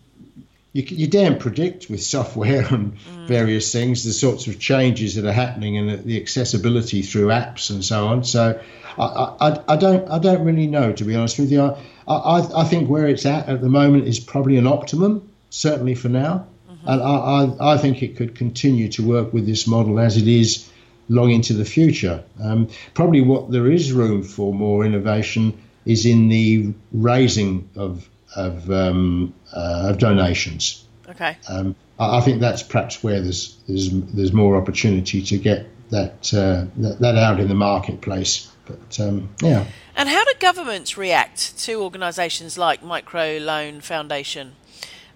you, 0.74 0.84
you 0.84 1.08
daren't 1.08 1.40
predict 1.40 1.90
with 1.90 2.02
software 2.04 2.66
and 2.72 2.94
various 3.28 3.72
things 3.72 4.04
the 4.04 4.14
sorts 4.14 4.48
of 4.48 4.60
changes 4.60 5.16
that 5.16 5.26
are 5.26 5.34
happening 5.34 5.78
and 5.78 6.04
the 6.04 6.22
accessibility 6.22 7.02
through 7.02 7.28
apps 7.28 7.70
and 7.70 7.84
so 7.84 8.08
on. 8.08 8.24
So 8.24 8.60
I, 8.98 9.04
I, 9.04 9.64
I 9.74 9.76
don't 9.78 10.10
I 10.10 10.20
don't 10.20 10.44
really 10.44 10.68
know 10.68 10.94
to 10.94 11.04
be 11.04 11.16
honest 11.16 11.40
with 11.40 11.52
you. 11.52 11.62
I, 11.62 12.14
I, 12.14 12.62
I 12.62 12.64
think 12.66 12.90
where 12.90 13.08
it's 13.08 13.26
at 13.26 13.50
at 13.50 13.62
the 13.62 13.70
moment 13.70 14.08
is 14.08 14.20
probably 14.20 14.58
an 14.58 14.68
optimum, 14.68 15.30
certainly 15.50 15.96
for 15.96 16.10
now. 16.10 16.48
And 16.86 17.02
I, 17.02 17.16
I, 17.16 17.74
I 17.74 17.78
think 17.78 18.02
it 18.02 18.16
could 18.16 18.36
continue 18.36 18.90
to 18.90 19.06
work 19.06 19.34
with 19.34 19.46
this 19.46 19.68
model 19.68 20.00
as 20.00 20.18
it 20.18 20.28
is 20.28 20.70
long 21.10 21.32
into 21.32 21.54
the 21.54 21.66
future. 21.66 22.24
Um, 22.42 22.70
probably 22.94 23.22
what 23.22 23.52
there 23.52 23.70
is 23.70 23.92
room 23.92 24.24
for 24.24 24.54
more 24.54 24.86
innovation 24.86 25.60
is 25.86 26.06
in 26.06 26.30
the 26.30 26.74
raising 26.92 27.70
of 27.76 28.08
of, 28.36 28.70
um, 28.70 29.34
uh, 29.52 29.88
of 29.90 29.98
donations. 29.98 30.86
Okay. 31.10 31.36
Um, 31.48 31.76
I, 31.98 32.18
I 32.18 32.22
think 32.22 32.40
that's 32.40 32.62
perhaps 32.62 33.04
where 33.04 33.22
there's 33.22 33.58
there's 33.68 33.90
there's 33.90 34.34
more 34.34 34.56
opportunity 34.56 35.22
to 35.24 35.38
get 35.38 35.68
that 35.90 36.34
uh, 36.34 36.66
that, 36.78 37.00
that 37.00 37.16
out 37.16 37.40
in 37.40 37.48
the 37.48 37.56
marketplace. 37.56 38.52
But 38.66 39.00
um, 39.00 39.30
yeah. 39.42 39.66
And 39.96 40.08
how 40.08 40.24
do 40.24 40.32
governments 40.40 40.98
react 40.98 41.58
to 41.60 41.82
organisations 41.82 42.58
like 42.58 42.84
Micro 42.84 43.38
Loan 43.38 43.82
Foundation? 43.82 44.56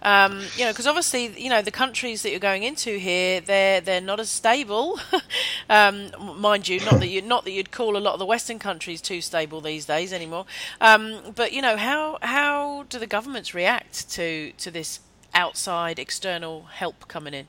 Um, 0.03 0.41
you 0.57 0.65
know, 0.65 0.71
because 0.71 0.85
obviously, 0.85 1.27
you 1.41 1.49
know, 1.49 1.61
the 1.61 1.71
countries 1.71 2.23
that 2.23 2.31
you're 2.31 2.39
going 2.39 2.63
into 2.63 2.97
here, 2.97 3.39
they're 3.39 3.79
they're 3.79 4.01
not 4.01 4.19
as 4.19 4.29
stable, 4.29 4.99
um, 5.69 6.11
mind 6.39 6.67
you. 6.67 6.79
Not 6.81 6.99
that 6.99 7.07
you 7.07 7.21
not 7.21 7.45
that 7.45 7.51
you'd 7.51 7.71
call 7.71 7.95
a 7.95 7.99
lot 7.99 8.13
of 8.13 8.19
the 8.19 8.25
Western 8.25 8.59
countries 8.59 9.01
too 9.01 9.21
stable 9.21 9.61
these 9.61 9.85
days 9.85 10.11
anymore. 10.11 10.45
Um, 10.81 11.33
but 11.35 11.53
you 11.53 11.61
know, 11.61 11.77
how 11.77 12.19
how 12.21 12.83
do 12.89 12.99
the 12.99 13.07
governments 13.07 13.53
react 13.53 14.09
to 14.11 14.51
to 14.57 14.69
this 14.69 14.99
outside 15.33 15.99
external 15.99 16.63
help 16.63 17.07
coming 17.07 17.33
in? 17.33 17.47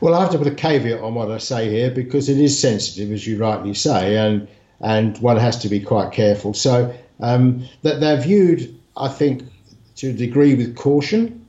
Well, 0.00 0.14
I 0.14 0.22
have 0.22 0.30
to 0.30 0.38
put 0.38 0.46
a 0.46 0.54
caveat 0.54 1.00
on 1.00 1.14
what 1.14 1.30
I 1.30 1.38
say 1.38 1.68
here 1.68 1.90
because 1.90 2.28
it 2.28 2.38
is 2.38 2.58
sensitive, 2.58 3.12
as 3.12 3.26
you 3.26 3.36
rightly 3.38 3.74
say, 3.74 4.16
and 4.16 4.48
and 4.80 5.18
one 5.18 5.36
has 5.36 5.58
to 5.58 5.68
be 5.68 5.80
quite 5.80 6.12
careful. 6.12 6.54
So 6.54 6.94
um, 7.20 7.66
that 7.82 8.00
they're 8.00 8.20
viewed, 8.20 8.78
I 8.96 9.08
think, 9.08 9.42
to 9.96 10.10
a 10.10 10.12
degree 10.12 10.54
with 10.54 10.76
caution. 10.76 11.46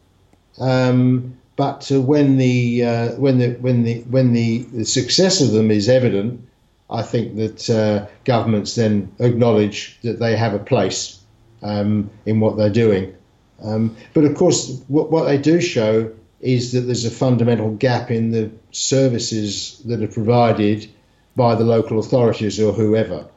Um, 0.59 1.37
but 1.55 1.91
uh, 1.91 2.01
when 2.01 2.37
the 2.37 2.85
uh, 2.85 3.09
when 3.15 3.39
the 3.39 3.53
when 3.59 3.83
the 3.83 4.01
when 4.01 4.33
the, 4.33 4.59
the 4.73 4.85
success 4.85 5.41
of 5.41 5.51
them 5.51 5.71
is 5.71 5.89
evident, 5.89 6.47
I 6.89 7.01
think 7.01 7.35
that 7.35 7.69
uh, 7.69 8.07
governments 8.23 8.75
then 8.75 9.11
acknowledge 9.19 9.99
that 10.03 10.19
they 10.19 10.37
have 10.37 10.53
a 10.53 10.59
place 10.59 11.19
um, 11.61 12.09
in 12.25 12.39
what 12.39 12.57
they're 12.57 12.69
doing. 12.69 13.15
Um, 13.63 13.95
but 14.13 14.23
of 14.23 14.35
course, 14.35 14.81
what, 14.87 15.11
what 15.11 15.25
they 15.25 15.37
do 15.37 15.59
show 15.59 16.11
is 16.39 16.71
that 16.71 16.81
there's 16.81 17.05
a 17.05 17.11
fundamental 17.11 17.71
gap 17.71 18.11
in 18.11 18.31
the 18.31 18.51
services 18.71 19.81
that 19.85 20.03
are 20.03 20.07
provided 20.07 20.87
by 21.35 21.55
the 21.55 21.63
local 21.63 21.99
authorities 21.99 22.59
or 22.59 22.71
whoever. 22.71 23.27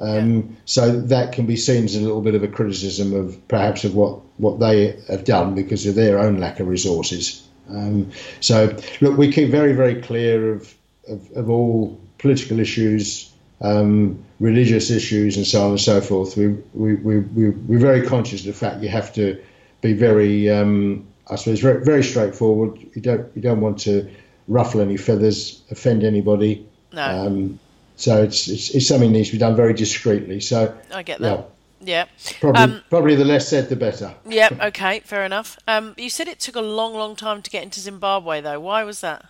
Um, 0.00 0.36
yeah. 0.36 0.56
So 0.64 1.00
that 1.00 1.32
can 1.32 1.46
be 1.46 1.56
seen 1.56 1.84
as 1.84 1.94
a 1.94 2.00
little 2.00 2.22
bit 2.22 2.34
of 2.34 2.42
a 2.42 2.48
criticism 2.48 3.14
of 3.14 3.36
perhaps 3.48 3.84
of 3.84 3.94
what, 3.94 4.20
what 4.38 4.58
they 4.58 4.98
have 5.08 5.24
done 5.24 5.54
because 5.54 5.86
of 5.86 5.94
their 5.94 6.18
own 6.18 6.38
lack 6.38 6.60
of 6.60 6.68
resources. 6.68 7.46
Um, 7.68 8.10
so 8.40 8.76
look, 9.00 9.16
we 9.16 9.30
keep 9.30 9.50
very 9.50 9.72
very 9.72 10.00
clear 10.00 10.52
of 10.52 10.74
of, 11.08 11.30
of 11.32 11.50
all 11.50 12.00
political 12.18 12.58
issues, 12.58 13.32
um, 13.60 14.22
religious 14.40 14.90
issues, 14.90 15.36
and 15.36 15.46
so 15.46 15.64
on 15.64 15.70
and 15.70 15.80
so 15.80 16.00
forth. 16.00 16.36
We 16.36 16.48
we 16.74 16.94
we 16.94 17.50
we 17.50 17.76
are 17.76 17.78
very 17.78 18.06
conscious 18.06 18.40
of 18.40 18.46
the 18.46 18.52
fact 18.52 18.82
you 18.82 18.88
have 18.88 19.12
to 19.14 19.40
be 19.82 19.92
very 19.92 20.50
um, 20.50 21.06
I 21.28 21.36
suppose 21.36 21.60
very, 21.60 21.84
very 21.84 22.02
straightforward. 22.02 22.78
You 22.94 23.02
don't 23.02 23.26
you 23.36 23.42
don't 23.42 23.60
want 23.60 23.78
to 23.80 24.10
ruffle 24.48 24.80
any 24.80 24.96
feathers, 24.96 25.62
offend 25.70 26.02
anybody. 26.02 26.66
No. 26.92 27.56
So 28.00 28.22
it's, 28.22 28.48
it's, 28.48 28.70
it's 28.70 28.86
something 28.86 29.12
that 29.12 29.18
needs 29.18 29.28
to 29.28 29.34
be 29.34 29.38
done 29.38 29.56
very 29.56 29.74
discreetly. 29.74 30.40
So 30.40 30.76
I 30.92 31.02
get 31.02 31.20
that. 31.20 31.50
Yeah. 31.80 32.06
Probably, 32.40 32.62
um, 32.62 32.82
probably 32.90 33.14
the 33.14 33.24
less 33.24 33.48
said, 33.48 33.68
the 33.68 33.76
better. 33.76 34.14
Yeah. 34.26 34.48
Okay. 34.60 35.00
Fair 35.00 35.24
enough. 35.24 35.58
Um, 35.66 35.94
you 35.96 36.10
said 36.10 36.28
it 36.28 36.40
took 36.40 36.56
a 36.56 36.60
long, 36.60 36.94
long 36.94 37.16
time 37.16 37.42
to 37.42 37.50
get 37.50 37.62
into 37.62 37.80
Zimbabwe, 37.80 38.40
though. 38.40 38.60
Why 38.60 38.84
was 38.84 39.00
that? 39.00 39.24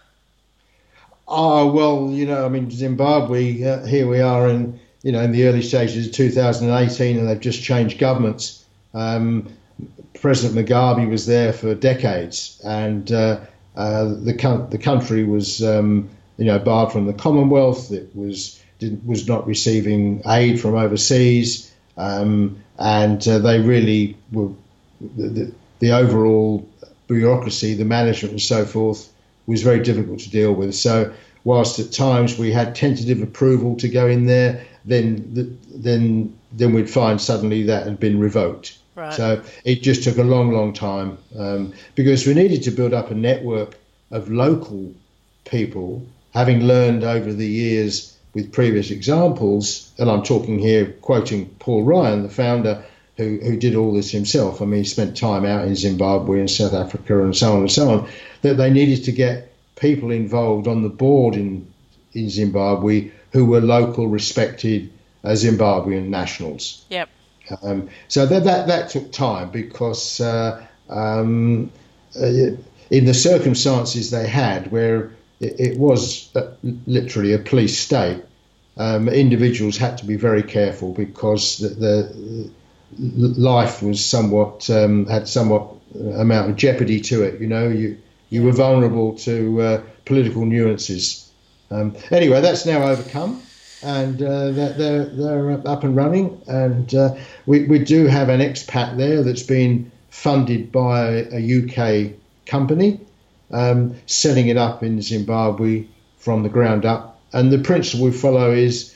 Oh 1.32 1.70
well, 1.70 2.10
you 2.10 2.26
know, 2.26 2.44
I 2.44 2.48
mean, 2.48 2.70
Zimbabwe. 2.72 3.62
Uh, 3.62 3.86
here 3.86 4.08
we 4.08 4.20
are 4.20 4.48
in, 4.48 4.80
you 5.04 5.12
know, 5.12 5.20
in 5.22 5.30
the 5.30 5.46
early 5.46 5.62
stages 5.62 6.08
of 6.08 6.12
2018, 6.12 7.18
and 7.18 7.28
they've 7.28 7.38
just 7.38 7.62
changed 7.62 8.00
governments. 8.00 8.64
Um, 8.94 9.46
President 10.20 10.58
Mugabe 10.58 11.08
was 11.08 11.26
there 11.26 11.52
for 11.52 11.72
decades, 11.76 12.60
and 12.64 13.12
uh, 13.12 13.40
uh, 13.76 14.04
the 14.04 14.66
the 14.70 14.78
country 14.78 15.22
was, 15.22 15.62
um, 15.62 16.10
you 16.36 16.46
know, 16.46 16.58
barred 16.58 16.90
from 16.90 17.06
the 17.06 17.14
Commonwealth. 17.14 17.92
It 17.92 18.10
was 18.16 18.59
did, 18.80 19.06
was 19.06 19.28
not 19.28 19.46
receiving 19.46 20.22
aid 20.26 20.60
from 20.60 20.74
overseas, 20.74 21.72
um, 21.96 22.60
and 22.78 23.26
uh, 23.28 23.38
they 23.38 23.60
really 23.60 24.16
were 24.32 24.48
the, 25.16 25.28
the, 25.28 25.52
the, 25.78 25.90
overall 25.92 26.68
bureaucracy, 27.06 27.74
the 27.74 27.84
management, 27.84 28.32
and 28.32 28.42
so 28.42 28.64
forth 28.64 29.12
was 29.46 29.62
very 29.62 29.80
difficult 29.80 30.18
to 30.20 30.30
deal 30.30 30.52
with. 30.52 30.74
So, 30.74 31.12
whilst 31.44 31.78
at 31.78 31.92
times 31.92 32.38
we 32.38 32.50
had 32.50 32.74
tentative 32.74 33.22
approval 33.22 33.76
to 33.76 33.88
go 33.88 34.08
in 34.08 34.26
there, 34.26 34.64
then 34.84 35.34
the, 35.34 35.42
then 35.74 36.36
then 36.52 36.72
we'd 36.72 36.90
find 36.90 37.20
suddenly 37.20 37.62
that 37.64 37.86
had 37.86 38.00
been 38.00 38.18
revoked. 38.18 38.78
Right. 38.96 39.12
So 39.12 39.42
it 39.64 39.82
just 39.82 40.02
took 40.02 40.18
a 40.18 40.24
long, 40.24 40.52
long 40.52 40.72
time 40.72 41.16
um, 41.38 41.72
because 41.94 42.26
we 42.26 42.34
needed 42.34 42.62
to 42.64 42.70
build 42.70 42.92
up 42.92 43.10
a 43.10 43.14
network 43.14 43.76
of 44.10 44.30
local 44.30 44.92
people, 45.44 46.04
having 46.34 46.64
learned 46.64 47.04
over 47.04 47.32
the 47.32 47.46
years 47.46 48.09
with 48.34 48.52
previous 48.52 48.90
examples, 48.90 49.92
and 49.98 50.10
I'm 50.10 50.22
talking 50.22 50.58
here 50.58 50.92
quoting 51.02 51.46
Paul 51.58 51.82
Ryan, 51.82 52.22
the 52.22 52.28
founder 52.28 52.84
who, 53.16 53.38
who 53.42 53.56
did 53.56 53.74
all 53.74 53.92
this 53.92 54.10
himself. 54.10 54.62
I 54.62 54.64
mean, 54.64 54.80
he 54.80 54.84
spent 54.84 55.16
time 55.16 55.44
out 55.44 55.66
in 55.66 55.74
Zimbabwe 55.74 56.40
and 56.40 56.50
South 56.50 56.72
Africa 56.72 57.22
and 57.22 57.36
so 57.36 57.54
on 57.54 57.60
and 57.60 57.72
so 57.72 57.90
on, 57.90 58.08
that 58.42 58.56
they 58.56 58.70
needed 58.70 59.04
to 59.04 59.12
get 59.12 59.52
people 59.76 60.10
involved 60.10 60.68
on 60.68 60.82
the 60.82 60.88
board 60.88 61.34
in, 61.34 61.70
in 62.12 62.30
Zimbabwe 62.30 63.10
who 63.32 63.46
were 63.46 63.60
local, 63.60 64.08
respected 64.08 64.90
uh, 65.24 65.30
Zimbabwean 65.30 66.08
nationals. 66.08 66.84
Yep. 66.88 67.08
Um, 67.62 67.90
so 68.08 68.26
that, 68.26 68.44
that, 68.44 68.68
that 68.68 68.90
took 68.90 69.10
time 69.12 69.50
because 69.50 70.20
uh, 70.20 70.64
um, 70.88 71.70
uh, 72.16 72.26
in 72.90 73.04
the 73.04 73.14
circumstances 73.14 74.10
they 74.10 74.26
had, 74.26 74.70
where 74.70 75.12
it, 75.40 75.58
it 75.58 75.78
was 75.78 76.30
literally 76.86 77.32
a 77.32 77.38
police 77.38 77.78
state. 77.78 78.22
Um, 78.76 79.08
individuals 79.08 79.76
had 79.76 79.98
to 79.98 80.06
be 80.06 80.16
very 80.16 80.42
careful 80.42 80.92
because 80.92 81.58
the, 81.58 81.74
the 81.76 82.50
life 82.98 83.82
was 83.82 84.04
somewhat 84.04 84.70
um, 84.70 85.06
had 85.06 85.28
somewhat 85.28 85.74
amount 85.94 86.50
of 86.50 86.56
jeopardy 86.56 87.00
to 87.00 87.22
it. 87.22 87.40
You 87.40 87.46
know, 87.46 87.68
you 87.68 87.98
you 88.30 88.42
were 88.42 88.52
vulnerable 88.52 89.16
to 89.18 89.60
uh, 89.60 89.82
political 90.04 90.46
nuances. 90.46 91.30
Um, 91.70 91.96
anyway, 92.10 92.40
that's 92.40 92.64
now 92.64 92.82
overcome, 92.84 93.42
and 93.82 94.22
uh, 94.22 94.50
they're 94.50 95.04
they're 95.04 95.68
up 95.68 95.84
and 95.84 95.96
running. 95.96 96.40
And 96.46 96.94
uh, 96.94 97.16
we 97.46 97.64
we 97.64 97.80
do 97.80 98.06
have 98.06 98.28
an 98.28 98.40
expat 98.40 98.96
there 98.96 99.22
that's 99.22 99.42
been 99.42 99.90
funded 100.10 100.72
by 100.72 101.26
a 101.32 101.64
UK 101.64 102.12
company 102.46 103.00
um, 103.50 103.96
setting 104.06 104.48
it 104.48 104.56
up 104.56 104.82
in 104.82 105.00
Zimbabwe 105.02 105.86
from 106.18 106.42
the 106.42 106.48
ground 106.48 106.84
up. 106.84 107.20
And 107.32 107.50
the 107.50 107.58
principle 107.58 108.06
we 108.06 108.12
follow 108.12 108.52
is 108.52 108.94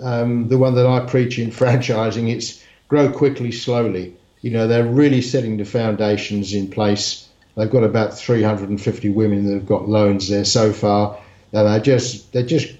um, 0.00 0.48
the 0.48 0.58
one 0.58 0.74
that 0.74 0.86
I 0.86 1.00
preach 1.00 1.38
in 1.38 1.50
franchising. 1.60 2.30
It's 2.30 2.62
grow 2.88 3.10
quickly, 3.10 3.52
slowly. 3.52 4.14
You 4.40 4.50
know, 4.50 4.66
they're 4.66 4.84
really 4.84 5.22
setting 5.22 5.56
the 5.56 5.64
foundations 5.64 6.52
in 6.52 6.68
place. 6.68 7.28
They've 7.56 7.70
got 7.70 7.84
about 7.84 8.16
350 8.16 9.10
women 9.10 9.46
that 9.46 9.54
have 9.54 9.66
got 9.66 9.88
loans 9.88 10.28
there 10.28 10.44
so 10.44 10.72
far. 10.72 11.18
And 11.52 11.66
they're 11.66 11.80
just 11.80 12.32
they're 12.32 12.46
just 12.46 12.74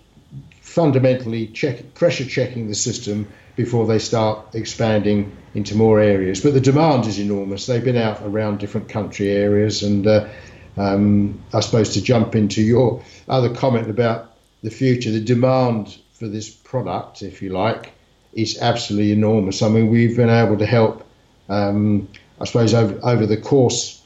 fundamentally 0.61 1.49
check, 1.49 1.95
pressure 1.95 2.25
checking 2.25 2.69
the 2.69 2.75
system 2.75 3.29
before 3.57 3.87
they 3.87 3.99
start 3.99 4.55
expanding 4.55 5.37
into 5.55 5.77
more 5.77 6.01
areas. 6.01 6.41
But 6.41 6.55
the 6.55 6.61
demand 6.61 7.07
is 7.07 7.19
enormous. 7.19 7.67
They've 7.67 7.85
been 7.85 7.99
out 7.99 8.23
around 8.23 8.59
different 8.59 8.89
country 8.89 9.31
areas 9.31 9.83
and 9.83 10.07
uh, 10.07 10.29
um, 10.77 11.43
I 11.53 11.61
suppose 11.61 11.95
to 11.95 12.03
jump 12.03 12.35
into 12.35 12.63
your 12.63 13.03
other 13.29 13.55
comment 13.55 13.91
about 13.91 14.35
the 14.63 14.71
future, 14.71 15.11
the 15.11 15.21
demand 15.21 15.97
for 16.15 16.29
this 16.29 16.49
product, 16.49 17.23
if 17.23 17.43
you 17.43 17.51
like, 17.51 17.93
is 18.33 18.59
absolutely 18.61 19.13
enormous. 19.13 19.63
I 19.63 19.69
mean, 19.69 19.89
we've 19.91 20.17
been 20.17 20.31
able 20.31 20.57
to 20.59 20.67
help, 20.67 21.07
um, 21.49 22.09
I 22.41 22.45
suppose, 22.45 22.75
over, 22.75 22.99
over 23.03 23.27
the 23.27 23.37
course 23.37 24.03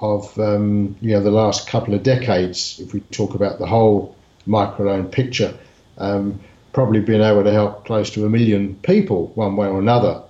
of 0.00 0.38
um, 0.38 0.96
you 1.00 1.10
know 1.10 1.22
the 1.22 1.30
last 1.30 1.68
couple 1.68 1.94
of 1.94 2.02
decades, 2.02 2.80
if 2.80 2.92
we 2.92 3.00
talk 3.00 3.34
about 3.34 3.58
the 3.58 3.66
whole 3.66 4.16
microloan 4.46 5.10
picture, 5.10 5.56
um, 5.98 6.38
probably 6.72 7.00
been 7.00 7.20
able 7.20 7.44
to 7.44 7.52
help 7.52 7.84
close 7.84 8.10
to 8.10 8.24
a 8.24 8.28
million 8.28 8.76
people 8.76 9.28
one 9.34 9.56
way 9.56 9.66
or 9.66 9.80
another. 9.80 10.22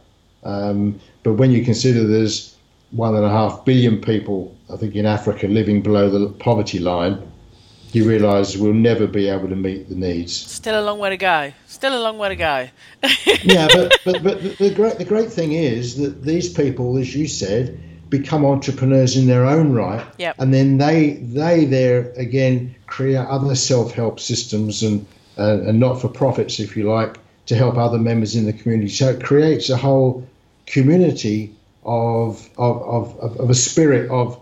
Um, 0.45 1.01
but 1.23 1.35
when 1.35 1.51
you 1.51 1.65
consider 1.65 2.07
there's 2.07 2.57
one 2.91 3.15
and 3.15 3.25
a 3.25 3.31
half 3.31 3.65
billion 3.65 4.01
people, 4.01 4.57
I 4.73 4.77
think, 4.77 4.95
in 4.95 5.07
Africa 5.07 5.47
living 5.47 5.83
below 5.83 6.11
the 6.11 6.29
poverty 6.29 6.79
line, 6.79 7.23
you 7.93 8.07
realise 8.07 8.57
we'll 8.57 8.75
never 8.75 9.07
be 9.07 9.29
able 9.29 9.49
to 9.49 9.57
meet 9.57 9.89
the 9.89 9.95
needs. 9.95 10.35
Still 10.35 10.79
a 10.79 10.85
long 10.85 10.99
way 10.99 11.11
to 11.11 11.17
go. 11.17 11.53
Still 11.67 11.97
a 11.97 12.03
long 12.03 12.19
way 12.19 12.29
to 12.29 12.37
go. 12.37 12.69
yeah, 13.45 13.69
but, 13.73 13.99
but, 14.05 14.23
but 14.23 14.59
the, 14.59 14.73
great, 14.75 14.99
the 14.99 15.05
great 15.05 15.33
thing 15.33 15.53
is 15.53 15.97
that 15.97 16.23
these 16.23 16.53
people, 16.53 16.99
as 16.99 17.15
you 17.15 17.27
said, 17.27 17.81
become 18.11 18.45
entrepreneurs 18.45 19.17
in 19.17 19.27
their 19.27 19.47
own 19.47 19.73
right. 19.73 20.05
Yep. 20.19 20.37
And 20.39 20.53
then 20.53 20.79
they, 20.79 21.15
they 21.15 21.65
there 21.65 22.13
again 22.13 22.75
create 22.87 23.17
other 23.17 23.55
self 23.55 23.93
help 23.93 24.21
systems 24.21 24.83
and, 24.83 25.07
uh, 25.39 25.61
and 25.63 25.81
not 25.81 26.01
for 26.01 26.09
profits, 26.09 26.61
if 26.61 26.77
you 26.77 26.91
like, 26.91 27.19
to 27.47 27.55
help 27.55 27.77
other 27.77 27.99
members 27.99 28.37
in 28.37 28.45
the 28.45 28.53
community. 28.53 28.91
So 28.91 29.11
it 29.11 29.25
creates 29.25 29.71
a 29.71 29.77
whole 29.77 30.27
community 30.67 31.55
of, 31.85 32.49
of, 32.59 32.83
of, 32.83 33.41
of 33.41 33.51
a 33.51 33.55
spirit 33.55 34.11
of, 34.11 34.41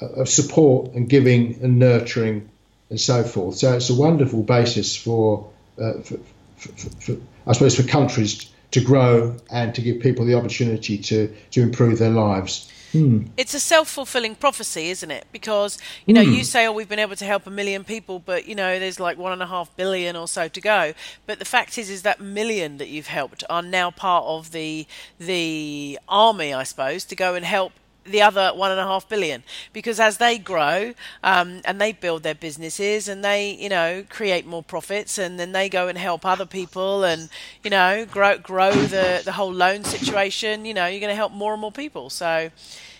of 0.00 0.28
support 0.28 0.92
and 0.94 1.08
giving 1.08 1.58
and 1.62 1.78
nurturing 1.78 2.48
and 2.90 3.00
so 3.00 3.22
forth. 3.22 3.56
So 3.56 3.72
it's 3.74 3.90
a 3.90 3.94
wonderful 3.94 4.42
basis 4.42 4.96
for, 4.96 5.50
uh, 5.80 5.94
for, 5.94 6.18
for, 6.56 6.68
for, 7.00 7.16
I 7.46 7.52
suppose, 7.52 7.76
for 7.76 7.82
countries 7.84 8.50
to 8.72 8.80
grow 8.80 9.36
and 9.50 9.74
to 9.74 9.80
give 9.80 10.00
people 10.00 10.24
the 10.24 10.34
opportunity 10.34 10.98
to, 10.98 11.34
to 11.52 11.62
improve 11.62 11.98
their 11.98 12.10
lives. 12.10 12.70
Hmm. 12.92 13.22
It's 13.36 13.54
a 13.54 13.60
self 13.60 13.88
fulfilling 13.88 14.36
prophecy, 14.36 14.90
isn't 14.90 15.10
it? 15.10 15.26
Because, 15.32 15.78
you 16.06 16.14
know, 16.14 16.20
you 16.20 16.38
hmm. 16.38 16.42
say, 16.42 16.66
oh, 16.66 16.72
we've 16.72 16.88
been 16.88 17.00
able 17.00 17.16
to 17.16 17.24
help 17.24 17.44
a 17.48 17.50
million 17.50 17.82
people, 17.82 18.20
but, 18.20 18.46
you 18.46 18.54
know, 18.54 18.78
there's 18.78 19.00
like 19.00 19.18
one 19.18 19.32
and 19.32 19.42
a 19.42 19.46
half 19.46 19.76
billion 19.76 20.14
or 20.14 20.28
so 20.28 20.46
to 20.46 20.60
go. 20.60 20.92
But 21.26 21.40
the 21.40 21.44
fact 21.44 21.76
is, 21.76 21.90
is 21.90 22.02
that 22.02 22.20
million 22.20 22.78
that 22.78 22.88
you've 22.88 23.08
helped 23.08 23.42
are 23.50 23.62
now 23.62 23.90
part 23.90 24.24
of 24.26 24.52
the, 24.52 24.86
the 25.18 25.98
army, 26.08 26.54
I 26.54 26.62
suppose, 26.62 27.04
to 27.06 27.16
go 27.16 27.34
and 27.34 27.44
help 27.44 27.72
the 28.04 28.22
other 28.22 28.52
one 28.54 28.70
and 28.70 28.80
a 28.80 28.84
half 28.84 29.08
billion. 29.08 29.42
Because 29.72 29.98
as 30.00 30.18
they 30.18 30.38
grow 30.38 30.94
um, 31.22 31.60
and 31.64 31.80
they 31.80 31.92
build 31.92 32.22
their 32.22 32.34
businesses 32.34 33.08
and 33.08 33.24
they 33.24 33.50
you 33.52 33.68
know 33.68 34.04
create 34.08 34.46
more 34.46 34.62
profits 34.62 35.18
and 35.18 35.38
then 35.38 35.52
they 35.52 35.68
go 35.68 35.88
and 35.88 35.98
help 35.98 36.24
other 36.24 36.46
people 36.46 37.04
and 37.04 37.28
you 37.62 37.70
know 37.70 38.04
grow 38.04 38.38
grow 38.38 38.72
the 38.72 39.22
the 39.24 39.32
whole 39.32 39.52
loan 39.52 39.84
situation 39.84 40.64
you 40.64 40.74
know 40.74 40.86
you're 40.86 41.00
going 41.00 41.10
to 41.10 41.16
help 41.16 41.32
more 41.32 41.52
and 41.52 41.60
more 41.60 41.72
people. 41.72 42.10
So 42.10 42.50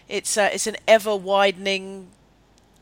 it's 0.09 0.37
uh, 0.37 0.51
it's 0.53 0.67
an 0.67 0.77
ever 0.87 1.15
widening 1.17 2.09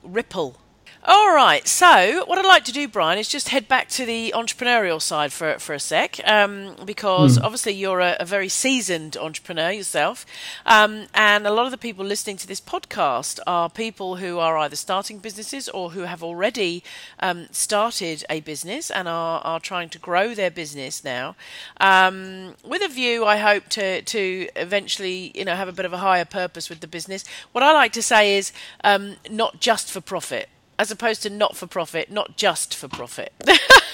ripple 0.02 0.56
All 1.04 1.34
right. 1.34 1.66
So, 1.66 2.24
what 2.26 2.38
I'd 2.38 2.46
like 2.46 2.64
to 2.66 2.72
do, 2.72 2.86
Brian, 2.86 3.18
is 3.18 3.26
just 3.26 3.48
head 3.48 3.66
back 3.66 3.88
to 3.88 4.06
the 4.06 4.32
entrepreneurial 4.36 5.02
side 5.02 5.32
for 5.32 5.58
for 5.58 5.74
a 5.74 5.80
sec, 5.80 6.20
um, 6.24 6.76
because 6.84 7.38
mm. 7.38 7.42
obviously 7.42 7.72
you're 7.72 7.98
a, 7.98 8.16
a, 8.20 8.24
very 8.24 8.48
seasoned 8.48 9.16
entrepreneur 9.16 9.72
yourself, 9.72 10.24
um, 10.64 11.06
and 11.12 11.44
a 11.44 11.50
lot 11.50 11.64
of 11.64 11.72
the 11.72 11.76
people 11.76 12.04
listening 12.04 12.36
to 12.36 12.46
this 12.46 12.60
podcast 12.60 13.40
are 13.48 13.68
people 13.68 14.16
who 14.16 14.38
are 14.38 14.56
either 14.58 14.76
starting 14.76 15.18
businesses 15.18 15.68
or 15.68 15.90
who 15.90 16.02
have 16.02 16.22
already 16.22 16.84
um, 17.18 17.48
started 17.50 18.24
a 18.30 18.38
business 18.38 18.88
and 18.88 19.08
are 19.08 19.40
are 19.40 19.58
trying 19.58 19.88
to 19.88 19.98
grow 19.98 20.36
their 20.36 20.52
business 20.52 21.02
now, 21.02 21.34
um, 21.80 22.54
with 22.64 22.80
a 22.80 22.88
view, 22.88 23.24
I 23.24 23.38
hope, 23.38 23.68
to 23.70 24.02
to 24.02 24.48
eventually, 24.54 25.32
you 25.34 25.44
know, 25.44 25.56
have 25.56 25.66
a 25.66 25.72
bit 25.72 25.84
of 25.84 25.92
a 25.92 25.98
higher 25.98 26.24
purpose 26.24 26.70
with 26.70 26.78
the 26.78 26.86
business. 26.86 27.24
What 27.50 27.64
I 27.64 27.72
like 27.72 27.92
to 27.94 28.02
say 28.02 28.36
is 28.36 28.52
um, 28.84 29.16
not 29.28 29.58
just 29.58 29.90
for 29.90 30.00
profit 30.00 30.48
as 30.82 30.90
opposed 30.90 31.22
to 31.22 31.30
not 31.30 31.56
for 31.56 31.68
profit, 31.68 32.10
not 32.10 32.36
just 32.36 32.74
for 32.74 32.88
profit. 32.88 33.32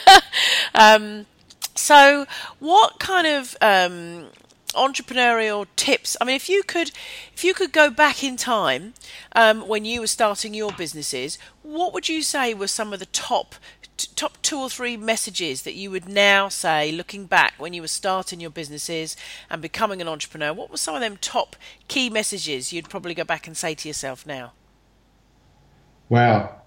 um, 0.74 1.26
so, 1.74 2.24
what 2.61 2.99
kind 2.99 3.26
of 3.26 3.55
um, 3.61 4.28
entrepreneurial 4.70 5.66
tips? 5.76 6.16
I 6.18 6.24
mean, 6.24 6.34
if 6.34 6.49
you 6.49 6.62
could, 6.62 6.91
if 7.34 7.45
you 7.45 7.53
could 7.53 7.72
go 7.72 7.91
back 7.91 8.24
in 8.24 8.39
time 8.39 8.95
um, 9.32 9.68
when 9.68 9.84
you 9.84 10.01
were 10.01 10.07
starting 10.07 10.55
your 10.55 10.72
businesses, 10.72 11.39
what 11.61 11.93
would 11.93 12.09
you 12.09 12.22
say 12.22 12.55
were 12.55 12.66
some 12.66 12.95
of 12.95 13.01
the 13.01 13.07
top 13.07 13.57
top 14.14 14.41
two 14.41 14.59
or 14.59 14.70
three 14.70 14.97
messages 14.97 15.62
that 15.62 15.74
you 15.74 15.91
would 15.91 16.09
now 16.09 16.49
say, 16.49 16.91
looking 16.91 17.26
back 17.26 17.53
when 17.59 17.74
you 17.74 17.82
were 17.82 17.89
starting 17.89 18.41
your 18.41 18.49
businesses 18.49 19.14
and 19.51 19.61
becoming 19.61 20.01
an 20.01 20.09
entrepreneur? 20.09 20.55
What 20.55 20.70
were 20.70 20.78
some 20.78 20.95
of 20.95 21.03
them 21.03 21.18
top 21.18 21.55
key 21.86 22.09
messages 22.09 22.72
you'd 22.72 22.89
probably 22.89 23.12
go 23.12 23.24
back 23.24 23.47
and 23.47 23.55
say 23.55 23.74
to 23.74 23.89
yourself 23.89 24.24
now? 24.24 24.53
Wow, 26.09 26.62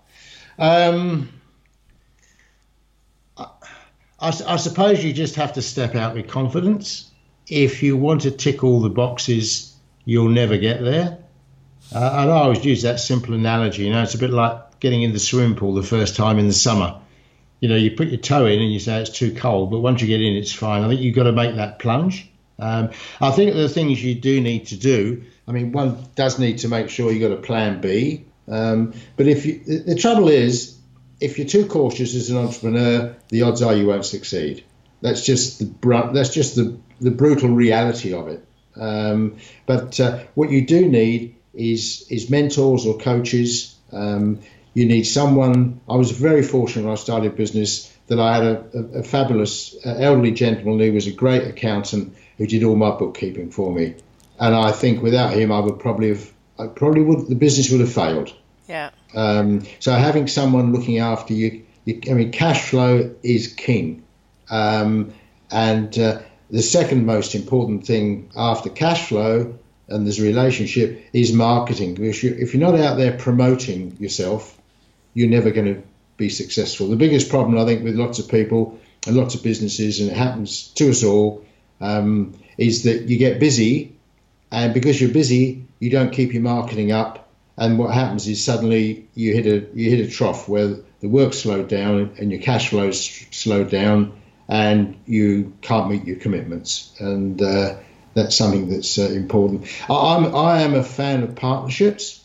um, 0.62 1.28
I, 3.36 3.48
I, 4.20 4.58
suppose 4.58 5.04
you 5.04 5.12
just 5.12 5.36
have 5.36 5.54
to 5.54 5.62
step 5.64 5.96
out 5.96 6.14
with 6.14 6.28
confidence. 6.28 7.10
If 7.48 7.82
you 7.82 7.98
want 7.98 8.22
to 8.22 8.32
tick 8.32 8.64
all 8.64 8.80
the 8.80 8.90
boxes, 8.90 9.76
you'll 10.06 10.30
never 10.30 10.58
get 10.58 10.84
there. 10.84 11.18
Uh, 11.94 12.16
and 12.22 12.32
I 12.32 12.36
always 12.36 12.64
use 12.64 12.84
that 12.84 13.00
simple 13.00 13.34
analogy. 13.34 13.86
You 13.86 13.92
know, 13.92 14.04
it's 14.04 14.14
a 14.14 14.20
bit 14.20 14.30
like 14.30 14.80
getting 14.80 15.02
in 15.02 15.14
the 15.14 15.20
swimming 15.20 15.56
pool 15.56 15.74
the 15.74 15.82
first 15.82 16.16
time 16.16 16.38
in 16.38 16.46
the 16.46 16.54
summer. 16.54 17.02
You 17.60 17.68
know, 17.68 17.76
you 17.76 17.92
put 17.92 18.10
your 18.10 18.20
toe 18.20 18.46
in 18.46 18.62
and 18.62 18.72
you 18.72 18.80
say 18.80 19.02
it's 19.02 19.10
too 19.10 19.34
cold, 19.34 19.72
but 19.72 19.80
once 19.80 20.00
you 20.00 20.08
get 20.08 20.22
in, 20.22 20.36
it's 20.36 20.54
fine. 20.54 20.84
I 20.84 20.90
think 20.90 21.02
you've 21.02 21.16
got 21.16 21.24
to 21.24 21.32
make 21.32 21.56
that 21.56 21.80
plunge. 21.80 22.30
Um, 22.60 22.92
I 23.20 23.32
think 23.32 23.56
the 23.56 23.68
things 23.68 24.04
you 24.04 24.14
do 24.14 24.40
need 24.40 24.68
to 24.68 24.78
do. 24.78 25.24
I 25.48 25.54
mean, 25.54 25.72
one 25.72 26.06
does 26.14 26.38
need 26.38 26.60
to 26.60 26.68
make 26.68 26.90
sure 26.90 27.12
you've 27.12 27.28
got 27.28 27.36
a 27.36 27.42
plan 27.42 27.82
B. 27.82 28.26
Um, 28.52 28.94
but 29.16 29.28
if 29.28 29.46
you, 29.46 29.62
the, 29.64 29.96
trouble 29.96 30.28
is, 30.28 30.78
if 31.22 31.38
you're 31.38 31.48
too 31.48 31.66
cautious 31.66 32.14
as 32.14 32.30
an 32.30 32.38
entrepreneur, 32.38 33.16
the 33.30 33.44
odds 33.44 33.62
are 33.62 33.74
you 33.74 33.88
won't 33.88 34.06
succeed. 34.06 34.64
That's 35.02 35.26
just 35.26 35.60
the 35.60 36.12
that's 36.14 36.34
just 36.34 36.56
the, 36.56 36.78
the 37.00 37.12
brutal 37.12 37.50
reality 37.50 38.14
of 38.14 38.28
it. 38.28 38.46
Um, 38.76 39.38
but 39.66 40.00
uh, 40.00 40.20
what 40.36 40.52
you 40.52 40.66
do 40.66 40.88
need 40.88 41.36
is 41.54 42.06
is 42.10 42.30
mentors 42.30 42.86
or 42.86 42.98
coaches. 42.98 43.76
Um, 43.92 44.42
you 44.74 44.86
need 44.86 45.04
someone. 45.04 45.82
I 45.90 45.96
was 45.96 46.12
very 46.12 46.44
fortunate 46.44 46.86
when 46.86 46.94
I 46.94 46.96
started 46.96 47.36
business 47.36 47.92
that 48.08 48.20
I 48.20 48.36
had 48.36 48.44
a, 48.44 48.66
a, 48.74 49.00
a 49.00 49.04
fabulous 49.04 49.76
uh, 49.86 49.96
elderly 49.98 50.32
gentleman 50.32 50.80
who 50.80 50.94
was 50.94 51.08
a 51.08 51.12
great 51.12 51.48
accountant 51.48 52.16
who 52.38 52.48
did 52.48 52.64
all 52.64 52.76
my 52.76 52.92
bookkeeping 52.92 53.52
for 53.52 53.72
me. 53.72 53.96
And 54.40 54.56
I 54.56 54.72
think 54.72 55.02
without 55.02 55.34
him, 55.34 55.52
I 55.52 55.60
would 55.60 55.80
probably 55.80 56.10
have 56.10 56.32
I 56.60 56.68
probably 56.68 57.02
would 57.02 57.28
the 57.28 57.36
business 57.36 57.72
would 57.72 57.82
have 57.82 57.92
failed. 57.92 58.34
Yeah. 58.72 58.92
Um, 59.14 59.64
so 59.80 59.92
having 59.92 60.28
someone 60.28 60.72
looking 60.72 61.00
after 61.00 61.34
you, 61.34 61.66
you, 61.84 62.00
I 62.10 62.14
mean, 62.14 62.32
cash 62.32 62.70
flow 62.70 63.14
is 63.22 63.54
king. 63.54 64.04
Um, 64.50 65.14
and 65.52 65.98
uh, 66.00 66.22
the 66.50 66.62
second 66.62 67.06
most 67.06 67.36
important 67.36 67.86
thing 67.86 68.32
after 68.34 68.70
cash 68.70 69.10
flow 69.10 69.60
and 69.90 70.08
this 70.08 70.22
relationship 70.22 71.04
is 71.12 71.34
marketing. 71.34 72.02
If, 72.02 72.24
you, 72.24 72.34
if 72.40 72.54
you're 72.54 72.64
not 72.72 72.80
out 72.80 72.96
there 72.96 73.18
promoting 73.18 73.98
yourself, 74.00 74.58
you're 75.14 75.30
never 75.30 75.52
going 75.52 75.76
to 75.76 75.84
be 76.16 76.30
successful. 76.30 76.88
The 76.88 76.96
biggest 76.96 77.30
problem, 77.30 77.58
I 77.60 77.66
think, 77.66 77.84
with 77.84 77.96
lots 77.96 78.20
of 78.20 78.30
people 78.30 78.80
and 79.06 79.18
lots 79.18 79.36
of 79.36 79.44
businesses, 79.44 80.00
and 80.00 80.10
it 80.10 80.16
happens 80.16 80.70
to 80.76 80.90
us 80.90 81.04
all, 81.04 81.44
um, 81.82 82.36
is 82.58 82.84
that 82.84 83.10
you 83.10 83.18
get 83.18 83.42
busy, 83.42 83.98
and 84.50 84.74
because 84.74 85.02
you're 85.02 85.12
busy, 85.12 85.66
you 85.80 85.90
don't 85.90 86.14
keep 86.14 86.32
your 86.32 86.44
marketing 86.44 86.94
up, 86.94 87.21
and 87.58 87.78
what 87.78 87.94
happens 87.94 88.28
is 88.28 88.44
suddenly 88.44 89.08
you 89.14 89.34
hit 89.34 89.46
a 89.46 89.68
you 89.78 89.90
hit 89.90 90.08
a 90.08 90.10
trough 90.10 90.48
where 90.48 90.78
the 91.02 91.10
work 91.10 91.34
slowed 91.34 91.68
down 91.68 92.16
and 92.18 92.32
your 92.32 92.42
cash 92.42 92.70
flows 92.70 93.26
slowed 93.32 93.70
down, 93.70 94.14
and 94.48 94.98
you 95.06 95.54
can't 95.62 95.90
meet 95.90 96.06
your 96.06 96.18
commitments, 96.18 96.94
and 97.00 97.42
uh, 97.42 97.76
that's 98.14 98.36
something 98.36 98.70
that's 98.70 98.98
uh, 98.98 99.04
important. 99.04 99.68
I'm 99.90 100.36
I 100.36 100.62
am 100.62 100.74
a 100.74 100.84
fan 100.84 101.24
of 101.24 101.36
partnerships. 101.36 102.24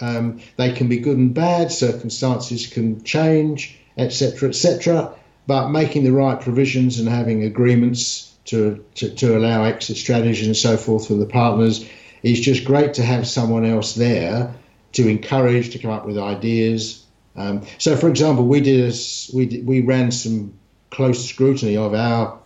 Um, 0.00 0.40
they 0.56 0.72
can 0.72 0.88
be 0.88 0.98
good 0.98 1.18
and 1.18 1.34
bad. 1.34 1.70
Circumstances 1.70 2.66
can 2.66 3.04
change, 3.04 3.78
etc., 3.98 4.48
etc. 4.48 5.14
But 5.46 5.70
making 5.70 6.04
the 6.04 6.12
right 6.12 6.40
provisions 6.40 7.00
and 7.00 7.08
having 7.08 7.44
agreements 7.44 8.34
to, 8.46 8.84
to, 8.96 9.14
to 9.16 9.36
allow 9.36 9.64
exit 9.64 9.96
strategies 9.96 10.46
and 10.46 10.56
so 10.56 10.76
forth 10.76 11.08
for 11.08 11.14
the 11.14 11.26
partners 11.26 11.86
is 12.22 12.40
just 12.40 12.64
great 12.64 12.94
to 12.94 13.02
have 13.02 13.26
someone 13.26 13.64
else 13.64 13.94
there 13.94 14.54
to 14.92 15.08
encourage 15.08 15.70
to 15.70 15.78
come 15.78 15.90
up 15.90 16.06
with 16.06 16.18
ideas. 16.18 17.04
Um, 17.36 17.62
so, 17.78 17.96
for 17.96 18.08
example, 18.08 18.46
we 18.46 18.60
did 18.60 18.92
a, 18.92 18.96
we 19.34 19.46
did, 19.46 19.66
we 19.66 19.80
ran 19.80 20.10
some 20.10 20.54
close 20.90 21.28
scrutiny 21.28 21.76
of 21.76 21.94
our 21.94 22.40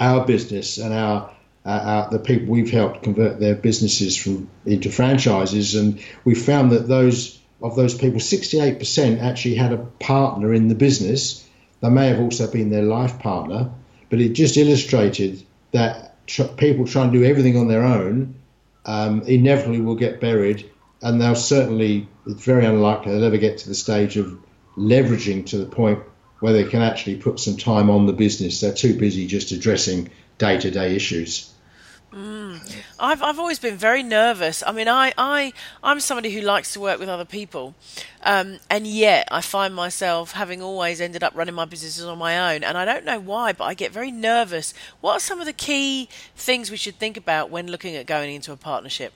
our 0.00 0.24
business 0.24 0.78
and 0.78 0.94
our, 0.94 1.30
our, 1.64 2.08
the 2.10 2.20
people 2.20 2.46
we've 2.46 2.70
helped 2.70 3.02
convert 3.02 3.40
their 3.40 3.56
businesses 3.56 4.16
from 4.16 4.48
into 4.64 4.90
franchises, 4.90 5.74
and 5.74 6.02
we 6.24 6.34
found 6.34 6.72
that 6.72 6.86
those 6.86 7.38
of 7.60 7.74
those 7.74 7.94
people, 7.94 8.20
68% 8.20 9.20
actually 9.20 9.56
had 9.56 9.72
a 9.72 9.78
partner 9.78 10.54
in 10.54 10.68
the 10.68 10.74
business. 10.74 11.44
They 11.80 11.90
may 11.90 12.08
have 12.08 12.20
also 12.20 12.50
been 12.50 12.70
their 12.70 12.82
life 12.82 13.18
partner, 13.18 13.70
but 14.10 14.20
it 14.20 14.30
just 14.30 14.56
illustrated 14.56 15.44
that 15.72 16.24
tr- 16.26 16.44
people 16.44 16.86
trying 16.86 17.12
to 17.12 17.18
do 17.18 17.24
everything 17.24 17.56
on 17.56 17.66
their 17.68 17.82
own 17.82 18.36
um, 18.88 19.20
inevitably 19.26 19.82
will 19.82 19.96
get 19.96 20.18
buried, 20.18 20.68
and 21.02 21.20
they'll 21.20 21.34
certainly, 21.34 22.08
it's 22.26 22.42
very 22.42 22.64
unlikely 22.64 23.12
they'll 23.12 23.24
ever 23.24 23.36
get 23.36 23.58
to 23.58 23.68
the 23.68 23.74
stage 23.74 24.16
of 24.16 24.38
leveraging 24.78 25.44
to 25.44 25.58
the 25.58 25.66
point 25.66 25.98
where 26.40 26.54
they 26.54 26.64
can 26.64 26.80
actually 26.80 27.16
put 27.16 27.38
some 27.38 27.58
time 27.58 27.90
on 27.90 28.06
the 28.06 28.14
business. 28.14 28.60
They're 28.60 28.72
too 28.72 28.98
busy 28.98 29.26
just 29.26 29.52
addressing 29.52 30.10
day 30.38 30.58
to 30.58 30.70
day 30.70 30.96
issues. 30.96 31.52
Mm. 32.12 32.76
I've 32.98 33.22
I've 33.22 33.38
always 33.38 33.58
been 33.58 33.76
very 33.76 34.02
nervous. 34.02 34.62
I 34.66 34.72
mean, 34.72 34.88
I 34.88 35.12
I 35.18 35.52
I'm 35.82 36.00
somebody 36.00 36.30
who 36.30 36.40
likes 36.40 36.72
to 36.72 36.80
work 36.80 36.98
with 36.98 37.08
other 37.08 37.26
people, 37.26 37.74
um, 38.22 38.58
and 38.70 38.86
yet 38.86 39.28
I 39.30 39.42
find 39.42 39.74
myself 39.74 40.32
having 40.32 40.62
always 40.62 41.02
ended 41.02 41.22
up 41.22 41.34
running 41.36 41.54
my 41.54 41.66
businesses 41.66 42.06
on 42.06 42.16
my 42.16 42.54
own, 42.54 42.64
and 42.64 42.78
I 42.78 42.86
don't 42.86 43.04
know 43.04 43.20
why, 43.20 43.52
but 43.52 43.64
I 43.64 43.74
get 43.74 43.92
very 43.92 44.10
nervous. 44.10 44.72
What 45.02 45.16
are 45.16 45.20
some 45.20 45.38
of 45.38 45.44
the 45.44 45.52
key 45.52 46.08
things 46.34 46.70
we 46.70 46.78
should 46.78 46.98
think 46.98 47.18
about 47.18 47.50
when 47.50 47.70
looking 47.70 47.94
at 47.94 48.06
going 48.06 48.34
into 48.34 48.52
a 48.52 48.56
partnership? 48.56 49.12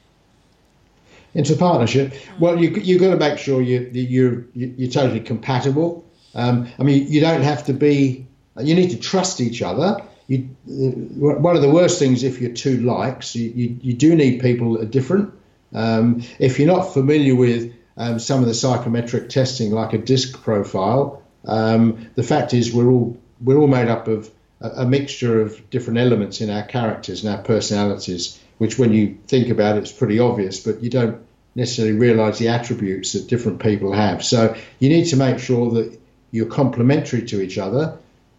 Into 1.32 1.54
a 1.54 1.56
partnership, 1.56 2.12
mm. 2.12 2.38
well, 2.40 2.62
you 2.62 2.72
you've 2.72 3.00
got 3.00 3.10
to 3.10 3.16
make 3.16 3.38
sure 3.38 3.62
you 3.62 3.88
you're 3.90 4.44
you're 4.54 4.90
totally 4.90 5.20
compatible. 5.20 6.04
Um, 6.34 6.68
I 6.78 6.82
mean, 6.82 7.10
you 7.10 7.22
don't 7.22 7.42
have 7.42 7.64
to 7.66 7.72
be. 7.72 8.26
You 8.60 8.74
need 8.74 8.90
to 8.90 8.98
trust 8.98 9.40
each 9.40 9.62
other 9.62 10.02
you, 10.32 10.48
uh, 10.66 11.18
one 11.18 11.56
of 11.56 11.62
the 11.62 11.70
worst 11.70 11.98
things 11.98 12.22
if 12.22 12.40
you're 12.40 12.52
two 12.54 12.78
likes, 12.78 13.36
you, 13.36 13.50
you, 13.50 13.76
you 13.82 13.92
do 13.92 14.14
need 14.14 14.40
people 14.40 14.72
that 14.72 14.82
are 14.82 14.90
different. 14.90 15.34
Um, 15.74 16.22
if 16.38 16.58
you're 16.58 16.68
not 16.74 16.94
familiar 16.94 17.34
with 17.34 17.74
um, 17.98 18.18
some 18.18 18.40
of 18.40 18.46
the 18.46 18.54
psychometric 18.54 19.28
testing, 19.28 19.72
like 19.72 19.92
a 19.92 19.98
disc 19.98 20.42
profile, 20.42 21.22
um, 21.44 22.08
the 22.14 22.22
fact 22.22 22.54
is 22.54 22.72
we're 22.72 22.90
all 22.90 23.18
we're 23.42 23.58
all 23.58 23.66
made 23.66 23.88
up 23.88 24.08
of 24.08 24.30
a, 24.60 24.68
a, 24.68 24.86
mixture 24.86 25.42
of 25.42 25.68
different 25.70 25.98
elements 25.98 26.40
in 26.40 26.48
our 26.48 26.62
characters 26.62 27.24
and 27.24 27.34
our 27.34 27.42
personalities, 27.42 28.38
which 28.58 28.78
when 28.78 28.92
you 28.92 29.18
think 29.26 29.48
about 29.48 29.76
it, 29.76 29.80
it's 29.80 29.92
pretty 29.92 30.20
obvious, 30.20 30.60
but 30.60 30.82
you 30.82 30.88
don't 30.88 31.20
necessarily 31.56 31.98
realize 31.98 32.38
the 32.38 32.48
attributes 32.48 33.12
that 33.12 33.26
different 33.26 33.60
people 33.60 33.92
have. 33.92 34.24
So 34.24 34.56
you 34.78 34.88
need 34.88 35.06
to 35.06 35.16
make 35.16 35.40
sure 35.40 35.72
that 35.72 36.00
you're 36.30 36.46
complementary 36.46 37.22
to 37.26 37.42
each 37.42 37.58
other 37.58 37.98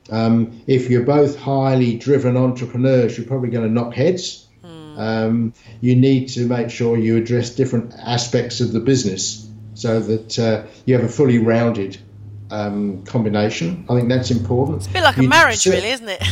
um, 0.09 0.61
if 0.67 0.89
you're 0.89 1.03
both 1.03 1.37
highly 1.37 1.97
driven 1.97 2.37
entrepreneurs, 2.37 3.17
you're 3.17 3.27
probably 3.27 3.49
going 3.49 3.67
to 3.67 3.73
knock 3.73 3.93
heads. 3.93 4.47
Mm. 4.63 4.97
Um, 4.97 5.53
you 5.81 5.95
need 5.95 6.27
to 6.29 6.47
make 6.47 6.69
sure 6.69 6.97
you 6.97 7.17
address 7.17 7.51
different 7.51 7.93
aspects 7.93 8.59
of 8.59 8.71
the 8.73 8.79
business 8.79 9.49
so 9.75 9.99
that 9.99 10.39
uh, 10.39 10.65
you 10.85 10.95
have 10.95 11.03
a 11.03 11.09
fully 11.09 11.39
rounded 11.39 11.97
um, 12.51 13.03
combination. 13.03 13.85
I 13.89 13.95
think 13.95 14.09
that's 14.09 14.31
important. 14.31 14.77
It's 14.77 14.87
a 14.87 14.91
bit 14.91 15.03
like 15.03 15.17
you 15.17 15.23
a 15.23 15.27
marriage, 15.27 15.65
really, 15.65 15.89
isn't 15.89 16.09
it? 16.09 16.23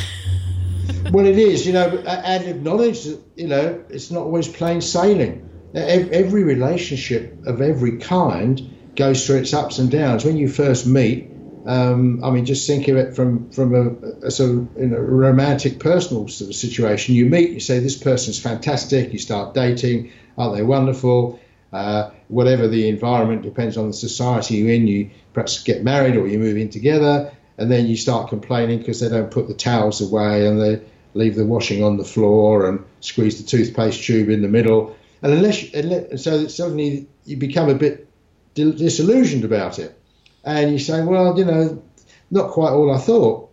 well, 1.11 1.25
it 1.25 1.37
is, 1.37 1.65
you 1.65 1.73
know, 1.73 1.87
and 1.87 2.43
acknowledge 2.45 3.05
that, 3.05 3.19
you 3.35 3.47
know, 3.47 3.83
it's 3.89 4.11
not 4.11 4.23
always 4.23 4.47
plain 4.47 4.81
sailing. 4.81 5.49
Every 5.73 6.43
relationship 6.43 7.45
of 7.45 7.61
every 7.61 7.97
kind 7.97 8.77
goes 8.95 9.25
through 9.25 9.37
its 9.37 9.53
ups 9.53 9.79
and 9.79 9.89
downs. 9.89 10.25
When 10.25 10.35
you 10.35 10.49
first 10.49 10.85
meet, 10.85 11.30
um, 11.65 12.23
I 12.23 12.31
mean, 12.31 12.45
just 12.45 12.65
think 12.65 12.87
of 12.87 12.97
it 12.97 13.15
from 13.15 13.49
from 13.51 13.75
a, 13.75 14.27
a 14.27 14.31
sort 14.31 14.51
of 14.51 14.77
in 14.77 14.93
a 14.93 15.01
romantic, 15.01 15.79
personal 15.79 16.27
sort 16.27 16.49
of 16.49 16.55
situation. 16.55 17.15
You 17.15 17.25
meet, 17.25 17.51
you 17.51 17.59
say, 17.59 17.79
"This 17.79 17.97
person's 17.97 18.39
fantastic." 18.39 19.13
You 19.13 19.19
start 19.19 19.53
dating. 19.53 20.11
Aren't 20.37 20.55
they 20.55 20.63
wonderful? 20.63 21.39
Uh, 21.71 22.09
whatever 22.27 22.67
the 22.67 22.89
environment 22.89 23.43
depends 23.43 23.77
on 23.77 23.87
the 23.87 23.93
society 23.93 24.55
you're 24.55 24.71
in. 24.71 24.87
You 24.87 25.09
perhaps 25.33 25.63
get 25.63 25.83
married 25.83 26.15
or 26.15 26.27
you 26.27 26.39
move 26.39 26.57
in 26.57 26.69
together, 26.69 27.31
and 27.57 27.71
then 27.71 27.87
you 27.87 27.95
start 27.95 28.29
complaining 28.29 28.79
because 28.79 28.99
they 28.99 29.09
don't 29.09 29.31
put 29.31 29.47
the 29.47 29.53
towels 29.53 30.01
away 30.01 30.47
and 30.47 30.59
they 30.59 30.81
leave 31.13 31.35
the 31.35 31.45
washing 31.45 31.83
on 31.83 31.97
the 31.97 32.05
floor 32.05 32.67
and 32.67 32.83
squeeze 33.01 33.41
the 33.41 33.47
toothpaste 33.47 34.03
tube 34.03 34.29
in 34.29 34.41
the 34.41 34.47
middle. 34.47 34.95
And 35.21 35.33
unless, 35.33 35.73
unless 35.73 36.23
so 36.23 36.47
suddenly 36.47 37.07
you 37.25 37.37
become 37.37 37.69
a 37.69 37.75
bit 37.75 38.07
disillusioned 38.55 39.45
about 39.45 39.77
it 39.77 40.00
and 40.43 40.71
you 40.71 40.79
say, 40.79 41.03
well, 41.03 41.37
you 41.37 41.45
know, 41.45 41.81
not 42.29 42.51
quite 42.51 42.71
all 42.71 42.93
I 42.93 42.97
thought. 42.97 43.49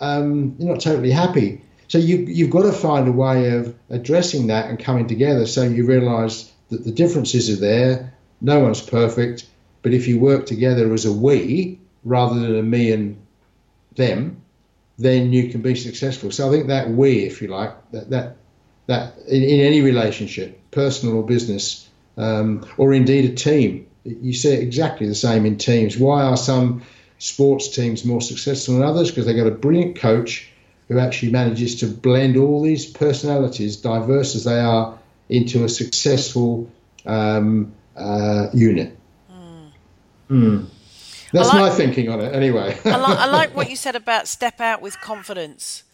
Um, 0.00 0.56
you're 0.58 0.72
not 0.72 0.80
totally 0.80 1.10
happy. 1.10 1.62
So 1.88 1.98
you, 1.98 2.18
you've 2.18 2.50
got 2.50 2.62
to 2.62 2.72
find 2.72 3.08
a 3.08 3.12
way 3.12 3.50
of 3.56 3.74
addressing 3.88 4.48
that 4.48 4.68
and 4.68 4.78
coming 4.78 5.06
together 5.06 5.46
so 5.46 5.62
you 5.62 5.86
realise 5.86 6.52
that 6.68 6.84
the 6.84 6.92
differences 6.92 7.50
are 7.50 7.60
there. 7.60 8.14
No 8.40 8.60
one's 8.60 8.82
perfect, 8.82 9.46
but 9.82 9.94
if 9.94 10.06
you 10.06 10.18
work 10.18 10.46
together 10.46 10.92
as 10.92 11.06
a 11.06 11.12
we 11.12 11.80
rather 12.04 12.38
than 12.38 12.58
a 12.58 12.62
me 12.62 12.92
and 12.92 13.20
them, 13.96 14.42
then 14.98 15.32
you 15.32 15.48
can 15.48 15.62
be 15.62 15.74
successful. 15.74 16.30
So 16.30 16.48
I 16.48 16.50
think 16.52 16.68
that 16.68 16.90
we, 16.90 17.20
if 17.20 17.40
you 17.40 17.48
like, 17.48 17.74
that 17.92 18.10
that 18.10 18.36
that 18.86 19.18
in, 19.26 19.42
in 19.42 19.60
any 19.60 19.80
relationship, 19.80 20.60
personal 20.70 21.16
or 21.16 21.26
business, 21.26 21.88
um, 22.16 22.66
or 22.76 22.92
indeed 22.92 23.30
a 23.30 23.34
team, 23.34 23.87
you 24.20 24.32
see 24.32 24.52
exactly 24.54 25.06
the 25.06 25.14
same 25.14 25.46
in 25.46 25.56
teams. 25.56 25.96
Why 25.96 26.22
are 26.22 26.36
some 26.36 26.82
sports 27.18 27.68
teams 27.68 28.04
more 28.04 28.20
successful 28.20 28.74
than 28.74 28.84
others? 28.84 29.10
Because 29.10 29.26
they've 29.26 29.36
got 29.36 29.46
a 29.46 29.52
brilliant 29.52 29.96
coach 29.96 30.50
who 30.88 30.98
actually 30.98 31.32
manages 31.32 31.80
to 31.80 31.86
blend 31.86 32.36
all 32.36 32.62
these 32.62 32.86
personalities, 32.86 33.76
diverse 33.76 34.34
as 34.34 34.44
they 34.44 34.58
are, 34.58 34.98
into 35.28 35.64
a 35.64 35.68
successful 35.68 36.70
um, 37.04 37.72
uh, 37.96 38.48
unit. 38.54 38.96
Mm. 39.30 39.70
Mm. 40.30 40.66
That's 41.32 41.48
like, 41.48 41.58
my 41.58 41.70
thinking 41.70 42.08
on 42.08 42.20
it, 42.20 42.34
anyway. 42.34 42.78
I, 42.84 42.96
like, 42.96 43.18
I, 43.18 43.26
like, 43.26 43.50
what 43.56 43.68
you 43.68 43.76
said 43.76 43.96
about 43.96 44.28
step 44.28 44.60
out 44.60 44.80
with 44.80 44.98
confidence. 45.00 45.84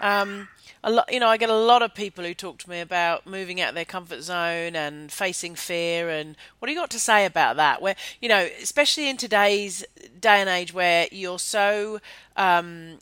Um, 0.00 0.48
a 0.84 0.90
lot, 0.90 1.10
you 1.10 1.18
know, 1.18 1.28
I 1.28 1.38
get 1.38 1.48
a 1.48 1.56
lot 1.56 1.80
of 1.80 1.94
people 1.94 2.24
who 2.24 2.34
talk 2.34 2.58
to 2.58 2.70
me 2.70 2.78
about 2.80 3.26
moving 3.26 3.58
out 3.58 3.70
of 3.70 3.74
their 3.74 3.86
comfort 3.86 4.20
zone 4.20 4.76
and 4.76 5.10
facing 5.10 5.54
fear. 5.54 6.10
And 6.10 6.36
what 6.58 6.66
do 6.66 6.72
you 6.74 6.78
got 6.78 6.90
to 6.90 6.98
say 6.98 7.24
about 7.24 7.56
that? 7.56 7.80
Where 7.80 7.96
you 8.20 8.28
know, 8.28 8.48
especially 8.62 9.08
in 9.08 9.16
today's 9.16 9.84
day 10.20 10.40
and 10.40 10.48
age, 10.48 10.74
where 10.74 11.08
you're 11.10 11.38
so 11.38 12.00
um, 12.36 12.98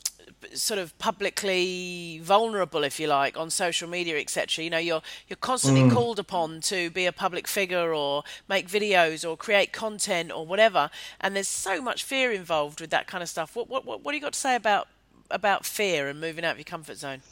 sort 0.55 0.79
of 0.79 0.97
publicly 0.99 2.21
vulnerable, 2.23 2.85
if 2.85 3.01
you 3.01 3.09
like, 3.09 3.37
on 3.37 3.51
social 3.51 3.89
media, 3.89 4.17
etc. 4.17 4.63
You 4.63 4.71
know, 4.71 4.79
you're 4.79 5.03
you're 5.27 5.37
constantly 5.37 5.83
mm. 5.83 5.93
called 5.93 6.21
upon 6.21 6.61
to 6.63 6.89
be 6.91 7.07
a 7.07 7.13
public 7.13 7.49
figure 7.49 7.93
or 7.93 8.23
make 8.49 8.69
videos 8.69 9.29
or 9.29 9.37
create 9.37 9.73
content 9.73 10.31
or 10.31 10.47
whatever, 10.47 10.89
and 11.21 11.35
there's 11.35 11.49
so 11.49 11.83
much 11.83 12.05
fear 12.05 12.31
involved 12.31 12.81
with 12.81 12.91
that 12.91 13.09
kind 13.09 13.25
of 13.25 13.29
stuff. 13.29 13.57
What 13.57 13.69
what 13.69 13.85
what, 13.85 14.05
what 14.05 14.13
do 14.13 14.19
you 14.19 14.23
got 14.23 14.35
to 14.35 14.39
say 14.39 14.55
about 14.55 14.87
about 15.33 15.67
fear 15.67 16.07
and 16.07 16.21
moving 16.21 16.45
out 16.45 16.53
of 16.53 16.59
your 16.59 16.65
comfort 16.65 16.99
zone? 16.99 17.23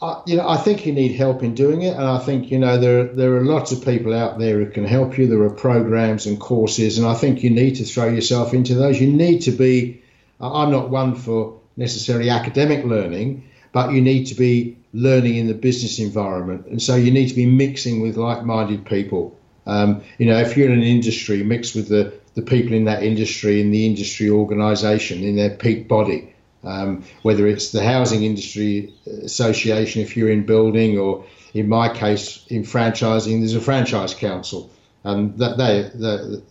Uh, 0.00 0.22
you 0.26 0.36
know, 0.36 0.48
I 0.48 0.56
think 0.56 0.86
you 0.86 0.92
need 0.92 1.16
help 1.16 1.42
in 1.42 1.54
doing 1.54 1.82
it, 1.82 1.96
and 1.96 2.04
I 2.04 2.18
think 2.18 2.52
you 2.52 2.58
know 2.58 2.78
there 2.78 3.04
there 3.04 3.34
are 3.36 3.44
lots 3.44 3.72
of 3.72 3.84
people 3.84 4.14
out 4.14 4.38
there 4.38 4.58
who 4.58 4.70
can 4.70 4.84
help 4.84 5.18
you. 5.18 5.26
There 5.26 5.42
are 5.42 5.50
programs 5.50 6.26
and 6.26 6.38
courses, 6.38 6.98
and 6.98 7.06
I 7.06 7.14
think 7.14 7.42
you 7.42 7.50
need 7.50 7.76
to 7.76 7.84
throw 7.84 8.08
yourself 8.08 8.54
into 8.54 8.76
those. 8.76 9.00
You 9.00 9.12
need 9.12 9.40
to 9.40 9.50
be. 9.50 10.02
I'm 10.40 10.70
not 10.70 10.90
one 10.90 11.16
for 11.16 11.60
necessarily 11.76 12.30
academic 12.30 12.84
learning, 12.84 13.48
but 13.72 13.92
you 13.92 14.00
need 14.00 14.26
to 14.26 14.36
be 14.36 14.78
learning 14.92 15.34
in 15.34 15.48
the 15.48 15.54
business 15.54 15.98
environment, 15.98 16.66
and 16.66 16.80
so 16.80 16.94
you 16.94 17.10
need 17.10 17.30
to 17.30 17.34
be 17.34 17.46
mixing 17.46 18.00
with 18.00 18.16
like-minded 18.16 18.86
people. 18.86 19.36
Um, 19.66 20.02
you 20.16 20.26
know, 20.26 20.38
if 20.38 20.56
you're 20.56 20.70
in 20.70 20.78
an 20.78 20.84
industry, 20.84 21.42
mix 21.42 21.74
with 21.74 21.88
the 21.88 22.12
the 22.36 22.42
people 22.42 22.72
in 22.74 22.84
that 22.84 23.02
industry, 23.02 23.60
in 23.60 23.72
the 23.72 23.84
industry 23.84 24.30
organisation, 24.30 25.24
in 25.24 25.34
their 25.34 25.50
peak 25.56 25.88
body 25.88 26.32
um, 26.64 27.04
whether 27.22 27.46
it's 27.46 27.70
the 27.70 27.82
Housing 27.82 28.24
Industry 28.24 28.92
Association 29.06 30.02
if 30.02 30.16
you're 30.16 30.30
in 30.30 30.44
building, 30.46 30.98
or 30.98 31.24
in 31.54 31.68
my 31.68 31.88
case, 31.88 32.44
in 32.48 32.62
franchising, 32.62 33.40
there's 33.40 33.54
a 33.54 33.60
franchise 33.60 34.14
council, 34.14 34.70
and 35.04 35.38
that 35.38 35.56
they, 35.56 35.90
that, 35.98 36.42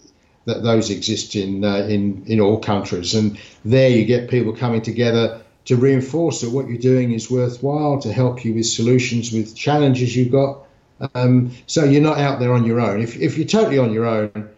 those 0.63 0.89
exist 0.89 1.35
in, 1.35 1.63
uh, 1.63 1.77
in, 1.89 2.23
in 2.25 2.39
all 2.39 2.59
countries. 2.59 3.13
And 3.13 3.39
there 3.65 3.89
you 3.89 4.05
get 4.05 4.29
people 4.29 4.55
coming 4.55 4.81
together 4.81 5.41
to 5.65 5.75
reinforce 5.75 6.41
that 6.41 6.51
what 6.51 6.69
you're 6.69 6.77
doing 6.77 7.11
is 7.11 7.29
worthwhile, 7.29 7.99
to 7.99 8.13
help 8.13 8.45
you 8.45 8.53
with 8.53 8.65
solutions, 8.65 9.33
with 9.33 9.55
challenges 9.55 10.15
you've 10.15 10.31
got. 10.31 10.65
Um, 11.13 11.51
so 11.67 11.83
you're 11.83 12.01
not 12.01 12.17
out 12.17 12.39
there 12.39 12.53
on 12.53 12.63
your 12.65 12.79
own. 12.79 13.01
If, 13.01 13.17
if 13.17 13.37
you're 13.37 13.47
totally 13.47 13.77
on 13.77 13.91
your 13.91 14.05
own, 14.05 14.49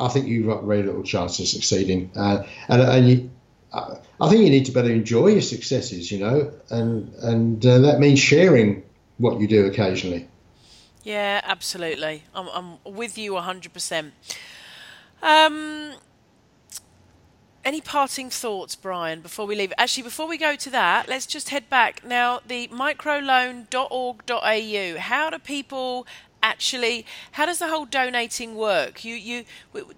I 0.00 0.08
think 0.08 0.26
you've 0.26 0.46
got 0.46 0.64
very 0.64 0.82
little 0.82 1.02
chance 1.02 1.38
of 1.38 1.46
succeeding. 1.46 2.10
Uh, 2.16 2.44
and 2.68 2.82
and 2.82 3.08
you, 3.08 3.30
I 3.74 4.28
think 4.28 4.44
you 4.44 4.50
need 4.50 4.66
to 4.66 4.72
better 4.72 4.90
enjoy 4.90 5.28
your 5.28 5.42
successes, 5.42 6.12
you 6.12 6.20
know, 6.20 6.52
and 6.70 7.12
and 7.14 7.66
uh, 7.66 7.78
that 7.80 7.98
means 7.98 8.20
sharing 8.20 8.84
what 9.18 9.40
you 9.40 9.48
do 9.48 9.66
occasionally. 9.66 10.28
Yeah, 11.02 11.40
absolutely. 11.44 12.22
I'm 12.34 12.48
I'm 12.48 12.78
with 12.84 13.18
you 13.18 13.36
hundred 13.36 13.72
percent. 13.72 14.14
Um, 15.22 15.94
any 17.64 17.80
parting 17.80 18.30
thoughts, 18.30 18.76
Brian, 18.76 19.22
before 19.22 19.46
we 19.46 19.56
leave? 19.56 19.72
Actually, 19.78 20.02
before 20.02 20.28
we 20.28 20.36
go 20.36 20.54
to 20.54 20.68
that, 20.70 21.08
let's 21.08 21.24
just 21.26 21.48
head 21.48 21.70
back. 21.70 22.04
Now, 22.04 22.40
the 22.46 22.68
microloan.org.au, 22.68 25.00
how 25.00 25.30
do 25.30 25.38
people 25.38 26.06
actually 26.44 27.04
how 27.32 27.46
does 27.46 27.58
the 27.58 27.66
whole 27.68 27.86
donating 27.86 28.54
work? 28.54 29.04
You 29.04 29.14
you 29.14 29.44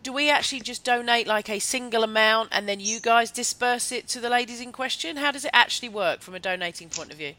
do 0.03 0.13
we 0.13 0.31
actually 0.31 0.61
just 0.61 0.85
donate 0.85 1.27
like 1.27 1.51
a 1.51 1.59
single 1.59 2.05
amount 2.05 2.51
and 2.53 2.69
then 2.69 2.81
you 2.81 3.01
guys 3.01 3.31
disperse 3.31 3.93
it 3.93 4.09
to 4.09 4.21
the 4.21 4.31
ladies 4.31 4.61
in 4.61 4.73
question? 4.73 5.17
How 5.17 5.33
does 5.33 5.45
it 5.45 5.51
actually 5.53 5.91
work 5.91 6.21
from 6.21 6.35
a 6.35 6.41
donating 6.41 6.89
point 6.89 7.11
of 7.11 7.19
view? 7.19 7.35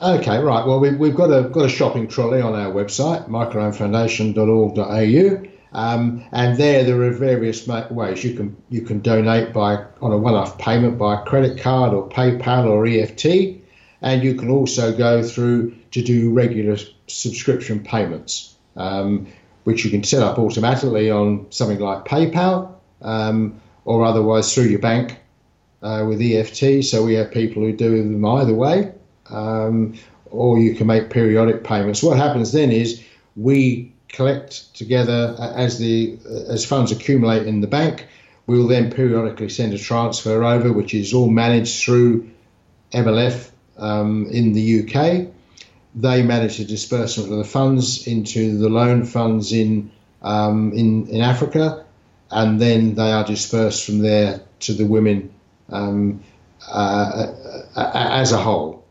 Okay 0.00 0.38
right. 0.38 0.64
Well 0.66 0.80
we, 0.80 0.94
we've 0.94 1.16
got 1.16 1.30
a 1.30 1.48
got 1.48 1.64
a 1.64 1.68
shopping 1.68 2.06
trolley 2.06 2.40
on 2.40 2.54
our 2.54 2.72
website 2.72 3.28
microloanfoundation.org.au 3.28 5.48
um, 5.72 6.24
and 6.32 6.56
there 6.56 6.84
there 6.84 7.02
are 7.02 7.10
various 7.10 7.66
ways. 7.66 8.24
You 8.24 8.34
can 8.34 8.56
you 8.70 8.82
can 8.82 9.00
donate 9.00 9.52
by 9.52 9.84
on 10.00 10.12
a 10.12 10.18
one-off 10.18 10.58
payment 10.58 10.98
by 10.98 11.24
credit 11.24 11.60
card 11.60 11.92
or 11.92 12.08
PayPal 12.08 12.66
or 12.66 12.86
EFT, 12.86 13.60
and 14.00 14.22
you 14.22 14.34
can 14.34 14.50
also 14.50 14.96
go 14.96 15.22
through 15.22 15.74
to 15.90 16.02
do 16.02 16.32
regular 16.32 16.76
subscription 17.10 17.80
payments, 17.80 18.54
um, 18.76 19.26
which 19.64 19.84
you 19.84 19.90
can 19.90 20.04
set 20.04 20.22
up 20.22 20.38
automatically 20.38 21.10
on 21.10 21.46
something 21.50 21.78
like 21.78 22.04
PayPal 22.04 22.74
um, 23.02 23.60
or 23.84 24.04
otherwise 24.04 24.54
through 24.54 24.64
your 24.64 24.78
bank 24.78 25.18
uh, 25.82 26.04
with 26.08 26.20
EFT. 26.20 26.84
So 26.84 27.04
we 27.04 27.14
have 27.14 27.30
people 27.30 27.62
who 27.62 27.72
do 27.72 28.02
them 28.02 28.24
either 28.24 28.54
way, 28.54 28.92
um, 29.30 29.94
or 30.30 30.58
you 30.58 30.74
can 30.74 30.86
make 30.86 31.10
periodic 31.10 31.64
payments. 31.64 32.02
What 32.02 32.16
happens 32.16 32.52
then 32.52 32.70
is 32.70 33.02
we 33.36 33.92
collect 34.08 34.74
together 34.74 35.36
as 35.38 35.78
the 35.78 36.18
as 36.48 36.64
funds 36.64 36.92
accumulate 36.92 37.46
in 37.46 37.60
the 37.60 37.66
bank. 37.66 38.06
We 38.46 38.58
will 38.58 38.68
then 38.68 38.90
periodically 38.90 39.50
send 39.50 39.74
a 39.74 39.78
transfer 39.78 40.42
over, 40.42 40.72
which 40.72 40.94
is 40.94 41.12
all 41.12 41.28
managed 41.28 41.82
through 41.82 42.30
MLF 42.92 43.50
um, 43.76 44.26
in 44.30 44.54
the 44.54 44.82
UK 44.82 45.28
they 46.00 46.22
manage 46.22 46.58
the 46.58 46.64
disbursement 46.64 47.32
of 47.32 47.38
the 47.38 47.44
funds 47.44 48.06
into 48.06 48.56
the 48.58 48.68
loan 48.68 49.04
funds 49.04 49.52
in 49.52 49.90
um, 50.22 50.72
in 50.72 51.08
in 51.08 51.20
Africa, 51.20 51.84
and 52.30 52.60
then 52.60 52.94
they 52.94 53.12
are 53.12 53.24
dispersed 53.24 53.84
from 53.84 53.98
there 53.98 54.40
to 54.60 54.72
the 54.72 54.84
women 54.84 55.32
um, 55.68 56.20
uh, 56.66 57.26
uh, 57.76 57.90
as 57.94 58.32
a 58.32 58.38
whole. 58.38 58.84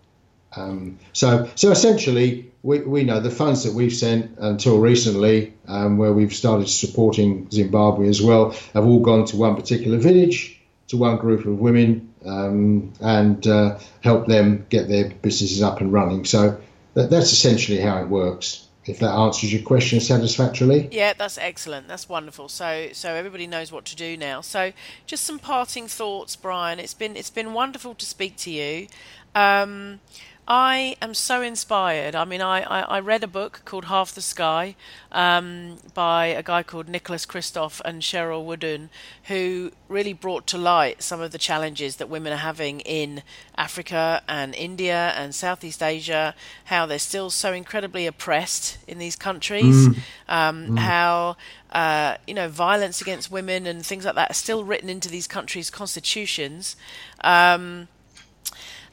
Um, 0.55 0.99
so 1.13 1.49
so 1.55 1.71
essentially, 1.71 2.51
we, 2.63 2.79
we 2.79 3.03
know 3.03 3.19
the 3.19 3.29
funds 3.29 3.63
that 3.63 3.73
we've 3.73 3.93
sent 3.93 4.37
until 4.39 4.79
recently, 4.79 5.53
um, 5.67 5.97
where 5.97 6.11
we've 6.11 6.33
started 6.33 6.67
supporting 6.67 7.49
Zimbabwe 7.51 8.09
as 8.09 8.21
well, 8.21 8.51
have 8.73 8.85
all 8.85 8.99
gone 8.99 9.25
to 9.25 9.37
one 9.37 9.55
particular 9.55 9.97
village, 9.97 10.59
to 10.87 10.97
one 10.97 11.17
group 11.17 11.45
of 11.45 11.59
women, 11.59 12.13
um, 12.25 12.91
and 12.99 13.45
uh, 13.47 13.79
help 14.01 14.27
them 14.27 14.65
get 14.69 14.89
their 14.89 15.09
businesses 15.09 15.61
up 15.61 15.79
and 15.79 15.93
running. 15.93 16.25
So 16.25 16.59
that, 16.97 17.11
that's 17.11 17.31
essentially 17.31 17.79
how 17.79 18.01
it 18.01 18.07
works. 18.07 18.63
If 18.85 18.99
that 18.99 19.11
answers 19.11 19.51
your 19.51 19.63
question 19.63 19.99
satisfactorily. 19.99 20.87
Yeah, 20.93 21.11
that's 21.11 21.37
excellent. 21.37 21.89
That's 21.89 22.07
wonderful. 22.07 22.47
So, 22.47 22.87
so 22.93 23.13
everybody 23.13 23.45
knows 23.45 23.69
what 23.69 23.83
to 23.85 23.97
do 23.97 24.15
now. 24.15 24.39
So, 24.39 24.71
just 25.05 25.25
some 25.25 25.39
parting 25.39 25.89
thoughts, 25.89 26.37
Brian. 26.37 26.79
It's 26.79 26.93
been 26.93 27.17
it's 27.17 27.29
been 27.29 27.53
wonderful 27.53 27.95
to 27.95 28.05
speak 28.05 28.37
to 28.37 28.49
you. 28.49 28.87
Um, 29.35 29.99
I 30.47 30.95
am 31.01 31.13
so 31.13 31.41
inspired. 31.41 32.15
I 32.15 32.23
mean, 32.23 32.41
I, 32.41 32.61
I, 32.61 32.79
I 32.81 32.99
read 33.01 33.21
a 33.21 33.27
book 33.27 33.63
called 33.65 33.85
Half 33.85 34.15
the 34.15 34.21
Sky 34.21 34.77
um, 35.11 35.77
by 35.93 36.27
a 36.27 36.41
guy 36.41 36.63
called 36.63 36.87
Nicholas 36.87 37.25
Kristof 37.25 37.81
and 37.83 38.01
Sheryl 38.01 38.45
WuDunn, 38.45 38.87
who 39.23 39.73
really 39.89 40.13
brought 40.13 40.47
to 40.47 40.57
light 40.57 41.03
some 41.03 41.19
of 41.19 41.31
the 41.31 41.37
challenges 41.37 41.97
that 41.97 42.07
women 42.07 42.31
are 42.31 42.37
having 42.37 42.79
in 42.81 43.23
Africa 43.57 44.23
and 44.29 44.55
India 44.55 45.11
and 45.17 45.35
Southeast 45.35 45.83
Asia, 45.83 46.33
how 46.65 46.85
they're 46.85 46.97
still 46.97 47.29
so 47.29 47.51
incredibly 47.51 48.07
oppressed 48.07 48.77
in 48.87 48.99
these 48.99 49.17
countries, 49.17 49.89
mm. 49.89 49.97
Um, 50.29 50.67
mm. 50.69 50.79
how 50.79 51.35
uh, 51.73 52.15
you 52.25 52.33
know 52.33 52.47
violence 52.47 53.01
against 53.01 53.29
women 53.29 53.67
and 53.67 53.85
things 53.85 54.05
like 54.05 54.15
that 54.15 54.31
are 54.31 54.33
still 54.33 54.63
written 54.63 54.87
into 54.87 55.09
these 55.09 55.27
countries' 55.27 55.69
constitutions. 55.69 56.77
Um, 57.19 57.89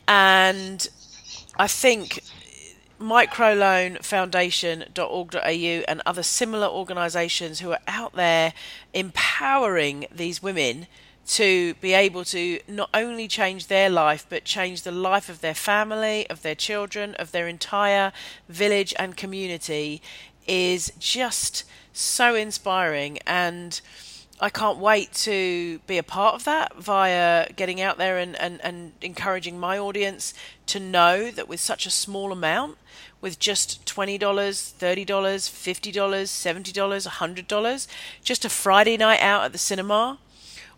and 0.08 0.88
I 1.56 1.68
think 1.68 2.20
microloanfoundation.org.au 3.00 5.84
and 5.88 6.02
other 6.06 6.22
similar 6.22 6.66
organisations 6.66 7.60
who 7.60 7.72
are 7.72 7.80
out 7.86 8.14
there 8.14 8.52
empowering 8.92 10.06
these 10.10 10.42
women 10.42 10.86
to 11.26 11.74
be 11.74 11.92
able 11.92 12.24
to 12.24 12.58
not 12.68 12.90
only 12.92 13.28
change 13.28 13.68
their 13.68 13.88
life 13.88 14.26
but 14.28 14.44
change 14.44 14.82
the 14.82 14.92
life 14.92 15.28
of 15.28 15.40
their 15.40 15.54
family, 15.54 16.28
of 16.28 16.42
their 16.42 16.54
children, 16.54 17.14
of 17.14 17.32
their 17.32 17.48
entire 17.48 18.12
village 18.48 18.94
and 18.98 19.16
community 19.16 20.02
is 20.46 20.92
just 20.98 21.64
so 21.92 22.34
inspiring. 22.34 23.18
And 23.26 23.80
I 24.40 24.50
can't 24.50 24.78
wait 24.78 25.12
to 25.12 25.78
be 25.86 25.96
a 25.96 26.02
part 26.02 26.34
of 26.34 26.44
that 26.44 26.76
via 26.76 27.48
getting 27.52 27.80
out 27.80 27.98
there 27.98 28.18
and, 28.18 28.34
and, 28.40 28.60
and 28.62 28.92
encouraging 29.00 29.60
my 29.60 29.78
audience 29.78 30.34
to 30.66 30.80
know 30.80 31.30
that 31.30 31.48
with 31.48 31.60
such 31.60 31.86
a 31.86 31.90
small 31.90 32.32
amount, 32.32 32.76
with 33.20 33.38
just 33.38 33.86
$20, 33.86 34.18
$30, 34.18 35.06
$50, 35.06 35.94
$70, 35.94 37.08
$100, 37.08 37.86
just 38.24 38.44
a 38.44 38.48
Friday 38.48 38.96
night 38.96 39.20
out 39.20 39.44
at 39.44 39.52
the 39.52 39.58
cinema 39.58 40.18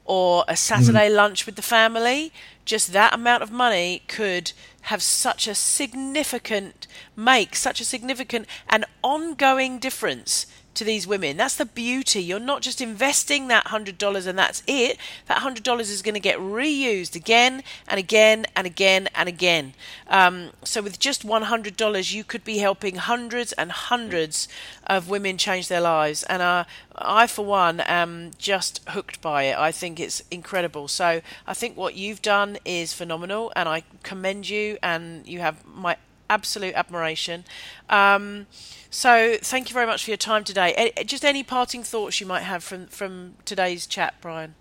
or 0.05 0.45
a 0.47 0.57
Saturday 0.57 1.09
mm. 1.09 1.17
lunch 1.17 1.47
with 1.47 1.57
the 1.57 1.63
family, 1.63 2.33
just 2.65 2.93
that 2.93 3.15
amount 3.15 3.43
of 3.43 3.51
money 3.51 4.03
could 4.07 4.53
have 4.83 5.03
such 5.03 5.49
a 5.49 5.55
significant, 5.55 6.87
make 7.17 7.57
such 7.57 7.81
a 7.81 7.85
significant 7.85 8.47
and 8.69 8.85
ongoing 9.03 9.79
difference 9.79 10.47
to 10.77 10.85
these 10.85 11.07
women. 11.07 11.37
That's 11.37 11.57
the 11.57 11.67
beauty. 11.67 12.23
You're 12.23 12.39
not 12.39 12.63
just 12.63 12.81
investing 12.81 13.49
that 13.49 13.67
$100 13.67 14.27
and 14.27 14.39
that's 14.39 14.63
it. 14.67 14.99
That 15.27 15.39
$100 15.39 15.81
is 15.81 16.03
going 16.03 16.15
to 16.15 16.21
get 16.21 16.39
reused 16.39 17.17
again 17.17 17.63
and 17.89 17.99
again 17.99 18.47
and 18.55 18.67
again 18.67 19.09
and 19.15 19.29
again. 19.29 19.75
Um, 20.09 20.51
so, 20.63 20.83
with 20.83 20.99
just 20.99 21.27
$100, 21.27 22.13
you 22.13 22.25
could 22.25 22.45
be 22.45 22.59
helping 22.59 22.97
hundreds 22.97 23.53
and 23.53 23.73
hundreds 23.73 24.49
of 24.87 25.09
women 25.09 25.39
change 25.39 25.69
their 25.69 25.81
lives. 25.81 26.23
And 26.25 26.43
uh, 26.43 26.65
I, 26.95 27.27
for 27.27 27.45
one, 27.45 27.81
am 27.81 28.31
just 28.39 28.81
hooked 28.89 29.21
by 29.21 29.45
it. 29.45 29.59
I 29.59 29.73
think 29.73 29.99
it's 29.99 30.23
incredible. 30.31 30.89
So, 30.89 31.21
I 31.47 31.55
think 31.55 31.77
what 31.77 31.95
you've 31.95 32.23
done 32.23 32.59
is 32.65 32.93
phenomenal, 32.93 33.53
and 33.57 33.69
I 33.69 33.83
commend 34.03 34.49
you, 34.49 34.79
and 34.83 35.27
you 35.27 35.41
have 35.41 35.65
my 35.67 35.97
absolute 36.29 36.75
admiration. 36.75 37.45
Um, 37.91 38.47
so, 38.91 39.37
thank 39.41 39.69
you 39.69 39.75
very 39.75 39.87
much 39.87 40.05
for 40.05 40.11
your 40.11 40.17
time 40.17 40.45
today. 40.45 40.93
Just 41.05 41.25
any 41.25 41.43
parting 41.43 41.83
thoughts 41.83 42.21
you 42.21 42.27
might 42.27 42.43
have 42.43 42.65
from, 42.65 42.87
from 42.87 43.35
today's 43.45 43.87
chat, 43.87 44.15
Brian? 44.21 44.55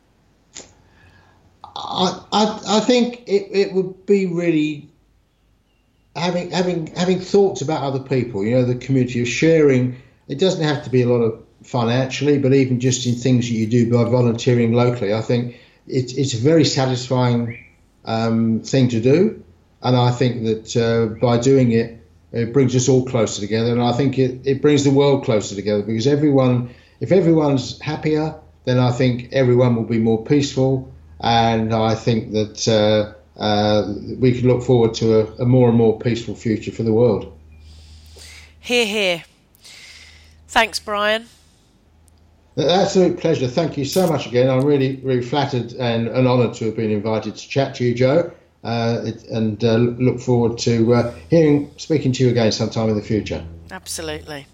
I, 1.76 2.24
I, 2.32 2.62
I 2.68 2.80
think 2.82 3.24
it, 3.28 3.50
it 3.52 3.74
would 3.74 4.06
be 4.06 4.26
really 4.26 4.90
having 6.16 6.52
having 6.52 6.88
having 6.96 7.20
thoughts 7.20 7.62
about 7.62 7.84
other 7.84 8.00
people. 8.00 8.44
You 8.44 8.56
know, 8.56 8.66
the 8.66 8.76
community 8.76 9.22
of 9.22 9.28
sharing. 9.28 10.02
It 10.28 10.40
doesn't 10.40 10.64
have 10.64 10.84
to 10.86 10.90
be 10.90 11.04
a 11.04 11.08
lot 11.08 11.22
of 11.22 11.44
financially, 11.64 12.38
but 12.38 12.54
even 12.54 12.80
just 12.80 13.06
in 13.06 13.16
things 13.16 13.48
that 13.48 13.54
you 13.54 13.68
do 13.68 13.92
by 13.92 14.10
volunteering 14.10 14.74
locally. 14.74 15.14
I 15.14 15.22
think 15.22 15.60
it's 15.88 16.14
it's 16.14 16.34
a 16.34 16.38
very 16.38 16.66
satisfying 16.66 17.64
um, 18.06 18.62
thing 18.62 18.90
to 18.90 19.00
do, 19.00 19.44
and 19.82 19.96
I 19.96 20.12
think 20.12 20.44
that 20.44 20.78
uh, 20.78 21.06
by 21.20 21.38
doing 21.38 21.72
it, 21.72 22.02
it 22.32 22.52
brings 22.52 22.76
us 22.76 22.90
all 22.90 23.06
closer 23.06 23.40
together, 23.40 23.72
and 23.72 23.82
I 23.82 23.94
think 23.94 24.20
it, 24.20 24.42
it 24.46 24.62
brings 24.62 24.84
the 24.84 24.92
world 24.92 25.24
closer 25.24 25.56
together 25.56 25.84
because 25.84 26.08
everyone, 26.08 26.70
if 27.00 27.12
everyone's 27.12 27.80
happier, 27.80 28.36
then 28.66 28.78
I 28.78 28.92
think 28.92 29.30
everyone 29.32 29.76
will 29.76 29.84
be 29.84 30.00
more 30.00 30.24
peaceful, 30.24 30.92
and 31.22 31.74
I 31.74 31.96
think 31.96 32.34
that 32.34 32.68
uh, 32.68 33.40
uh, 33.40 33.94
we 34.20 34.38
can 34.38 34.50
look 34.50 34.64
forward 34.64 34.96
to 34.96 35.20
a, 35.20 35.44
a 35.44 35.46
more 35.46 35.70
and 35.70 35.78
more 35.78 35.98
peaceful 35.98 36.36
future 36.36 36.72
for 36.72 36.84
the 36.84 36.94
world. 36.94 37.38
Hear, 38.60 38.86
hear. 38.86 39.24
Thanks, 40.48 40.80
Brian. 40.80 41.28
An 42.58 42.70
absolute 42.70 43.20
pleasure. 43.20 43.48
Thank 43.48 43.78
you 43.78 43.86
so 43.86 44.08
much 44.08 44.26
again. 44.28 44.50
I'm 44.50 44.66
really, 44.66 44.96
really 44.98 45.22
flattered 45.22 45.74
and, 45.74 46.08
and 46.08 46.28
honoured 46.28 46.54
to 46.56 46.66
have 46.66 46.76
been 46.76 46.92
invited 46.92 47.36
to 47.36 47.50
chat 47.50 47.76
to 47.76 47.86
you, 47.86 47.94
Joe 47.94 48.32
uh, 48.66 49.12
and 49.32 49.64
uh, 49.64 49.76
look 49.76 50.20
forward 50.20 50.58
to 50.58 50.94
uh, 50.94 51.14
hearing, 51.30 51.72
speaking 51.78 52.12
to 52.14 52.24
you 52.24 52.32
again 52.32 52.52
sometime 52.52 52.90
in 52.90 52.96
the 52.96 53.02
future. 53.02 53.46
Absolutely. 53.72 54.48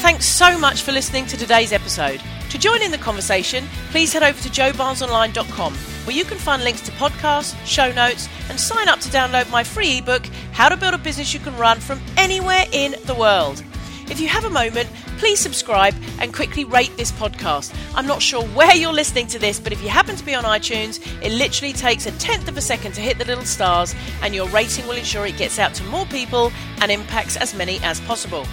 Thanks 0.00 0.26
so 0.26 0.58
much 0.58 0.82
for 0.82 0.92
listening 0.92 1.26
to 1.26 1.36
today's 1.36 1.72
episode. 1.72 2.22
To 2.50 2.58
join 2.58 2.80
in 2.80 2.90
the 2.90 2.98
conversation, 2.98 3.66
please 3.90 4.12
head 4.12 4.22
over 4.22 4.40
to 4.40 4.48
joebarnesonline.com 4.48 5.74
where 6.08 6.16
you 6.16 6.24
can 6.24 6.38
find 6.38 6.64
links 6.64 6.80
to 6.80 6.90
podcasts, 6.92 7.54
show 7.66 7.92
notes, 7.92 8.30
and 8.48 8.58
sign 8.58 8.88
up 8.88 8.98
to 8.98 9.10
download 9.10 9.50
my 9.50 9.62
free 9.62 9.98
ebook, 9.98 10.24
How 10.52 10.70
to 10.70 10.76
Build 10.78 10.94
a 10.94 10.98
Business 10.98 11.34
You 11.34 11.40
Can 11.40 11.54
Run 11.58 11.80
from 11.80 12.00
Anywhere 12.16 12.64
in 12.72 12.94
the 13.04 13.14
World. 13.14 13.62
If 14.10 14.20
you 14.20 14.28
have 14.28 14.44
a 14.44 14.50
moment, 14.50 14.88
please 15.18 15.38
subscribe 15.38 15.94
and 16.18 16.32
quickly 16.32 16.64
rate 16.64 16.96
this 16.96 17.12
podcast. 17.12 17.76
I'm 17.94 18.06
not 18.06 18.22
sure 18.22 18.42
where 18.42 18.74
you're 18.74 18.92
listening 18.92 19.26
to 19.28 19.38
this, 19.38 19.60
but 19.60 19.70
if 19.70 19.82
you 19.82 19.90
happen 19.90 20.16
to 20.16 20.24
be 20.24 20.34
on 20.34 20.44
iTunes, 20.44 20.98
it 21.22 21.32
literally 21.32 21.74
takes 21.74 22.06
a 22.06 22.12
tenth 22.12 22.48
of 22.48 22.56
a 22.56 22.62
second 22.62 22.92
to 22.92 23.02
hit 23.02 23.18
the 23.18 23.26
little 23.26 23.44
stars, 23.44 23.94
and 24.22 24.34
your 24.34 24.48
rating 24.48 24.86
will 24.86 24.96
ensure 24.96 25.26
it 25.26 25.36
gets 25.36 25.58
out 25.58 25.74
to 25.74 25.84
more 25.84 26.06
people 26.06 26.50
and 26.80 26.90
impacts 26.90 27.36
as 27.36 27.54
many 27.54 27.80
as 27.82 28.00
possible. 28.00 28.46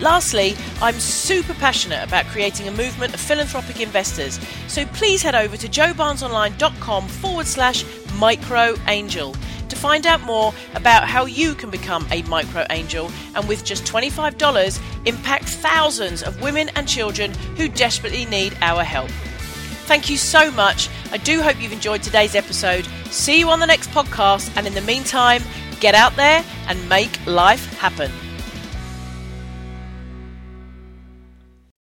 Lastly, 0.00 0.54
I'm 0.82 0.98
super 1.00 1.54
passionate 1.54 2.04
about 2.04 2.26
creating 2.26 2.68
a 2.68 2.70
movement 2.70 3.14
of 3.14 3.20
philanthropic 3.20 3.80
investors, 3.80 4.38
so 4.68 4.84
please 4.86 5.22
head 5.22 5.34
over 5.34 5.56
to 5.56 5.68
joebarnesonline.com 5.68 7.08
forward 7.08 7.46
slash 7.46 7.84
micro 8.18 8.74
angel 8.88 9.34
to 9.68 9.76
find 9.76 10.06
out 10.06 10.20
more 10.22 10.52
about 10.74 11.08
how 11.08 11.24
you 11.24 11.54
can 11.54 11.70
become 11.70 12.06
a 12.10 12.22
micro 12.22 12.64
angel 12.70 13.10
and 13.34 13.48
with 13.48 13.64
just 13.64 13.84
$25 13.84 14.80
impact 15.06 15.44
thousands 15.44 16.22
of 16.22 16.40
women 16.40 16.68
and 16.76 16.86
children 16.86 17.32
who 17.56 17.68
desperately 17.68 18.24
need 18.26 18.56
our 18.60 18.84
help. 18.84 19.10
Thank 19.86 20.10
you 20.10 20.16
so 20.16 20.50
much. 20.50 20.88
I 21.12 21.16
do 21.16 21.42
hope 21.42 21.60
you've 21.60 21.72
enjoyed 21.72 22.02
today's 22.02 22.34
episode. 22.34 22.86
See 23.10 23.38
you 23.38 23.48
on 23.50 23.60
the 23.60 23.66
next 23.66 23.90
podcast, 23.90 24.52
and 24.56 24.66
in 24.66 24.74
the 24.74 24.80
meantime, 24.80 25.42
get 25.78 25.94
out 25.94 26.16
there 26.16 26.44
and 26.66 26.88
make 26.88 27.24
life 27.26 27.72
happen. 27.78 28.10